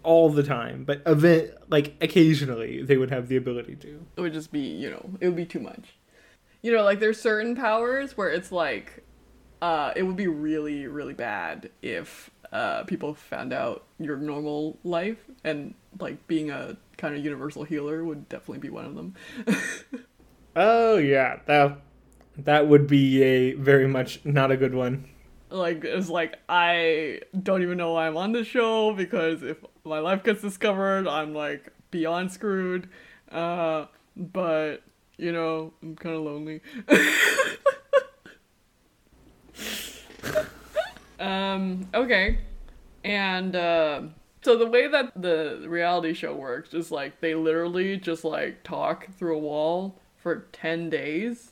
all 0.04 0.30
the 0.30 0.43
time, 0.43 0.84
but 0.84 1.02
event 1.06 1.52
like 1.70 1.95
occasionally 2.02 2.82
they 2.84 2.97
would 2.97 3.10
have 3.12 3.28
the 3.28 3.38
ability 3.38 3.76
to. 3.78 4.06
It 4.18 4.22
would 4.22 4.34
just 4.34 4.52
be, 4.52 4.60
you 4.62 4.89
know, 4.89 5.10
it 5.20 5.28
would 5.28 5.36
be 5.36 5.45
too 5.45 5.60
much. 5.60 5.95
You 6.62 6.74
know, 6.74 6.84
like 6.84 7.00
there's 7.00 7.20
certain 7.20 7.56
powers 7.56 8.18
where 8.18 8.30
it's 8.30 8.52
like, 8.52 9.04
uh, 9.62 9.93
it 9.95 10.04
would 10.04 10.18
be 10.18 10.28
really, 10.28 10.88
really 10.88 11.14
bad 11.14 11.70
if 11.82 12.30
uh, 12.52 12.84
people 12.84 13.14
found 13.14 13.54
out 13.54 13.86
your 14.00 14.18
normal 14.18 14.78
life, 14.84 15.20
and 15.43 15.74
like 16.00 16.26
being 16.28 16.50
a 16.52 16.76
kind 16.97 17.16
of 17.16 17.24
universal 17.24 17.64
healer 17.64 18.04
would 18.04 18.28
definitely 18.28 18.60
be 18.60 18.70
one 18.70 18.86
of 18.86 18.95
them. 18.95 19.16
Oh 20.56 20.97
yeah, 20.97 21.39
that 21.45 21.78
that 22.38 22.68
would 22.68 22.88
be 22.88 23.22
a 23.24 23.54
very 23.54 23.88
much 23.88 24.20
not 24.26 24.52
a 24.52 24.58
good 24.58 24.74
one. 24.74 25.08
Like 25.50 25.84
it's 25.84 26.10
like 26.10 26.38
I 26.47 27.22
don't 27.41 27.64
even 27.64 27.78
know 27.78 27.93
why 27.93 28.08
I'm 28.08 28.18
on 28.18 28.32
this 28.32 28.47
show 28.47 28.93
because 28.93 29.43
if 29.43 29.58
my 29.84 30.00
life 30.00 30.24
gets 30.24 30.41
discovered, 30.41 31.08
I'm 31.08 31.34
like 31.34 31.72
beyond 31.91 32.32
screwed. 32.32 32.89
Uh, 33.32 33.86
but 34.16 34.78
you 35.18 35.32
know, 35.32 35.74
I'm 35.82 35.95
kind 35.95 36.16
of 36.16 36.22
lonely. 36.24 36.62
um. 41.20 41.88
Okay. 41.93 42.39
And 43.04 43.56
uh, 43.56 44.02
so 44.41 44.58
the 44.58 44.68
way 44.68 44.88
that 44.88 45.22
the 45.22 45.66
reality 45.68 46.14
show 46.14 46.36
works 46.36 46.74
is 46.74 46.91
like 46.91 47.22
they 47.22 47.36
literally 47.36 47.97
just 47.97 48.24
like 48.24 48.64
talk 48.64 49.08
through 49.18 49.38
a 49.38 49.39
wall 49.39 50.00
for 50.18 50.47
ten 50.52 50.89
days, 50.89 51.52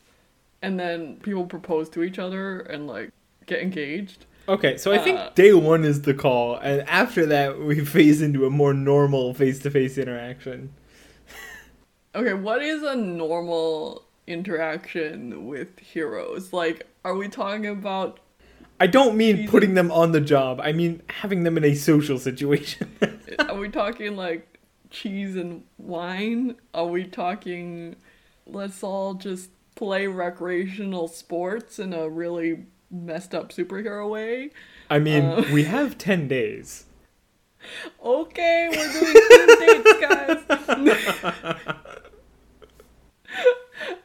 and 0.61 0.79
then 0.79 1.17
people 1.17 1.45
propose 1.45 1.89
to 1.89 2.03
each 2.03 2.19
other 2.19 2.59
and 2.59 2.87
like 2.87 3.11
get 3.47 3.61
engaged. 3.61 4.25
Okay, 4.47 4.77
so 4.77 4.93
I 4.93 4.99
think 4.99 5.19
Uh, 5.19 5.29
day 5.35 5.53
one 5.53 5.83
is 5.83 6.03
the 6.03 6.13
call, 6.13 6.55
and 6.57 6.87
after 6.87 7.25
that 7.25 7.59
we 7.59 7.83
phase 7.95 8.21
into 8.21 8.45
a 8.45 8.49
more 8.49 8.73
normal 8.73 9.33
face-to-face 9.33 9.97
interaction. 9.97 10.71
Okay, 12.15 12.33
what 12.33 12.61
is 12.61 12.81
a 12.83 12.95
normal 12.95 14.05
interaction 14.25 15.47
with 15.47 15.79
heroes? 15.79 16.53
Like, 16.53 16.87
are 17.03 17.15
we 17.15 17.27
talking 17.27 17.67
about? 17.67 18.19
I 18.79 18.87
don't 18.87 19.17
mean 19.17 19.37
Jesus. 19.37 19.51
putting 19.51 19.73
them 19.73 19.91
on 19.91 20.11
the 20.11 20.21
job. 20.21 20.59
I 20.61 20.71
mean 20.71 21.01
having 21.09 21.43
them 21.43 21.57
in 21.57 21.63
a 21.63 21.73
social 21.73 22.17
situation. 22.19 22.91
are 23.39 23.55
we 23.55 23.69
talking 23.69 24.15
like 24.15 24.59
cheese 24.89 25.35
and 25.35 25.63
wine? 25.77 26.55
Are 26.73 26.85
we 26.85 27.05
talking? 27.05 27.95
Let's 28.45 28.83
all 28.83 29.15
just 29.15 29.49
play 29.75 30.07
recreational 30.07 31.07
sports 31.07 31.79
in 31.79 31.93
a 31.93 32.07
really 32.07 32.65
messed 32.91 33.33
up 33.35 33.51
superhero 33.51 34.09
way. 34.09 34.51
I 34.89 34.99
mean, 34.99 35.23
Uh. 35.23 35.43
we 35.51 35.63
have 35.65 35.97
10 35.97 36.27
days. 36.27 36.85
Okay, 38.03 38.69
we're 38.71 38.93
doing 38.93 39.13
team 39.57 39.83
dates, 39.83 39.99
guys. 39.99 40.37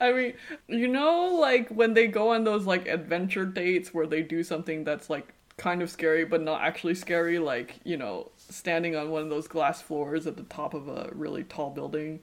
I 0.00 0.12
mean, 0.12 0.34
you 0.66 0.88
know, 0.88 1.36
like 1.40 1.68
when 1.68 1.94
they 1.94 2.06
go 2.08 2.30
on 2.32 2.44
those 2.44 2.66
like 2.66 2.86
adventure 2.88 3.46
dates 3.46 3.94
where 3.94 4.06
they 4.06 4.22
do 4.22 4.42
something 4.42 4.84
that's 4.84 5.08
like 5.08 5.32
kind 5.56 5.80
of 5.80 5.90
scary 5.90 6.24
but 6.24 6.42
not 6.42 6.62
actually 6.62 6.94
scary, 6.94 7.38
like, 7.38 7.78
you 7.84 7.96
know, 7.96 8.30
standing 8.36 8.96
on 8.96 9.10
one 9.10 9.22
of 9.22 9.30
those 9.30 9.46
glass 9.46 9.80
floors 9.80 10.26
at 10.26 10.36
the 10.36 10.42
top 10.44 10.74
of 10.74 10.88
a 10.88 11.10
really 11.12 11.44
tall 11.44 11.70
building. 11.70 12.20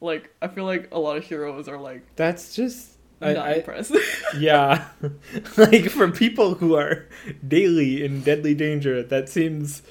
Like, 0.00 0.32
I 0.40 0.48
feel 0.48 0.64
like 0.64 0.88
a 0.92 0.98
lot 0.98 1.16
of 1.18 1.24
heroes 1.24 1.68
are 1.68 1.78
like 1.78 2.02
That's 2.16 2.54
just 2.54 2.97
I, 3.20 3.32
not 3.32 3.46
I, 3.46 3.52
impressed. 3.54 3.96
yeah, 4.38 4.88
like 5.56 5.90
for 5.90 6.10
people 6.10 6.54
who 6.54 6.76
are 6.76 7.06
daily 7.46 8.04
in 8.04 8.22
deadly 8.22 8.54
danger, 8.54 9.02
that 9.02 9.28
seems 9.28 9.82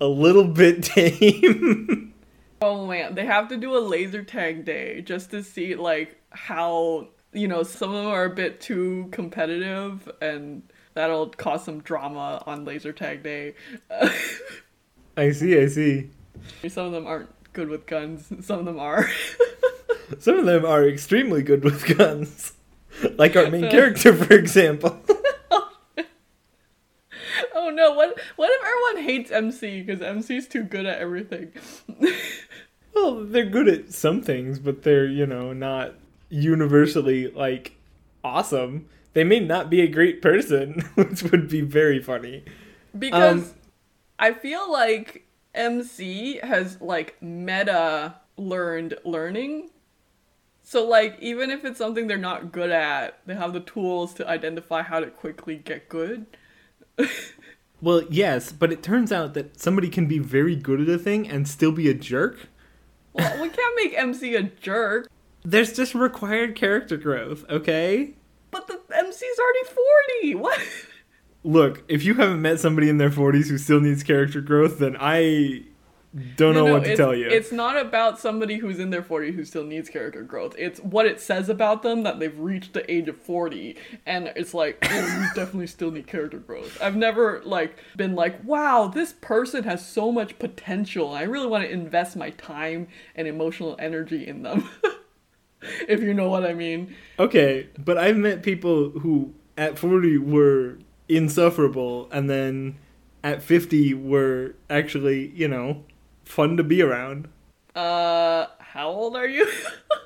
a 0.00 0.06
little 0.06 0.44
bit 0.44 0.82
tame. 0.84 2.14
oh 2.62 2.86
man, 2.86 3.14
they 3.14 3.24
have 3.26 3.48
to 3.48 3.56
do 3.56 3.76
a 3.76 3.80
laser 3.80 4.22
tag 4.22 4.64
day 4.64 5.00
just 5.00 5.30
to 5.32 5.42
see 5.42 5.74
like 5.74 6.20
how 6.30 7.08
you 7.32 7.48
know 7.48 7.62
some 7.62 7.90
of 7.90 7.96
them 7.96 8.06
are 8.06 8.26
a 8.26 8.30
bit 8.30 8.60
too 8.60 9.08
competitive 9.10 10.08
and 10.20 10.62
that'll 10.94 11.28
cause 11.30 11.64
some 11.64 11.80
drama 11.80 12.42
on 12.46 12.64
laser 12.64 12.92
tag 12.92 13.22
day. 13.22 13.54
I 15.16 15.32
see, 15.32 15.58
I 15.58 15.66
see. 15.66 16.10
some 16.68 16.86
of 16.86 16.92
them 16.92 17.06
aren't 17.08 17.30
good 17.52 17.68
with 17.68 17.86
guns, 17.86 18.32
some 18.46 18.60
of 18.60 18.64
them 18.66 18.78
are. 18.78 19.10
Some 20.20 20.38
of 20.38 20.46
them 20.46 20.64
are 20.64 20.88
extremely 20.88 21.42
good 21.42 21.62
with 21.62 21.96
guns. 21.98 22.52
Like 23.18 23.36
our 23.36 23.50
main 23.50 23.70
character, 23.70 24.12
for 24.14 24.32
example. 24.34 24.98
oh 27.54 27.70
no, 27.70 27.92
what 27.92 28.18
what 28.36 28.50
if 28.50 28.66
everyone 28.66 29.04
hates 29.08 29.30
MC 29.30 29.82
because 29.82 30.02
MC's 30.02 30.48
too 30.48 30.64
good 30.64 30.86
at 30.86 30.98
everything? 30.98 31.52
Well, 32.94 33.24
they're 33.24 33.46
good 33.46 33.68
at 33.68 33.92
some 33.92 34.22
things, 34.22 34.58
but 34.58 34.82
they're, 34.82 35.06
you 35.06 35.24
know, 35.24 35.52
not 35.52 35.94
universally, 36.30 37.30
like, 37.30 37.76
awesome. 38.24 38.88
They 39.12 39.22
may 39.22 39.38
not 39.38 39.70
be 39.70 39.82
a 39.82 39.86
great 39.86 40.20
person, 40.20 40.80
which 40.96 41.22
would 41.22 41.48
be 41.48 41.60
very 41.60 42.02
funny. 42.02 42.42
Because 42.98 43.50
Um, 43.52 43.54
I 44.18 44.32
feel 44.32 44.72
like 44.72 45.26
MC 45.54 46.40
has 46.42 46.80
like 46.80 47.22
meta 47.22 48.16
learned 48.36 48.94
learning. 49.04 49.70
So 50.70 50.86
like 50.86 51.16
even 51.18 51.48
if 51.48 51.64
it's 51.64 51.78
something 51.78 52.08
they're 52.08 52.18
not 52.18 52.52
good 52.52 52.68
at, 52.70 53.20
they 53.24 53.34
have 53.34 53.54
the 53.54 53.60
tools 53.60 54.12
to 54.14 54.28
identify 54.28 54.82
how 54.82 55.00
to 55.00 55.06
quickly 55.06 55.56
get 55.56 55.88
good. 55.88 56.26
Well, 57.80 58.02
yes, 58.10 58.50
but 58.50 58.72
it 58.72 58.82
turns 58.82 59.12
out 59.12 59.34
that 59.34 59.60
somebody 59.60 59.88
can 59.88 60.06
be 60.08 60.18
very 60.18 60.56
good 60.56 60.80
at 60.80 60.88
a 60.88 60.98
thing 60.98 61.28
and 61.28 61.46
still 61.46 61.70
be 61.70 61.88
a 61.88 61.94
jerk. 61.94 62.48
Well, 63.12 63.40
we 63.40 63.48
can't 63.50 63.76
make 63.76 63.96
MC 63.96 64.34
a 64.34 64.42
jerk, 64.42 65.08
There's 65.44 65.72
just 65.72 65.94
required 65.94 66.56
character 66.56 66.96
growth, 66.96 67.44
okay? 67.48 68.14
but 68.50 68.66
the 68.66 68.80
MC's 68.92 69.38
already 69.38 69.76
40. 70.20 70.34
What? 70.34 70.60
Look, 71.44 71.84
if 71.86 72.04
you 72.04 72.14
haven't 72.14 72.42
met 72.42 72.58
somebody 72.58 72.88
in 72.88 72.98
their 72.98 73.10
40s 73.10 73.46
who 73.46 73.58
still 73.58 73.80
needs 73.80 74.02
character 74.02 74.40
growth, 74.40 74.80
then 74.80 74.96
I 74.98 75.62
don't 76.14 76.54
know 76.54 76.62
No, 76.62 76.66
no, 76.66 76.72
what 76.74 76.84
to 76.84 76.96
tell 76.96 77.14
you. 77.14 77.28
It's 77.28 77.52
not 77.52 77.76
about 77.76 78.18
somebody 78.18 78.56
who's 78.56 78.78
in 78.78 78.90
their 78.90 79.02
40 79.02 79.32
who 79.32 79.44
still 79.44 79.64
needs 79.64 79.90
character 79.90 80.22
growth. 80.22 80.54
It's 80.56 80.80
what 80.80 81.06
it 81.06 81.20
says 81.20 81.48
about 81.48 81.82
them 81.82 82.02
that 82.04 82.18
they've 82.18 82.38
reached 82.38 82.72
the 82.72 82.90
age 82.90 83.08
of 83.08 83.16
40 83.18 83.76
and 84.06 84.32
it's 84.34 84.54
like, 84.54 84.78
oh, 84.82 85.20
you 85.20 85.26
definitely 85.34 85.66
still 85.66 85.90
need 85.90 86.06
character 86.06 86.38
growth. 86.38 86.80
I've 86.80 86.96
never 86.96 87.42
like 87.44 87.78
been 87.96 88.14
like, 88.14 88.42
wow, 88.42 88.88
this 88.88 89.12
person 89.20 89.64
has 89.64 89.86
so 89.86 90.10
much 90.10 90.38
potential. 90.38 91.12
I 91.12 91.22
really 91.22 91.46
want 91.46 91.64
to 91.64 91.70
invest 91.70 92.16
my 92.16 92.30
time 92.30 92.88
and 93.14 93.28
emotional 93.28 93.76
energy 93.78 94.26
in 94.26 94.42
them. 94.42 94.68
if 95.88 96.00
you 96.00 96.14
know 96.14 96.30
what 96.30 96.44
I 96.44 96.54
mean. 96.54 96.94
Okay, 97.18 97.68
but 97.78 97.98
I've 97.98 98.16
met 98.16 98.42
people 98.42 98.90
who 98.90 99.34
at 99.56 99.78
40 99.78 100.18
were 100.18 100.78
insufferable 101.08 102.08
and 102.10 102.30
then 102.30 102.78
at 103.22 103.42
50 103.42 103.94
were 103.94 104.54
actually, 104.70 105.28
you 105.34 105.48
know, 105.48 105.84
fun 106.28 106.56
to 106.56 106.62
be 106.62 106.82
around. 106.82 107.28
Uh, 107.74 108.46
how 108.58 108.88
old 108.88 109.16
are 109.16 109.26
you? 109.26 109.50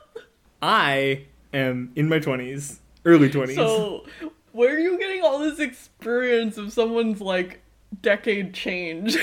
I 0.63 1.27
am 1.53 1.93
in 1.97 2.09
my 2.09 2.19
20s, 2.19 2.79
early 3.05 3.29
20s. 3.29 3.55
So, 3.57 4.07
where 4.53 4.75
are 4.75 4.79
you 4.79 4.99
getting 4.99 5.23
all 5.23 5.39
this 5.39 5.59
experience 5.59 6.57
of 6.57 6.73
someone's 6.73 7.21
like 7.21 7.61
decade 8.01 8.55
change? 8.55 9.17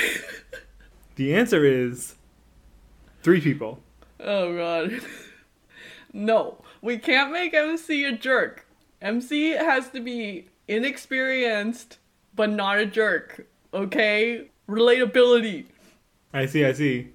the 1.15 1.33
answer 1.33 1.63
is 1.63 2.15
three 3.23 3.41
people. 3.41 3.79
oh 4.19 4.55
god. 4.55 5.01
no, 6.13 6.61
we 6.81 6.97
can't 6.97 7.31
make 7.31 7.53
MC 7.53 8.03
a 8.03 8.11
jerk. 8.11 8.65
MC 9.01 9.51
has 9.51 9.89
to 9.89 10.01
be 10.01 10.49
inexperienced 10.67 11.97
but 12.35 12.49
not 12.49 12.79
a 12.79 12.85
jerk. 12.85 13.47
Okay? 13.73 14.49
Relatability. 14.67 15.65
I 16.33 16.45
see, 16.45 16.65
I 16.65 16.73
see. 16.73 17.09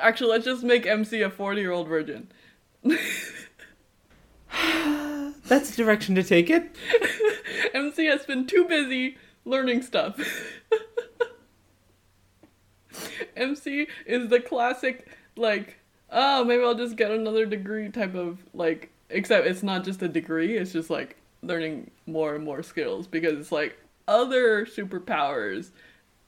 Actually, 0.00 0.30
let's 0.30 0.44
just 0.44 0.62
make 0.62 0.86
MC 0.86 1.22
a 1.22 1.30
40-year-old 1.30 1.88
virgin. 1.88 2.28
That's 5.46 5.70
the 5.70 5.76
direction 5.76 6.14
to 6.16 6.22
take 6.22 6.50
it. 6.50 6.76
MC 7.74 8.06
has 8.06 8.26
been 8.26 8.46
too 8.46 8.64
busy 8.64 9.16
learning 9.44 9.82
stuff. 9.82 10.16
MC 13.36 13.86
is 14.04 14.28
the 14.28 14.40
classic, 14.40 15.08
like, 15.36 15.78
oh, 16.10 16.44
maybe 16.44 16.62
I'll 16.62 16.74
just 16.74 16.96
get 16.96 17.10
another 17.10 17.46
degree 17.46 17.88
type 17.88 18.14
of, 18.14 18.40
like, 18.52 18.90
except 19.10 19.46
it's 19.46 19.62
not 19.62 19.84
just 19.84 20.02
a 20.02 20.08
degree, 20.08 20.56
it's 20.56 20.72
just 20.72 20.90
like 20.90 21.16
learning 21.42 21.90
more 22.06 22.34
and 22.34 22.44
more 22.44 22.62
skills 22.62 23.06
because 23.06 23.38
it's 23.38 23.52
like 23.52 23.78
other 24.06 24.66
superpowers, 24.66 25.70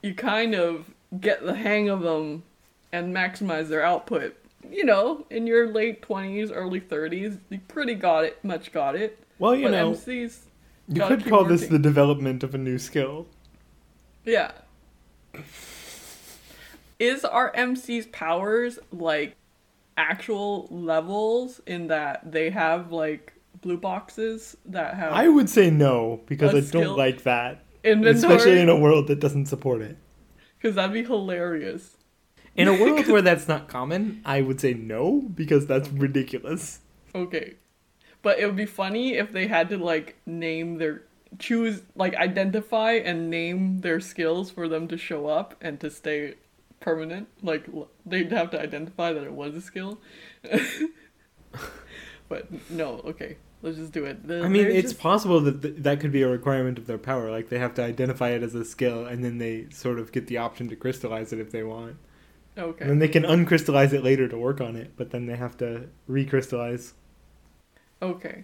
you 0.01 0.15
kind 0.15 0.55
of 0.55 0.93
get 1.19 1.45
the 1.45 1.55
hang 1.55 1.89
of 1.89 2.01
them 2.01 2.43
and 2.91 3.13
maximize 3.15 3.67
their 3.67 3.83
output. 3.83 4.35
You 4.69 4.85
know, 4.85 5.25
in 5.29 5.47
your 5.47 5.67
late 5.67 6.01
20s, 6.01 6.51
early 6.53 6.79
30s, 6.79 7.39
you 7.49 7.59
pretty 7.67 7.95
got 7.95 8.25
it, 8.25 8.43
much 8.43 8.71
got 8.71 8.95
it. 8.95 9.23
Well, 9.39 9.55
you 9.55 9.65
but 9.65 9.71
know, 9.71 9.91
MC's 9.91 10.45
you 10.87 11.05
could 11.05 11.25
call 11.25 11.45
this 11.45 11.67
the 11.67 11.79
development 11.79 12.43
of 12.43 12.53
a 12.53 12.57
new 12.57 12.77
skill. 12.77 13.27
Yeah. 14.25 14.51
Is 16.99 17.25
our 17.25 17.51
MC's 17.53 18.07
powers 18.07 18.77
like 18.91 19.35
actual 19.97 20.67
levels 20.69 21.61
in 21.65 21.87
that 21.87 22.31
they 22.31 22.49
have 22.49 22.91
like 22.91 23.33
blue 23.61 23.77
boxes 23.77 24.57
that 24.65 24.95
have 24.95 25.13
I 25.13 25.27
would 25.27 25.49
say 25.49 25.69
no 25.69 26.21
because 26.25 26.53
I 26.53 26.71
don't 26.71 26.97
like 26.97 27.23
that, 27.23 27.63
inventory? 27.83 28.33
especially 28.35 28.59
in 28.59 28.69
a 28.69 28.75
world 28.75 29.07
that 29.07 29.19
doesn't 29.19 29.47
support 29.47 29.81
it. 29.81 29.97
Because 30.61 30.75
that'd 30.75 30.93
be 30.93 31.03
hilarious. 31.03 31.97
In 32.55 32.67
a 32.67 32.73
world 32.73 33.07
where 33.09 33.21
that's 33.21 33.47
not 33.47 33.67
common, 33.67 34.21
I 34.25 34.41
would 34.41 34.59
say 34.59 34.73
no 34.73 35.21
because 35.21 35.65
that's 35.65 35.89
ridiculous. 35.89 36.79
Okay. 37.15 37.55
But 38.21 38.39
it 38.39 38.45
would 38.45 38.55
be 38.55 38.65
funny 38.65 39.15
if 39.15 39.31
they 39.31 39.47
had 39.47 39.69
to 39.69 39.77
like 39.77 40.17
name 40.25 40.77
their 40.77 41.03
choose 41.39 41.81
like 41.95 42.13
identify 42.15 42.93
and 42.93 43.29
name 43.29 43.79
their 43.79 43.99
skills 43.99 44.51
for 44.51 44.67
them 44.67 44.87
to 44.89 44.97
show 44.97 45.27
up 45.27 45.55
and 45.61 45.79
to 45.79 45.89
stay 45.89 46.35
permanent. 46.79 47.29
Like 47.41 47.67
they'd 48.05 48.31
have 48.31 48.51
to 48.51 48.61
identify 48.61 49.13
that 49.13 49.23
it 49.23 49.33
was 49.33 49.55
a 49.55 49.61
skill. 49.61 49.99
but 52.29 52.69
no, 52.69 53.01
okay. 53.05 53.37
Let's 53.63 53.77
just 53.77 53.91
do 53.91 54.05
it. 54.05 54.17
I 54.27 54.47
mean, 54.47 54.65
it's 54.67 54.89
just- 54.89 54.99
possible 54.99 55.39
that 55.41 55.61
th- 55.61 55.75
that 55.77 55.99
could 55.99 56.11
be 56.11 56.23
a 56.23 56.27
requirement 56.27 56.77
of 56.79 56.87
their 56.87 56.97
power. 56.97 57.29
Like 57.29 57.49
they 57.49 57.59
have 57.59 57.73
to 57.75 57.83
identify 57.83 58.29
it 58.29 58.41
as 58.41 58.55
a 58.55 58.65
skill, 58.65 59.05
and 59.05 59.23
then 59.23 59.37
they 59.37 59.67
sort 59.69 59.99
of 59.99 60.11
get 60.11 60.27
the 60.27 60.37
option 60.37 60.67
to 60.69 60.75
crystallize 60.75 61.31
it 61.31 61.39
if 61.39 61.51
they 61.51 61.61
want. 61.63 61.97
okay. 62.57 62.81
And 62.81 62.89
then 62.89 62.99
they 62.99 63.07
can 63.07 63.23
uncrystallize 63.23 63.93
it 63.93 64.03
later 64.03 64.27
to 64.27 64.37
work 64.37 64.59
on 64.61 64.75
it, 64.75 64.91
but 64.97 65.11
then 65.11 65.25
they 65.27 65.35
have 65.35 65.55
to 65.57 65.87
recrystallize. 66.09 66.93
Okay. 68.01 68.43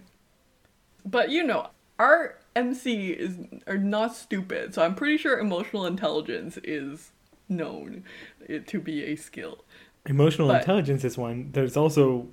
But 1.04 1.30
you 1.30 1.42
know, 1.42 1.68
our 1.98 2.36
MC 2.54 3.10
is 3.10 3.38
are 3.66 3.76
not 3.78 4.14
stupid, 4.14 4.72
so 4.74 4.82
I'm 4.82 4.94
pretty 4.94 5.16
sure 5.18 5.38
emotional 5.38 5.84
intelligence 5.84 6.58
is 6.62 7.10
known 7.48 8.04
it 8.46 8.66
to 8.68 8.78
be 8.80 9.02
a 9.04 9.16
skill. 9.16 9.64
Emotional 10.06 10.48
But- 10.48 10.60
intelligence 10.60 11.02
is 11.04 11.18
one. 11.18 11.50
There's 11.52 11.76
also 11.76 12.28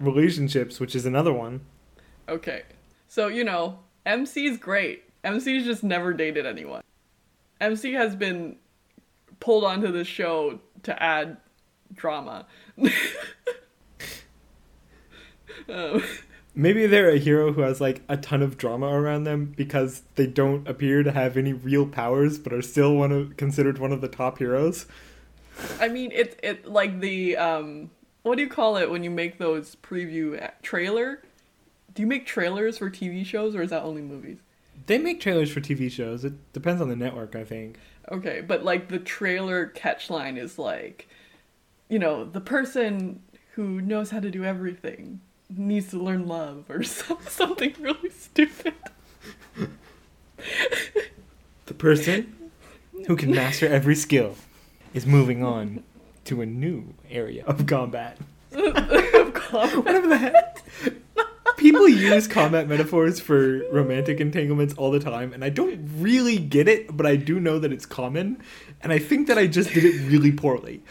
relationships, 0.00 0.80
which 0.80 0.94
is 0.96 1.04
another 1.04 1.32
one. 1.32 1.60
Okay. 2.32 2.62
So, 3.08 3.28
you 3.28 3.44
know, 3.44 3.78
MC's 4.06 4.56
great. 4.56 5.04
MC's 5.22 5.64
just 5.64 5.84
never 5.84 6.14
dated 6.14 6.46
anyone. 6.46 6.82
MC 7.60 7.92
has 7.92 8.16
been 8.16 8.56
pulled 9.38 9.64
onto 9.64 9.92
the 9.92 10.04
show 10.04 10.60
to 10.84 11.02
add 11.02 11.36
drama. 11.94 12.46
um, 15.68 16.02
Maybe 16.54 16.86
they're 16.86 17.10
a 17.10 17.18
hero 17.18 17.52
who 17.52 17.60
has 17.60 17.80
like 17.80 18.02
a 18.08 18.16
ton 18.16 18.42
of 18.42 18.56
drama 18.56 18.86
around 18.86 19.24
them 19.24 19.52
because 19.56 20.02
they 20.16 20.26
don't 20.26 20.66
appear 20.66 21.02
to 21.02 21.12
have 21.12 21.36
any 21.36 21.52
real 21.52 21.86
powers, 21.86 22.38
but 22.38 22.52
are 22.52 22.62
still 22.62 22.94
one 22.94 23.12
of 23.12 23.36
considered 23.36 23.78
one 23.78 23.92
of 23.92 24.00
the 24.00 24.08
top 24.08 24.38
heroes. 24.38 24.86
I 25.80 25.88
mean, 25.88 26.10
it's 26.12 26.34
it 26.42 26.66
like 26.66 27.00
the 27.00 27.36
um, 27.36 27.90
what 28.22 28.36
do 28.36 28.42
you 28.42 28.48
call 28.48 28.76
it 28.76 28.90
when 28.90 29.04
you 29.04 29.10
make 29.10 29.38
those 29.38 29.76
preview 29.76 30.50
trailer? 30.62 31.22
Do 31.94 32.02
you 32.02 32.06
make 32.06 32.26
trailers 32.26 32.78
for 32.78 32.90
TV 32.90 33.24
shows 33.24 33.54
or 33.54 33.62
is 33.62 33.70
that 33.70 33.82
only 33.82 34.02
movies? 34.02 34.38
They 34.86 34.98
make 34.98 35.20
trailers 35.20 35.50
for 35.50 35.60
TV 35.60 35.90
shows. 35.90 36.24
It 36.24 36.52
depends 36.52 36.80
on 36.80 36.88
the 36.88 36.96
network, 36.96 37.36
I 37.36 37.44
think. 37.44 37.78
Okay, 38.10 38.40
but 38.40 38.64
like 38.64 38.88
the 38.88 38.98
trailer 38.98 39.66
catchline 39.74 40.38
is 40.38 40.58
like, 40.58 41.08
you 41.88 41.98
know, 41.98 42.24
the 42.24 42.40
person 42.40 43.22
who 43.54 43.80
knows 43.80 44.10
how 44.10 44.20
to 44.20 44.30
do 44.30 44.44
everything 44.44 45.20
needs 45.54 45.90
to 45.90 45.98
learn 46.02 46.26
love 46.26 46.64
or 46.70 46.82
some- 46.82 47.18
something 47.28 47.74
really 47.80 48.10
stupid. 48.10 48.74
The 51.66 51.74
person 51.74 52.50
who 53.06 53.16
can 53.16 53.30
master 53.30 53.66
every 53.66 53.94
skill 53.94 54.36
is 54.94 55.06
moving 55.06 55.44
on 55.44 55.82
to 56.24 56.40
a 56.40 56.46
new 56.46 56.94
area 57.10 57.44
of 57.44 57.66
combat. 57.66 58.18
Of 58.52 59.34
course. 59.34 59.74
Whatever 59.76 60.06
the 60.08 60.18
heck. 60.18 60.62
People 61.62 61.88
use 61.88 62.26
combat 62.26 62.68
metaphors 62.68 63.20
for 63.20 63.62
romantic 63.70 64.18
entanglements 64.20 64.74
all 64.74 64.90
the 64.90 64.98
time, 64.98 65.32
and 65.32 65.44
I 65.44 65.48
don't 65.48 65.88
really 65.98 66.36
get 66.36 66.66
it, 66.66 66.96
but 66.96 67.06
I 67.06 67.14
do 67.14 67.38
know 67.38 67.60
that 67.60 67.72
it's 67.72 67.86
common, 67.86 68.42
and 68.80 68.92
I 68.92 68.98
think 68.98 69.28
that 69.28 69.38
I 69.38 69.46
just 69.46 69.72
did 69.72 69.84
it 69.84 69.96
really 70.08 70.32
poorly. 70.32 70.82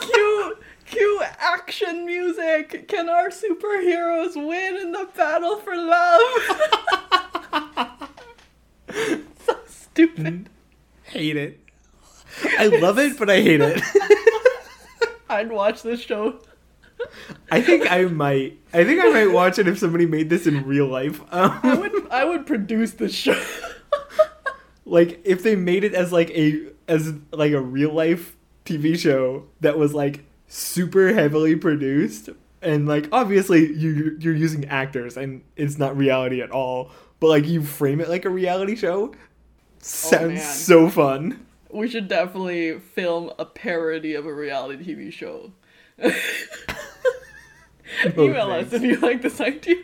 cue, 0.00 0.56
cue 0.86 1.22
action 1.38 2.06
music. 2.06 2.88
Can 2.88 3.10
our 3.10 3.28
superheroes 3.28 4.36
win 4.36 4.76
in 4.78 4.92
the 4.92 5.06
battle 5.14 5.56
for 5.56 5.76
love? 5.76 6.20
so 9.46 9.58
stupid. 9.66 10.48
hate 11.04 11.36
it. 11.36 11.60
I 12.58 12.68
love 12.68 12.98
it, 12.98 13.18
but 13.18 13.28
I 13.28 13.42
hate 13.42 13.60
it. 13.60 13.82
I'd 15.28 15.50
watch 15.50 15.82
this 15.82 16.00
show. 16.00 16.40
I 17.50 17.60
think 17.60 17.90
I 17.90 18.04
might. 18.04 18.58
I 18.72 18.84
think 18.84 19.02
I 19.02 19.10
might 19.10 19.32
watch 19.32 19.58
it 19.58 19.66
if 19.68 19.78
somebody 19.78 20.06
made 20.06 20.30
this 20.30 20.46
in 20.46 20.64
real 20.66 20.86
life. 20.86 21.20
I 21.30 21.60
Um, 21.62 21.80
would 21.80 22.08
I 22.10 22.24
would 22.24 22.46
produce 22.46 22.92
this 22.92 23.14
show. 23.14 23.40
like 24.84 25.20
if 25.24 25.42
they 25.42 25.56
made 25.56 25.84
it 25.84 25.94
as 25.94 26.12
like 26.12 26.30
a 26.30 26.68
as 26.88 27.12
like 27.32 27.52
a 27.52 27.60
real 27.60 27.92
life 27.92 28.36
TV 28.64 28.98
show 28.98 29.46
that 29.60 29.78
was 29.78 29.94
like 29.94 30.24
super 30.48 31.14
heavily 31.14 31.54
produced 31.56 32.28
and 32.62 32.86
like 32.86 33.08
obviously 33.12 33.72
you 33.72 34.16
you're 34.20 34.34
using 34.34 34.64
actors 34.66 35.16
and 35.16 35.42
it's 35.56 35.78
not 35.78 35.96
reality 35.96 36.40
at 36.42 36.50
all, 36.50 36.90
but 37.20 37.28
like 37.28 37.46
you 37.46 37.62
frame 37.62 38.00
it 38.00 38.08
like 38.08 38.24
a 38.24 38.30
reality 38.30 38.76
show. 38.76 39.14
Sounds 39.80 40.34
man. 40.34 40.54
so 40.54 40.88
fun. 40.90 41.46
We 41.70 41.88
should 41.88 42.08
definitely 42.08 42.78
film 42.80 43.32
a 43.38 43.44
parody 43.44 44.14
of 44.14 44.26
a 44.26 44.34
reality 44.34 44.84
TV 44.92 45.12
show. 45.12 45.52
Email 48.16 48.50
us 48.52 48.72
if 48.72 48.82
you 48.82 48.96
like 49.00 49.22
this 49.22 49.40
idea. 49.40 49.76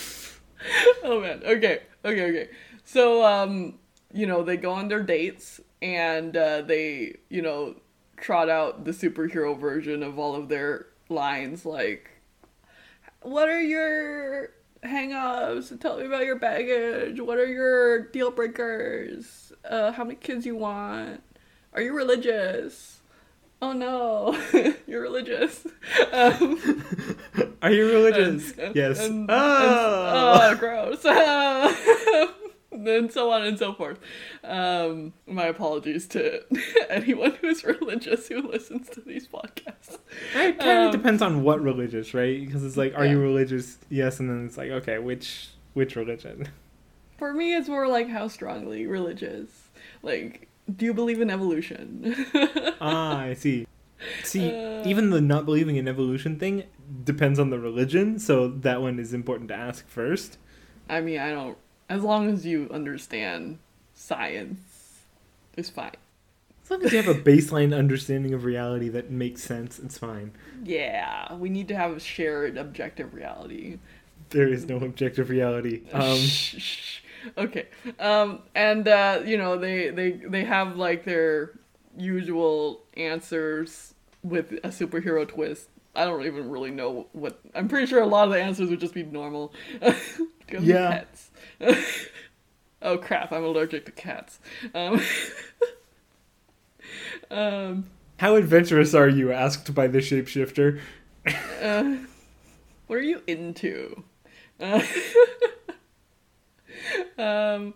oh 1.04 1.20
man. 1.20 1.42
Okay. 1.44 1.82
Okay. 2.04 2.24
Okay. 2.24 2.48
So 2.84 3.24
um, 3.24 3.78
you 4.12 4.26
know, 4.26 4.42
they 4.42 4.56
go 4.56 4.72
on 4.72 4.88
their 4.88 5.02
dates 5.02 5.60
and 5.80 6.36
uh, 6.36 6.62
they, 6.62 7.18
you 7.28 7.42
know, 7.42 7.76
trot 8.16 8.48
out 8.48 8.84
the 8.84 8.90
superhero 8.90 9.58
version 9.58 10.02
of 10.02 10.18
all 10.18 10.34
of 10.34 10.48
their 10.48 10.86
lines 11.08 11.64
like 11.64 12.10
what 13.22 13.48
are 13.48 13.60
your 13.60 14.50
hang-ups? 14.82 15.72
Tell 15.80 15.98
me 15.98 16.06
about 16.06 16.24
your 16.24 16.38
baggage. 16.38 17.20
What 17.20 17.38
are 17.38 17.46
your 17.46 18.04
deal 18.08 18.30
breakers? 18.30 19.52
Uh, 19.68 19.92
how 19.92 20.04
many 20.04 20.16
kids 20.16 20.46
you 20.46 20.56
want? 20.56 21.22
Are 21.74 21.82
you 21.82 21.92
religious? 21.94 22.97
Oh 23.60 23.72
no, 23.72 24.38
you're 24.86 25.02
religious. 25.02 25.66
Um, 26.12 26.84
Are 27.62 27.70
you 27.72 27.86
religious? 27.86 28.56
and- 28.56 28.76
yes. 28.76 29.00
and- 29.00 29.20
and- 29.22 29.30
oh. 29.30 30.38
oh, 30.42 30.56
gross. 30.56 31.04
and 32.72 33.10
so 33.12 33.32
on 33.32 33.42
and 33.42 33.58
so 33.58 33.72
forth. 33.72 33.98
Um, 34.44 35.12
my 35.26 35.46
apologies 35.46 36.06
to 36.08 36.42
anyone 36.88 37.32
who's 37.40 37.64
religious 37.64 38.28
who 38.28 38.42
listens 38.42 38.88
to 38.90 39.00
these 39.00 39.26
podcasts. 39.26 39.98
It 40.36 40.58
kind 40.58 40.60
of 40.60 40.86
Um, 40.86 40.92
depends 40.92 41.20
on 41.22 41.42
what 41.42 41.60
religious, 41.60 42.14
right? 42.14 42.40
Because 42.44 42.62
it's 42.64 42.76
like, 42.76 42.94
are 42.96 43.06
you 43.06 43.18
religious? 43.18 43.78
Yes, 43.88 44.20
and 44.20 44.30
then 44.30 44.46
it's 44.46 44.56
like, 44.56 44.70
okay, 44.70 44.98
which 44.98 45.48
which 45.74 45.96
religion? 45.96 46.48
For 47.18 47.32
me, 47.32 47.54
it's 47.54 47.68
more 47.68 47.88
like 47.88 48.08
how 48.08 48.28
strongly 48.28 48.86
religious. 48.86 49.48
Like, 50.02 50.47
do 50.74 50.84
you 50.84 50.94
believe 50.94 51.20
in 51.20 51.30
evolution? 51.30 52.14
ah, 52.80 53.18
I 53.20 53.34
see. 53.34 53.66
See, 54.22 54.50
Uh. 54.50 54.86
even 54.86 55.10
the 55.10 55.20
not 55.20 55.44
believing 55.44 55.76
in 55.76 55.88
evolution 55.88 56.38
thing 56.38 56.64
depends 57.04 57.38
on 57.38 57.50
the 57.50 57.58
religion, 57.58 58.18
so 58.18 58.48
that 58.48 58.80
one 58.80 58.98
is 58.98 59.12
important 59.12 59.48
to 59.48 59.54
ask 59.54 59.86
first. 59.88 60.38
I 60.88 61.00
mean, 61.00 61.18
I 61.18 61.30
don't. 61.30 61.58
As 61.88 62.02
long 62.02 62.28
as 62.30 62.46
you 62.46 62.68
understand 62.72 63.58
science, 63.94 65.00
it's 65.56 65.70
fine. 65.70 65.92
As 66.62 66.70
long 66.70 66.84
as 66.84 66.92
you 66.92 67.02
have 67.02 67.08
a 67.08 67.18
baseline 67.18 67.76
understanding 67.76 68.34
of 68.34 68.44
reality 68.44 68.88
that 68.90 69.10
makes 69.10 69.42
sense, 69.42 69.78
it's 69.78 69.96
fine. 69.98 70.32
Yeah, 70.64 71.34
we 71.34 71.48
need 71.48 71.66
to 71.68 71.74
have 71.74 71.96
a 71.96 72.00
shared 72.00 72.58
objective 72.58 73.14
reality. 73.14 73.78
There 74.30 74.48
is 74.48 74.66
no 74.66 74.76
objective 74.76 75.30
reality. 75.30 75.82
Um. 75.92 76.18
Okay. 77.36 77.66
Um, 77.98 78.40
and 78.54 78.86
uh, 78.88 79.22
you 79.24 79.36
know 79.36 79.56
they 79.58 79.90
they 79.90 80.12
they 80.12 80.44
have 80.44 80.76
like 80.76 81.04
their 81.04 81.58
usual 81.96 82.82
answers 82.96 83.94
with 84.22 84.52
a 84.64 84.68
superhero 84.68 85.26
twist. 85.26 85.68
I 85.94 86.04
don't 86.04 86.24
even 86.26 86.48
really 86.50 86.70
know 86.70 87.06
what. 87.12 87.40
I'm 87.54 87.68
pretty 87.68 87.86
sure 87.86 88.00
a 88.00 88.06
lot 88.06 88.28
of 88.28 88.32
the 88.32 88.40
answers 88.40 88.70
would 88.70 88.80
just 88.80 88.94
be 88.94 89.02
normal. 89.02 89.52
Yeah. 90.50 91.04
Oh 92.80 92.96
crap! 92.96 93.32
I'm 93.32 93.42
allergic 93.42 93.86
to 93.86 93.90
cats. 93.90 94.38
Um, 94.72 95.00
um, 97.30 97.90
how 98.18 98.36
adventurous 98.36 98.94
are 98.94 99.08
you? 99.08 99.32
Asked 99.32 99.74
by 99.74 99.88
the 99.88 99.98
shapeshifter. 99.98 100.80
uh, 101.60 101.96
what 102.86 102.98
are 103.00 103.02
you 103.02 103.20
into? 103.26 104.04
Uh, 104.60 104.80
um, 107.18 107.74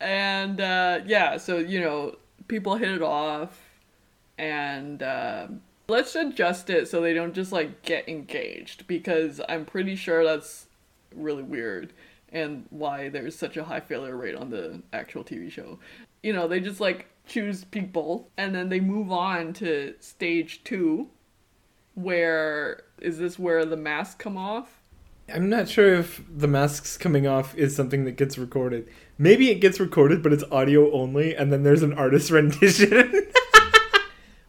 and 0.00 0.60
uh, 0.60 1.00
yeah, 1.06 1.36
so 1.36 1.58
you 1.58 1.80
know, 1.80 2.16
people 2.48 2.76
hit 2.76 2.90
it 2.90 3.02
off, 3.02 3.58
and 4.38 5.02
um 5.02 5.60
let's 5.90 6.14
adjust 6.14 6.70
it 6.70 6.88
so 6.88 7.00
they 7.00 7.12
don't 7.12 7.34
just 7.34 7.52
like 7.52 7.82
get 7.82 8.08
engaged 8.08 8.86
because 8.86 9.40
I'm 9.48 9.64
pretty 9.64 9.96
sure 9.96 10.24
that's 10.24 10.66
really 11.14 11.42
weird 11.42 11.92
and 12.32 12.64
why 12.70 13.08
there's 13.08 13.36
such 13.36 13.56
a 13.56 13.64
high 13.64 13.80
failure 13.80 14.16
rate 14.16 14.36
on 14.36 14.50
the 14.50 14.82
actual 14.92 15.24
TV 15.24 15.50
show. 15.50 15.80
You 16.22 16.32
know, 16.32 16.46
they 16.46 16.60
just 16.60 16.80
like 16.80 17.08
choose 17.26 17.64
people 17.64 18.30
and 18.36 18.54
then 18.54 18.68
they 18.68 18.78
move 18.80 19.10
on 19.10 19.52
to 19.54 19.94
stage 19.98 20.62
two 20.62 21.08
where 21.94 22.84
is 23.00 23.18
this 23.18 23.38
where 23.38 23.64
the 23.64 23.76
masks 23.76 24.14
come 24.14 24.36
off? 24.36 24.79
I'm 25.32 25.48
not 25.48 25.68
sure 25.68 25.94
if 25.94 26.22
the 26.28 26.48
masks 26.48 26.96
coming 26.96 27.26
off 27.26 27.54
is 27.56 27.74
something 27.74 28.04
that 28.04 28.12
gets 28.12 28.38
recorded. 28.38 28.88
Maybe 29.18 29.50
it 29.50 29.56
gets 29.56 29.78
recorded, 29.78 30.22
but 30.22 30.32
it's 30.32 30.44
audio 30.50 30.92
only, 30.92 31.34
and 31.34 31.52
then 31.52 31.62
there's 31.62 31.82
an 31.82 31.92
artist 31.92 32.30
rendition. 32.30 33.26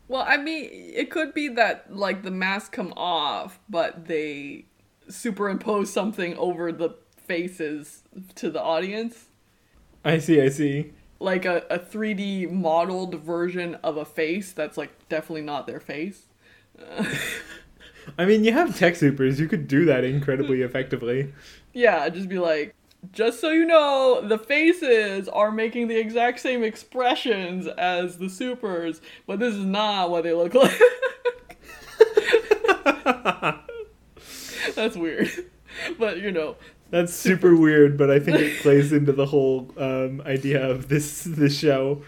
Well, 0.08 0.26
I 0.28 0.36
mean, 0.36 0.70
it 0.72 1.10
could 1.10 1.34
be 1.34 1.48
that 1.50 1.96
like 1.96 2.24
the 2.24 2.32
masks 2.32 2.68
come 2.68 2.94
off, 2.98 3.60
but 3.70 4.08
they 4.08 4.66
superimpose 5.08 5.92
something 5.92 6.36
over 6.36 6.74
the 6.74 6.96
faces 7.18 8.04
to 8.36 8.50
the 8.50 8.62
audience. 8.62 9.28
I 10.04 10.18
see, 10.18 10.42
I 10.42 10.50
see. 10.50 10.92
Like 11.20 11.46
a, 11.46 11.64
a 11.70 11.80
3D 11.80 12.52
modeled 12.52 13.16
version 13.16 13.76
of 13.76 13.96
a 13.96 14.04
face 14.04 14.52
that's 14.52 14.78
like 14.78 15.08
definitely 15.08 15.44
not 15.44 15.66
their 15.66 15.80
face. 15.80 16.26
I 18.18 18.26
mean, 18.26 18.44
you 18.44 18.54
have 18.54 18.78
tech 18.78 18.96
supers. 18.96 19.40
You 19.40 19.48
could 19.48 19.68
do 19.68 19.86
that 19.86 20.04
incredibly 20.04 20.62
effectively. 20.68 21.34
Yeah, 21.74 22.08
just 22.10 22.30
be 22.30 22.40
like, 22.40 22.76
just 23.14 23.40
so 23.40 23.50
you 23.52 23.66
know, 23.66 24.22
the 24.28 24.38
faces 24.38 25.28
are 25.30 25.52
making 25.52 25.88
the 25.88 25.98
exact 25.98 26.40
same 26.40 26.64
expressions 26.64 27.68
as 27.68 28.18
the 28.18 28.30
supers, 28.30 29.02
but 29.28 29.40
this 29.40 29.56
is 29.56 29.66
not 29.66 30.10
what 30.12 30.24
they 30.24 30.34
look 30.34 30.54
like. 30.54 30.80
That's 34.76 34.96
weird. 34.96 35.30
But 35.98 36.20
you 36.20 36.32
know, 36.32 36.58
That's 36.90 37.14
super 37.14 37.56
weird, 37.56 37.98
but 37.98 38.12
I 38.12 38.20
think 38.20 38.40
it 38.40 38.62
plays 38.62 38.92
into 38.94 39.14
the 39.14 39.26
whole 39.28 39.72
um, 39.78 40.22
idea 40.26 40.68
of 40.70 40.90
this 40.90 41.24
this 41.24 41.58
show. 41.58 42.04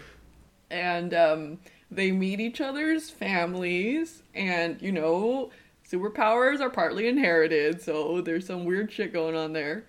and 0.70 1.14
um, 1.14 1.58
they 1.90 2.12
meet 2.12 2.40
each 2.40 2.60
other's 2.60 3.10
families, 3.10 4.22
and 4.34 4.80
you 4.82 4.92
know, 4.92 5.50
superpowers 5.90 6.60
are 6.60 6.70
partly 6.70 7.06
inherited, 7.08 7.82
so 7.82 8.20
there's 8.20 8.46
some 8.46 8.64
weird 8.64 8.92
shit 8.92 9.12
going 9.12 9.36
on 9.36 9.52
there. 9.52 9.84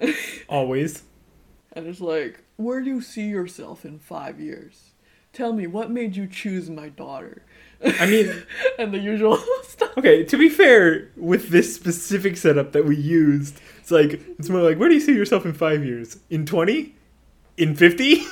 Always. 0.48 1.02
And 1.72 1.86
it's 1.86 2.00
like, 2.00 2.42
where 2.56 2.80
do 2.80 2.88
you 2.88 3.00
see 3.00 3.28
yourself 3.28 3.84
in 3.84 3.98
five 3.98 4.40
years? 4.40 4.92
Tell 5.32 5.52
me, 5.52 5.66
what 5.66 5.90
made 5.90 6.14
you 6.14 6.28
choose 6.28 6.70
my 6.70 6.88
daughter? 6.88 7.42
I 7.84 8.06
mean, 8.06 8.44
and 8.78 8.94
the 8.94 8.98
usual 8.98 9.36
stuff. 9.62 9.96
okay, 9.98 10.24
to 10.24 10.36
be 10.36 10.48
fair, 10.48 11.10
with 11.16 11.48
this 11.48 11.74
specific 11.74 12.36
setup 12.36 12.72
that 12.72 12.84
we 12.84 12.96
used, 12.96 13.60
it's 13.80 13.90
like 13.90 14.20
it's 14.38 14.48
more 14.48 14.62
like 14.62 14.78
where 14.78 14.88
do 14.88 14.94
you 14.94 15.00
see 15.00 15.14
yourself 15.14 15.44
in 15.44 15.52
5 15.52 15.84
years? 15.84 16.18
In 16.30 16.46
20? 16.46 16.94
In 17.56 17.74
50? 17.74 18.24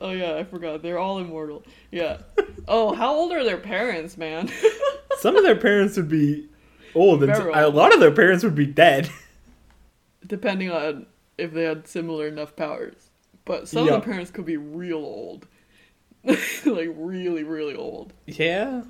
Oh 0.00 0.10
yeah, 0.10 0.34
I 0.36 0.44
forgot. 0.44 0.82
They're 0.82 0.98
all 0.98 1.18
immortal. 1.18 1.64
Yeah. 1.90 2.18
Oh, 2.66 2.94
how 2.94 3.14
old 3.14 3.32
are 3.32 3.44
their 3.44 3.58
parents, 3.58 4.16
man? 4.16 4.50
Some 5.18 5.36
of 5.36 5.44
their 5.44 5.56
parents 5.56 5.96
would 5.96 6.08
be 6.08 6.48
old 6.94 7.22
and 7.22 7.32
Very 7.34 7.52
a 7.52 7.64
old. 7.66 7.74
lot 7.74 7.94
of 7.94 8.00
their 8.00 8.10
parents 8.12 8.42
would 8.44 8.54
be 8.54 8.66
dead. 8.66 9.08
Depending 10.26 10.70
on 10.70 11.06
if 11.38 11.52
they 11.52 11.64
had 11.64 11.86
similar 11.86 12.26
enough 12.28 12.56
powers. 12.56 13.10
But 13.44 13.68
some 13.68 13.86
Yeah. 13.86 13.94
of 13.94 14.00
the 14.02 14.06
parents 14.10 14.30
could 14.30 14.46
be 14.46 14.56
real 14.56 14.98
old. 14.98 15.46
like 16.24 16.88
really, 16.94 17.44
really 17.44 17.74
old. 17.74 18.12
Yeah. 18.26 18.82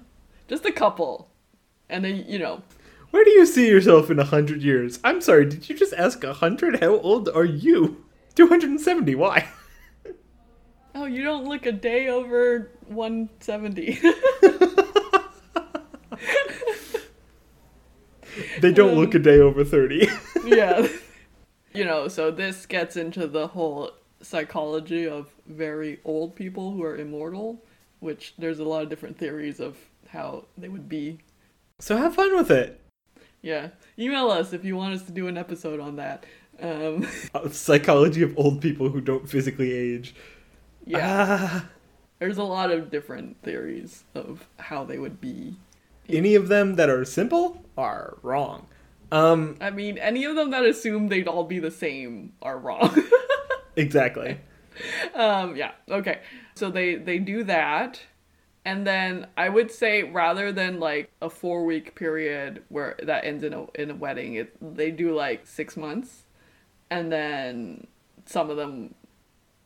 Just 0.48 0.64
a 0.64 0.72
couple. 0.72 1.28
And 1.88 2.05
then, 2.05 2.24
you 2.28 2.38
know, 2.38 2.62
Where 3.11 3.24
do 3.24 3.30
you 3.30 3.46
see 3.46 3.68
yourself 3.68 4.11
in 4.11 4.18
a 4.18 4.24
hundred 4.24 4.62
years? 4.62 5.00
I'm 5.05 5.20
sorry, 5.20 5.44
did 5.46 5.68
you 5.68 5.76
just 5.76 5.92
ask 5.94 6.22
a 6.24 6.32
hundred? 6.34 6.80
How 6.80 6.98
old 7.00 7.28
are 7.28 7.44
you? 7.44 8.05
270, 8.36 9.14
why? 9.16 9.48
Oh, 10.95 11.05
you 11.07 11.22
don't 11.22 11.45
look 11.47 11.66
a 11.66 11.72
day 11.72 12.09
over 12.09 12.70
170. 12.86 13.99
They 18.61 18.72
don't 18.72 18.90
Um, 18.92 18.97
look 18.99 19.14
a 19.14 19.18
day 19.18 19.38
over 19.38 19.64
30. 19.64 20.09
yeah. 20.47 20.88
You 21.72 21.84
know, 21.84 22.09
so 22.09 22.30
this 22.30 22.66
gets 22.66 22.97
into 22.97 23.26
the 23.26 23.47
whole 23.49 23.90
psychology 24.22 25.07
of 25.07 25.28
very 25.47 26.01
old 26.05 26.34
people 26.34 26.72
who 26.72 26.82
are 26.82 26.97
immortal, 26.97 27.62
which 28.01 28.34
there's 28.38 28.59
a 28.59 28.64
lot 28.64 28.82
of 28.82 28.88
different 28.88 29.18
theories 29.18 29.61
of 29.61 29.76
how 30.09 30.47
they 30.57 30.68
would 30.68 30.88
be. 30.88 31.18
so 31.78 31.97
have 31.97 32.14
fun 32.14 32.34
with 32.36 32.51
it. 32.51 32.80
Yeah. 33.42 33.68
Email 33.99 34.30
us 34.30 34.53
if 34.53 34.64
you 34.64 34.76
want 34.76 34.95
us 34.95 35.03
to 35.05 35.12
do 35.12 35.28
an 35.28 35.36
episode 35.36 35.78
on 35.78 35.97
that. 35.97 36.24
Um, 36.61 37.07
Uh, 37.34 37.49
Psychology 37.51 38.22
of 38.22 38.36
old 38.38 38.61
people 38.62 38.88
who 38.88 39.01
don't 39.01 39.28
physically 39.28 39.72
age. 39.72 40.14
Yeah. 40.85 41.09
Ah, 41.41 41.68
There's 42.20 42.39
a 42.39 42.45
lot 42.45 42.70
of 42.70 42.91
different 42.91 43.43
theories 43.43 44.05
of 44.14 44.47
how 44.59 44.85
they 44.85 44.99
would 44.99 45.20
be. 45.20 45.57
any 46.09 46.35
of 46.35 46.49
them 46.49 46.76
that 46.76 46.89
are 46.89 47.05
simple 47.05 47.62
are 47.76 48.16
wrong. 48.22 48.66
Um, 49.12 49.57
I 49.61 49.70
mean, 49.70 49.99
any 49.99 50.24
of 50.24 50.35
them 50.37 50.51
that 50.51 50.64
assume 50.64 51.09
they'd 51.09 51.28
all 51.28 51.45
be 51.45 51.59
the 51.59 51.70
same 51.70 52.32
are 52.43 52.59
wrong. 52.59 52.97
exactly. 53.76 54.39
um 55.14 55.55
yeah 55.55 55.70
okay 55.89 56.18
so 56.57 56.68
they 56.68 56.97
they 56.97 57.18
do 57.18 57.45
that 57.45 58.01
and 58.64 58.85
then 58.85 59.24
i 59.37 59.49
would 59.49 59.70
say 59.70 60.03
rather 60.03 60.51
than 60.51 60.80
like 60.80 61.11
a 61.22 61.30
four 61.30 61.64
week 61.64 61.95
period 61.95 62.61
where 62.70 62.97
that 63.05 63.24
ends 63.24 63.45
in 63.45 63.53
a 63.53 63.66
in 63.76 63.91
a 63.93 63.95
wedding 63.95 64.35
it 64.35 64.53
they 64.76 64.91
do 64.91 65.14
like 65.14 65.47
six 65.47 65.76
months 65.76 66.24
and 66.91 67.12
then 67.12 67.87
some 68.26 68.51
of 68.51 68.57
them 68.57 68.93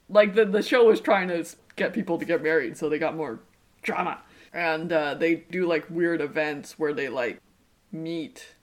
like 0.09 0.35
the 0.35 0.45
the 0.45 0.63
show 0.63 0.85
was 0.85 1.01
trying 1.01 1.29
to 1.29 1.45
get 1.77 1.93
people 1.93 2.19
to 2.19 2.25
get 2.25 2.43
married 2.43 2.77
so 2.77 2.89
they 2.89 2.99
got 2.99 3.17
more 3.17 3.41
drama 3.83 4.19
and 4.53 4.93
uh, 4.93 5.15
they 5.15 5.37
do 5.37 5.67
like 5.67 5.89
weird 5.91 6.21
events 6.21 6.79
where 6.79 6.93
they 6.93 7.09
like 7.09 7.41
meet 7.93 8.55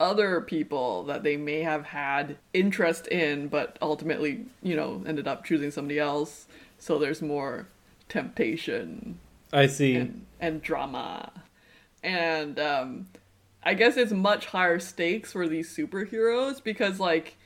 other 0.00 0.40
people 0.40 1.04
that 1.04 1.22
they 1.22 1.36
may 1.36 1.60
have 1.60 1.86
had 1.86 2.36
interest 2.52 3.06
in, 3.08 3.48
but 3.48 3.78
ultimately, 3.80 4.44
you 4.62 4.74
know, 4.74 5.02
ended 5.06 5.28
up 5.28 5.44
choosing 5.44 5.70
somebody 5.70 5.98
else. 5.98 6.46
So 6.78 6.98
there's 6.98 7.22
more 7.22 7.68
temptation 8.08 9.18
I 9.52 9.66
see. 9.66 9.94
and, 9.96 10.26
and 10.40 10.62
drama. 10.62 11.32
And 12.02 12.58
um, 12.58 13.06
I 13.62 13.74
guess 13.74 13.96
it's 13.96 14.12
much 14.12 14.46
higher 14.46 14.78
stakes 14.78 15.32
for 15.32 15.48
these 15.48 15.74
superheroes 15.74 16.62
because, 16.62 17.00
like, 17.00 17.36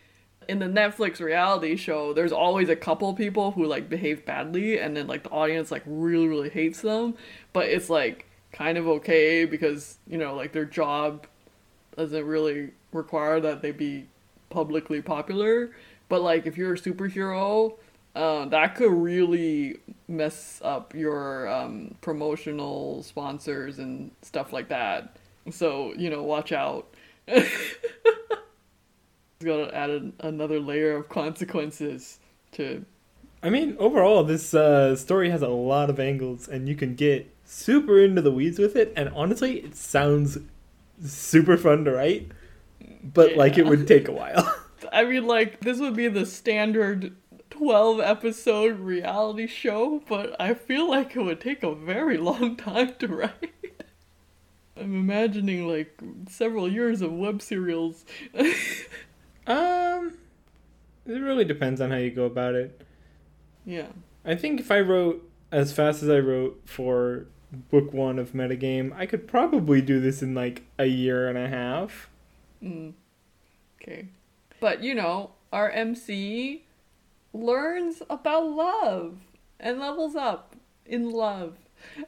in 0.48 0.58
the 0.58 0.66
Netflix 0.66 1.20
reality 1.20 1.76
show, 1.76 2.14
there's 2.14 2.32
always 2.32 2.70
a 2.70 2.76
couple 2.76 3.12
people 3.12 3.52
who 3.52 3.66
like 3.66 3.88
behave 3.90 4.24
badly, 4.24 4.78
and 4.78 4.96
then 4.96 5.06
like 5.06 5.22
the 5.22 5.30
audience 5.30 5.70
like 5.70 5.82
really 5.86 6.26
really 6.26 6.48
hates 6.48 6.80
them, 6.80 7.14
but 7.52 7.66
it's 7.66 7.90
like 7.90 8.26
kind 8.50 8.78
of 8.78 8.88
okay 8.88 9.44
because 9.44 9.98
you 10.06 10.16
know 10.16 10.34
like 10.34 10.52
their 10.52 10.64
job 10.64 11.26
doesn't 11.96 12.24
really 12.24 12.70
require 12.92 13.40
that 13.40 13.60
they 13.60 13.72
be 13.72 14.06
publicly 14.48 15.02
popular. 15.02 15.70
But 16.08 16.22
like 16.22 16.46
if 16.46 16.56
you're 16.56 16.72
a 16.72 16.78
superhero, 16.78 17.76
uh, 18.16 18.46
that 18.46 18.74
could 18.74 18.92
really 18.92 19.76
mess 20.08 20.62
up 20.64 20.94
your 20.94 21.46
um, 21.48 21.94
promotional 22.00 23.02
sponsors 23.02 23.78
and 23.78 24.10
stuff 24.22 24.54
like 24.54 24.70
that. 24.70 25.16
So 25.50 25.92
you 25.94 26.08
know, 26.08 26.22
watch 26.22 26.52
out. 26.52 26.88
Gonna 29.40 29.70
add 29.72 29.90
an, 29.90 30.12
another 30.18 30.58
layer 30.58 30.96
of 30.96 31.08
consequences 31.08 32.18
to. 32.52 32.84
I 33.40 33.50
mean, 33.50 33.76
overall, 33.78 34.24
this 34.24 34.52
uh, 34.52 34.96
story 34.96 35.30
has 35.30 35.42
a 35.42 35.48
lot 35.48 35.90
of 35.90 36.00
angles, 36.00 36.48
and 36.48 36.68
you 36.68 36.74
can 36.74 36.96
get 36.96 37.32
super 37.44 38.00
into 38.00 38.20
the 38.20 38.32
weeds 38.32 38.58
with 38.58 38.74
it. 38.74 38.92
And 38.96 39.10
honestly, 39.10 39.60
it 39.60 39.76
sounds 39.76 40.38
super 41.04 41.56
fun 41.56 41.84
to 41.84 41.92
write, 41.92 42.32
but 43.02 43.36
like 43.36 43.56
it 43.58 43.66
would 43.66 43.86
take 43.86 44.08
a 44.08 44.12
while. 44.12 44.52
I 44.92 45.04
mean, 45.04 45.24
like 45.26 45.60
this 45.60 45.78
would 45.78 45.94
be 45.94 46.08
the 46.08 46.26
standard 46.26 47.14
twelve 47.48 48.00
episode 48.00 48.80
reality 48.80 49.46
show, 49.46 50.02
but 50.08 50.34
I 50.40 50.54
feel 50.54 50.90
like 50.90 51.14
it 51.14 51.22
would 51.22 51.40
take 51.40 51.62
a 51.62 51.76
very 51.76 52.16
long 52.18 52.56
time 52.56 52.94
to 52.98 53.06
write. 53.06 53.52
I'm 54.76 54.94
imagining 54.94 55.68
like 55.68 56.00
several 56.28 56.68
years 56.68 57.02
of 57.02 57.12
web 57.12 57.40
serials. 57.40 58.04
um, 59.48 60.12
it 61.06 61.14
really 61.14 61.44
depends 61.44 61.80
on 61.80 61.90
how 61.90 61.96
you 61.96 62.10
go 62.10 62.24
about 62.24 62.54
it. 62.54 62.80
yeah. 63.64 63.88
I 64.24 64.34
think 64.34 64.60
if 64.60 64.70
I 64.70 64.80
wrote 64.80 65.28
as 65.50 65.72
fast 65.72 66.02
as 66.02 66.08
I 66.10 66.18
wrote 66.18 66.60
for 66.66 67.26
book 67.70 67.94
one 67.94 68.18
of 68.18 68.32
Metagame, 68.32 68.94
I 68.94 69.06
could 69.06 69.26
probably 69.26 69.80
do 69.80 70.00
this 70.00 70.22
in 70.22 70.34
like 70.34 70.64
a 70.78 70.84
year 70.84 71.28
and 71.28 71.38
a 71.38 71.48
half. 71.48 72.10
Mm. 72.62 72.92
Okay. 73.80 74.08
But 74.60 74.82
you 74.82 74.94
know, 74.94 75.30
our 75.52 75.70
MC 75.70 76.64
learns 77.32 78.02
about 78.10 78.46
love 78.50 79.18
and 79.58 79.78
levels 79.78 80.14
up 80.14 80.56
in 80.84 81.10
love. 81.10 81.56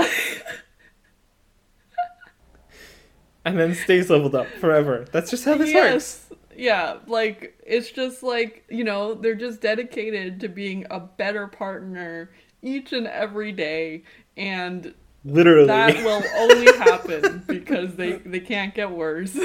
And 3.44 3.60
then 3.60 3.76
stays 3.76 4.10
leveled 4.10 4.34
up 4.34 4.48
forever. 4.48 5.06
That's 5.12 5.30
just 5.30 5.44
how 5.44 5.54
this 5.54 5.72
works. 5.72 6.26
Yeah, 6.56 6.98
like 7.06 7.58
it's 7.64 7.90
just 7.90 8.22
like, 8.22 8.64
you 8.68 8.84
know, 8.84 9.14
they're 9.14 9.34
just 9.34 9.60
dedicated 9.60 10.40
to 10.40 10.48
being 10.48 10.86
a 10.90 11.00
better 11.00 11.46
partner 11.46 12.30
each 12.62 12.92
and 12.92 13.06
every 13.06 13.52
day 13.52 14.02
and 14.36 14.94
Literally. 15.24 15.66
that 15.66 15.96
will 16.04 16.22
only 16.36 16.66
happen 16.78 17.42
because 17.46 17.96
they 17.96 18.14
they 18.18 18.40
can't 18.40 18.74
get 18.74 18.90
worse. 18.90 19.36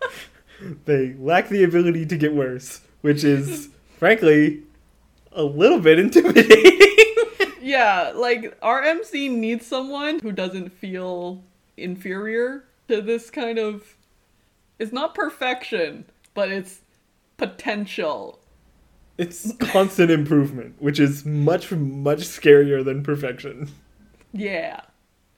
they 0.84 1.14
lack 1.14 1.48
the 1.48 1.64
ability 1.64 2.06
to 2.06 2.16
get 2.16 2.34
worse, 2.34 2.82
which 3.00 3.24
is, 3.24 3.70
frankly, 3.98 4.62
a 5.32 5.42
little 5.42 5.80
bit 5.80 5.98
intimidating. 5.98 6.78
yeah, 7.62 8.12
like 8.14 8.56
our 8.62 8.82
MC 8.82 9.28
needs 9.28 9.66
someone 9.66 10.18
who 10.20 10.32
doesn't 10.32 10.70
feel 10.70 11.42
inferior 11.76 12.64
to 12.88 13.00
this 13.00 13.30
kind 13.30 13.58
of 13.58 13.96
it's 14.78 14.92
not 14.92 15.14
perfection, 15.14 16.04
but 16.34 16.50
it's 16.50 16.80
potential. 17.36 18.40
it's 19.18 19.52
constant 19.58 20.10
improvement, 20.10 20.74
which 20.80 20.98
is 20.98 21.24
much, 21.24 21.70
much 21.70 22.20
scarier 22.20 22.84
than 22.84 23.02
perfection. 23.02 23.68
Yeah. 24.32 24.80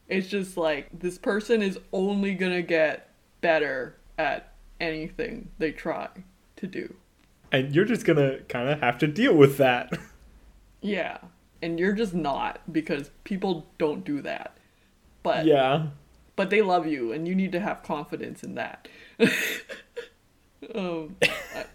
It's 0.08 0.28
just 0.28 0.56
like 0.56 0.88
this 0.96 1.18
person 1.18 1.62
is 1.62 1.78
only 1.92 2.34
gonna 2.34 2.62
get 2.62 3.08
better 3.40 3.96
at 4.18 4.52
anything 4.80 5.50
they 5.58 5.72
try 5.72 6.08
to 6.56 6.66
do. 6.66 6.94
And 7.50 7.74
you're 7.74 7.84
just 7.84 8.04
gonna 8.04 8.40
kind 8.48 8.68
of 8.68 8.80
have 8.80 8.98
to 8.98 9.06
deal 9.06 9.34
with 9.34 9.56
that. 9.58 9.92
Yeah. 10.80 11.18
And 11.62 11.80
you're 11.80 11.94
just 11.94 12.12
not 12.12 12.60
because 12.70 13.10
people 13.24 13.66
don't 13.78 14.04
do 14.04 14.20
that. 14.20 14.56
But 15.22 15.46
yeah. 15.46 15.86
but 16.36 16.50
they 16.50 16.60
love 16.60 16.86
you 16.86 17.10
and 17.12 17.26
you 17.26 17.34
need 17.34 17.52
to 17.52 17.60
have 17.60 17.82
confidence 17.82 18.42
in 18.44 18.54
that. 18.56 18.86
um, 20.74 21.16
I- 21.22 21.66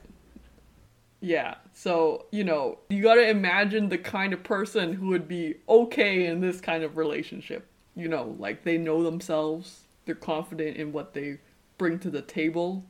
yeah. 1.21 1.55
So, 1.73 2.25
you 2.31 2.43
know, 2.43 2.79
you 2.89 3.03
got 3.03 3.15
to 3.15 3.29
imagine 3.29 3.89
the 3.89 3.97
kind 3.97 4.33
of 4.33 4.43
person 4.43 4.93
who 4.93 5.07
would 5.07 5.27
be 5.27 5.55
okay 5.67 6.25
in 6.25 6.41
this 6.41 6.61
kind 6.61 6.83
of 6.83 6.97
relationship. 6.97 7.65
You 7.95 8.07
know, 8.07 8.35
like 8.39 8.63
they 8.63 8.77
know 8.77 9.03
themselves, 9.03 9.81
they're 10.05 10.15
confident 10.15 10.77
in 10.77 10.93
what 10.93 11.13
they 11.13 11.39
bring 11.77 11.99
to 11.99 12.09
the 12.09 12.21
table. 12.21 12.85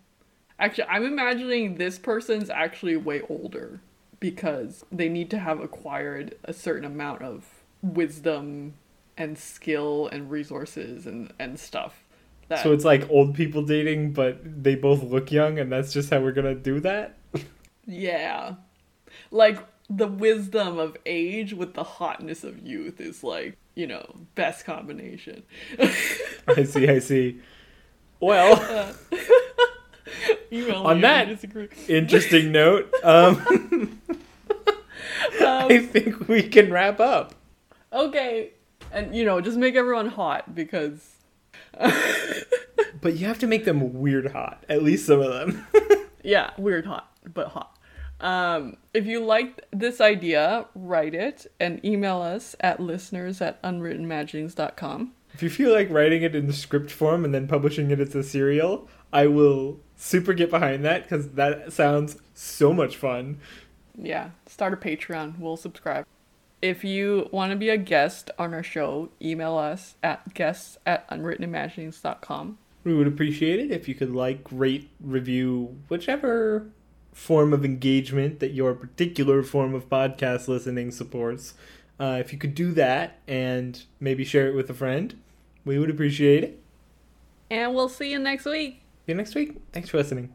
Actually, 0.60 0.86
I'm 0.90 1.06
imagining 1.06 1.76
this 1.76 1.98
person's 1.98 2.50
actually 2.50 2.98
way 2.98 3.22
older 3.30 3.80
because 4.20 4.86
they 4.92 5.10
need 5.10 5.30
to 5.32 5.40
have 5.40 5.62
acquired 5.62 6.36
a 6.44 6.54
certain 6.54 6.86
amount 6.86 7.22
of 7.22 7.46
wisdom 7.82 8.74
and 9.18 9.38
skill 9.38 10.08
and 10.12 10.30
resources 10.30 11.06
and 11.08 11.32
and 11.40 11.60
stuff. 11.60 12.04
That, 12.50 12.64
So 12.64 12.74
it's 12.74 12.84
like 12.86 13.10
old 13.10 13.34
people 13.36 13.62
dating, 13.64 14.14
but 14.14 14.40
they 14.44 14.76
both 14.76 15.02
look 15.04 15.32
young, 15.32 15.58
and 15.60 15.72
that's 15.72 15.94
just 15.94 16.10
how 16.10 16.20
we're 16.20 16.32
gonna 16.34 16.56
do 16.56 16.80
that. 16.82 17.18
yeah, 17.86 18.56
like 19.32 19.60
the 19.90 20.08
wisdom 20.08 20.78
of 20.78 20.98
age 21.06 21.54
with 21.54 21.74
the 21.74 21.84
hotness 21.84 22.44
of 22.44 22.60
youth 22.66 23.00
is 23.02 23.24
like 23.24 23.56
you 23.76 23.88
know 23.88 24.04
best 24.36 24.66
combination. 24.66 25.44
I 25.80 26.64
see. 26.64 26.90
I 26.90 27.00
see. 27.00 27.40
Well, 28.20 28.60
Uh, 30.52 30.76
On 30.76 31.02
that- 31.02 31.30
interesting 31.88 32.52
note. 32.52 32.92
Um, 33.04 34.00
Um, 35.42 35.68
I 35.72 35.80
think 35.80 36.28
we 36.28 36.42
can 36.44 36.72
wrap 36.72 37.00
up. 37.00 37.34
okay, 37.94 38.52
and 38.92 39.16
you 39.16 39.24
know 39.24 39.40
just 39.42 39.58
make 39.58 39.76
everyone 39.76 40.08
hot 40.08 40.54
because 40.56 41.08
But 43.02 43.16
you 43.16 43.28
have 43.28 43.40
to 43.40 43.48
make 43.48 43.64
them 43.64 44.02
weird 44.02 44.34
hot. 44.34 44.66
At 44.68 44.84
least 44.84 45.06
some 45.06 45.22
of 45.22 45.32
them. 45.32 45.66
Yeah, 46.22 46.50
weird 46.58 46.86
hot, 46.86 47.10
but 47.34 47.48
hot. 47.48 47.78
Um, 48.20 48.76
if 48.94 49.06
you 49.06 49.24
liked 49.24 49.62
this 49.72 50.02
idea, 50.02 50.66
write 50.76 51.16
it 51.16 51.48
and 51.62 51.84
email 51.84 52.22
us 52.22 52.58
at 52.60 52.82
listeners 52.82 53.40
at 53.40 53.62
unwrittenimagings.com. 53.64 55.14
if 55.34 55.42
you 55.42 55.50
feel 55.50 55.72
like 55.74 55.90
writing 55.90 56.24
it 56.24 56.36
in 56.36 56.48
the 56.48 56.52
script 56.54 56.92
form 56.92 57.24
and 57.24 57.34
then 57.34 57.48
publishing 57.48 57.90
it 57.90 58.02
as 58.02 58.14
a 58.16 58.22
serial, 58.22 58.90
I 59.14 59.28
will 59.28 59.80
super 59.96 60.34
get 60.34 60.50
behind 60.50 60.84
that 60.84 61.04
because 61.04 61.30
that 61.30 61.72
sounds 61.72 62.18
so 62.34 62.74
much 62.74 62.98
fun. 62.98 63.40
Yeah, 63.98 64.32
start 64.46 64.74
a 64.74 64.78
Patreon. 64.78 65.40
We'll 65.40 65.56
subscribe. 65.56 66.06
If 66.62 66.84
you 66.84 67.30
want 67.32 67.52
to 67.52 67.56
be 67.56 67.70
a 67.70 67.78
guest 67.78 68.32
on 68.38 68.54
our 68.54 68.64
show, 68.64 69.10
email 69.22 69.58
us 69.58 69.96
at 70.04 70.34
guests 70.34 70.78
at 70.86 71.10
unwrittenimagings.com. 71.10 72.58
We 72.84 72.94
would 72.94 73.08
appreciate 73.08 73.60
it 73.60 73.72
if 73.72 73.88
you 73.88 73.96
could 73.96 74.12
like, 74.12 74.46
rate, 74.52 74.90
review, 75.00 75.78
whichever 75.88 76.68
form 77.14 77.54
of 77.54 77.66
engagement 77.66 78.40
that 78.40 78.52
your 78.52 78.74
particular 78.74 79.44
form 79.44 79.74
of 79.74 79.90
podcast 79.90 80.48
listening 80.48 80.92
supports. 80.92 81.54
Uh, 82.00 82.18
if 82.20 82.32
you 82.32 82.40
could 82.40 82.56
do 82.56 82.72
that 82.74 83.20
and 83.28 83.84
maybe 84.00 84.24
share 84.24 84.48
it 84.48 84.56
with 84.56 84.70
a 84.70 84.74
friend, 84.74 85.20
we 85.66 85.78
would 85.80 85.90
appreciate 85.90 86.44
it. 86.44 86.62
And 87.52 87.74
we'll 87.74 87.90
see 87.90 88.12
you 88.12 88.20
next 88.20 88.46
week. 88.46 88.82
See 89.06 89.12
you 89.12 89.16
next 89.16 89.36
week. 89.36 89.58
Thanks 89.72 89.90
for 89.90 89.98
listening. 89.98 90.34